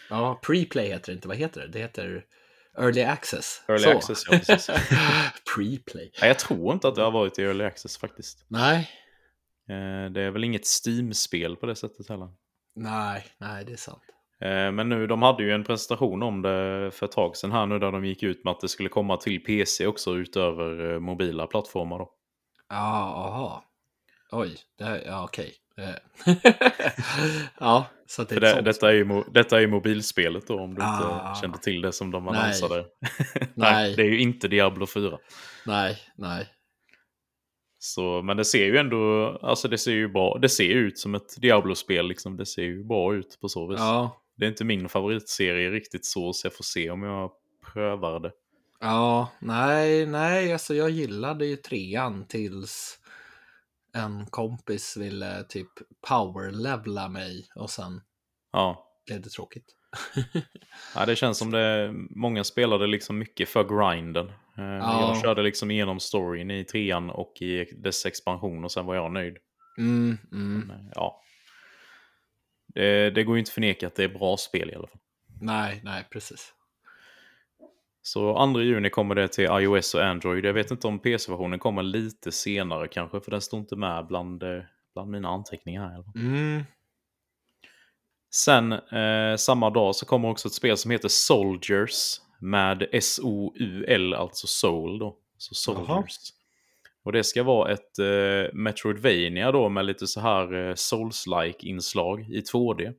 [0.10, 1.28] Ja, pre-play heter det inte.
[1.28, 1.68] Vad heter det?
[1.68, 2.26] Det heter
[2.80, 3.62] Early Access.
[3.68, 3.98] Early Så.
[3.98, 4.70] access, ja, precis.
[5.56, 6.12] pre-play.
[6.22, 8.46] Nej, jag tror inte att det har varit i Early Access faktiskt.
[8.48, 8.90] Nej,
[9.70, 12.30] Eh, det är väl inget Steam-spel på det sättet heller.
[12.76, 14.02] nej, nej, det är sant.
[14.42, 17.66] Eh, men nu, de hade ju en presentation om det för ett tag sedan här
[17.66, 21.00] nu där de gick ut med att det skulle komma till PC också utöver eh,
[21.00, 22.10] mobila plattformar då.
[22.70, 23.64] Ja, aha.
[24.32, 25.54] Oj, det här, ja okej.
[25.78, 26.36] Eh.
[27.60, 31.30] ja, så det det, detta, är ju, detta är ju mobilspelet då om du Ah.
[31.30, 32.76] inte kände till det som de annonsade.
[33.40, 33.46] Nej.
[33.56, 33.96] Nej.
[33.96, 35.18] det är ju inte Diablo 4.
[35.66, 36.48] Nej, nej.
[37.80, 41.16] Så, men det ser ju ändå, alltså det ser ju bra, det ser ut som
[41.16, 42.38] ett Diablo-spel liksom.
[42.38, 43.80] Det ser ju bra ut på så vis.
[43.80, 47.32] Ja, Det är inte min favoritserie riktigt så, så jag får se om jag
[47.74, 48.32] prövar det.
[48.80, 53.00] ja, nej, nej, alltså jag gillade ju trean tills
[53.94, 55.70] en kompis ville typ
[56.10, 58.02] powerlevla mig och sen
[58.52, 58.88] Ja.
[59.08, 59.66] blev det tråkigt.
[60.96, 64.28] ja, det känns som det, många spelade liksom mycket för grinden.
[64.58, 65.08] Eh, Ja.
[65.14, 69.12] Jag körde liksom igenom storyn i trean och i dess expansion och sen var jag
[69.12, 69.38] nöjd.
[69.78, 70.68] Mm, mm.
[70.68, 71.22] Men, eh, ja.
[72.76, 75.00] Det, det går ju inte att förneka att det är bra spel i alla fall.
[75.42, 76.54] Nej, nej, precis.
[78.02, 80.46] Så 2 juni kommer det till iOS och Android.
[80.46, 84.44] Jag vet inte om PC-versionen kommer lite senare kanske, för den står inte med bland,
[84.44, 85.92] eh, bland mina anteckningar här.
[85.92, 86.14] i alla fall.
[86.16, 86.64] Mm.
[88.36, 94.48] Sen eh, samma dag så kommer också ett spel som heter Soldiers med S-O-U-L, alltså
[94.48, 95.18] Soul då.
[95.38, 96.34] Så Soldiers.
[97.06, 102.22] Och det ska vara ett eh, Metroidvania då med lite så här eh, Souls-like inslag
[102.30, 102.94] i 2D.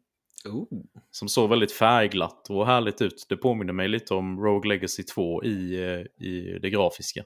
[0.45, 0.65] Oh.
[1.11, 3.27] Som såg väldigt färgglatt och härligt ut.
[3.29, 7.25] Det påminner mig lite om Rogue Legacy 2 i, eh, i det grafiska.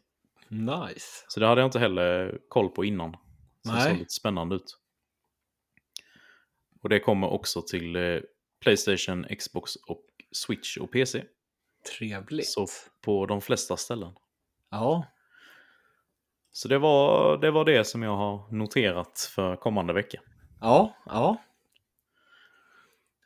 [0.49, 1.25] Nice.
[1.29, 3.13] Så det hade jag inte heller koll på innan.
[3.13, 3.91] Så det Nej.
[3.91, 4.79] såg lite spännande ut.
[6.83, 8.19] Och det kommer också till eh,
[8.61, 11.25] Playstation, Xbox och Switch och PC.
[11.99, 12.49] Trevligt.
[12.49, 12.67] Så
[13.01, 14.13] på de flesta ställen.
[14.71, 15.07] Ja,
[16.53, 20.21] Så det var, det var det som jag har noterat för kommande vecka.
[20.61, 21.37] ja, ja.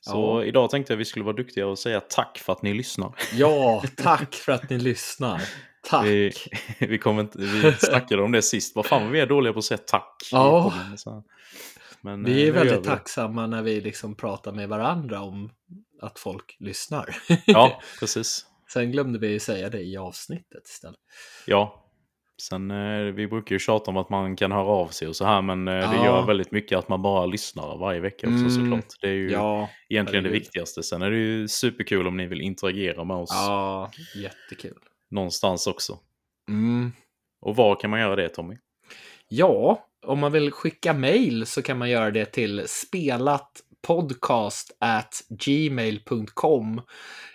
[0.01, 0.45] Så Ja.
[0.45, 3.15] idag tänkte jag vi skulle vara duktiga och säga tack för att ni lyssnar.
[3.33, 5.43] Ja, tack för att ni lyssnar.
[5.91, 6.05] Tack.
[6.05, 6.33] Vi,
[6.79, 8.77] vi, inte, vi snackade om det sist.
[8.77, 10.29] Vad fan, vi är dåliga på att säga tack.
[10.33, 10.73] Ja.
[12.01, 15.51] Men, Vi eh, är väldigt vi tacksamma när vi liksom pratar med varandra om
[16.01, 17.17] att folk lyssnar.
[17.47, 18.47] Ja, precis.
[18.73, 21.01] Sen glömde vi säga det i avsnittet istället.
[21.47, 21.84] Ja.
[22.49, 25.25] Sen, eh, vi brukar ju tjata om att man kan höra av sig och så
[25.25, 26.05] här, men eh, det Ja.
[26.05, 28.51] gör väldigt mycket att man bara lyssnar varje vecka också Mm.
[28.51, 28.95] såklart.
[29.01, 30.43] Det är ju Ja, egentligen det herregud.
[30.43, 30.83] viktigaste.
[30.83, 34.79] Sen är det ju superkul om ni vill interagera med oss ja, jättekul.
[35.11, 35.99] någonstans också.
[36.49, 36.93] Mm.
[37.41, 38.57] Och var kan man göra det Tommy?
[39.29, 42.63] Ja, om man vill skicka mail så kan man göra det till
[43.85, 44.73] spelatpodcast
[45.29, 46.83] gmail.com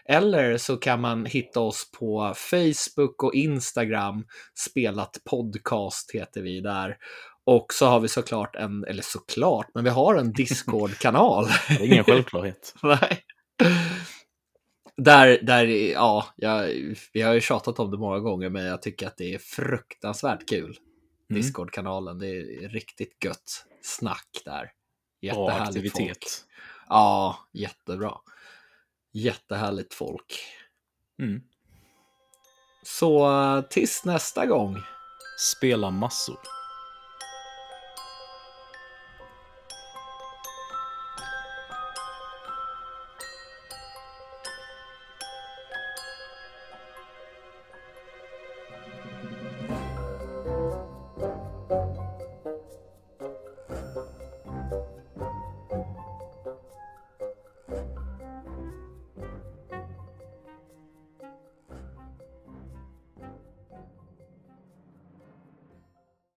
[0.06, 4.26] eller så kan man hitta oss på Facebook och Instagram.
[4.54, 6.98] Spelat podcast heter vi där.
[7.46, 11.46] Och så har vi såklart en, eller såklart, men vi har en Discord-kanal.
[11.68, 12.76] Det är ingen självklarhet.
[12.84, 13.24] Nej.
[14.98, 16.70] Där, där, ja, jag,
[17.14, 20.50] vi har ju tjatat om det många gånger, men jag tycker att det är fruktansvärt
[20.50, 20.78] kul.
[21.30, 21.42] Mm.
[21.42, 24.72] Discord-kanalen, det är riktigt gött snack där.
[25.22, 26.26] Jättehärligt folk.
[26.90, 28.18] Ja, jättebra.
[29.12, 30.40] Jättehärligt folk.
[31.20, 31.42] Mm.
[32.84, 34.82] Så tills nästa gång.
[35.40, 36.59] Spela massor.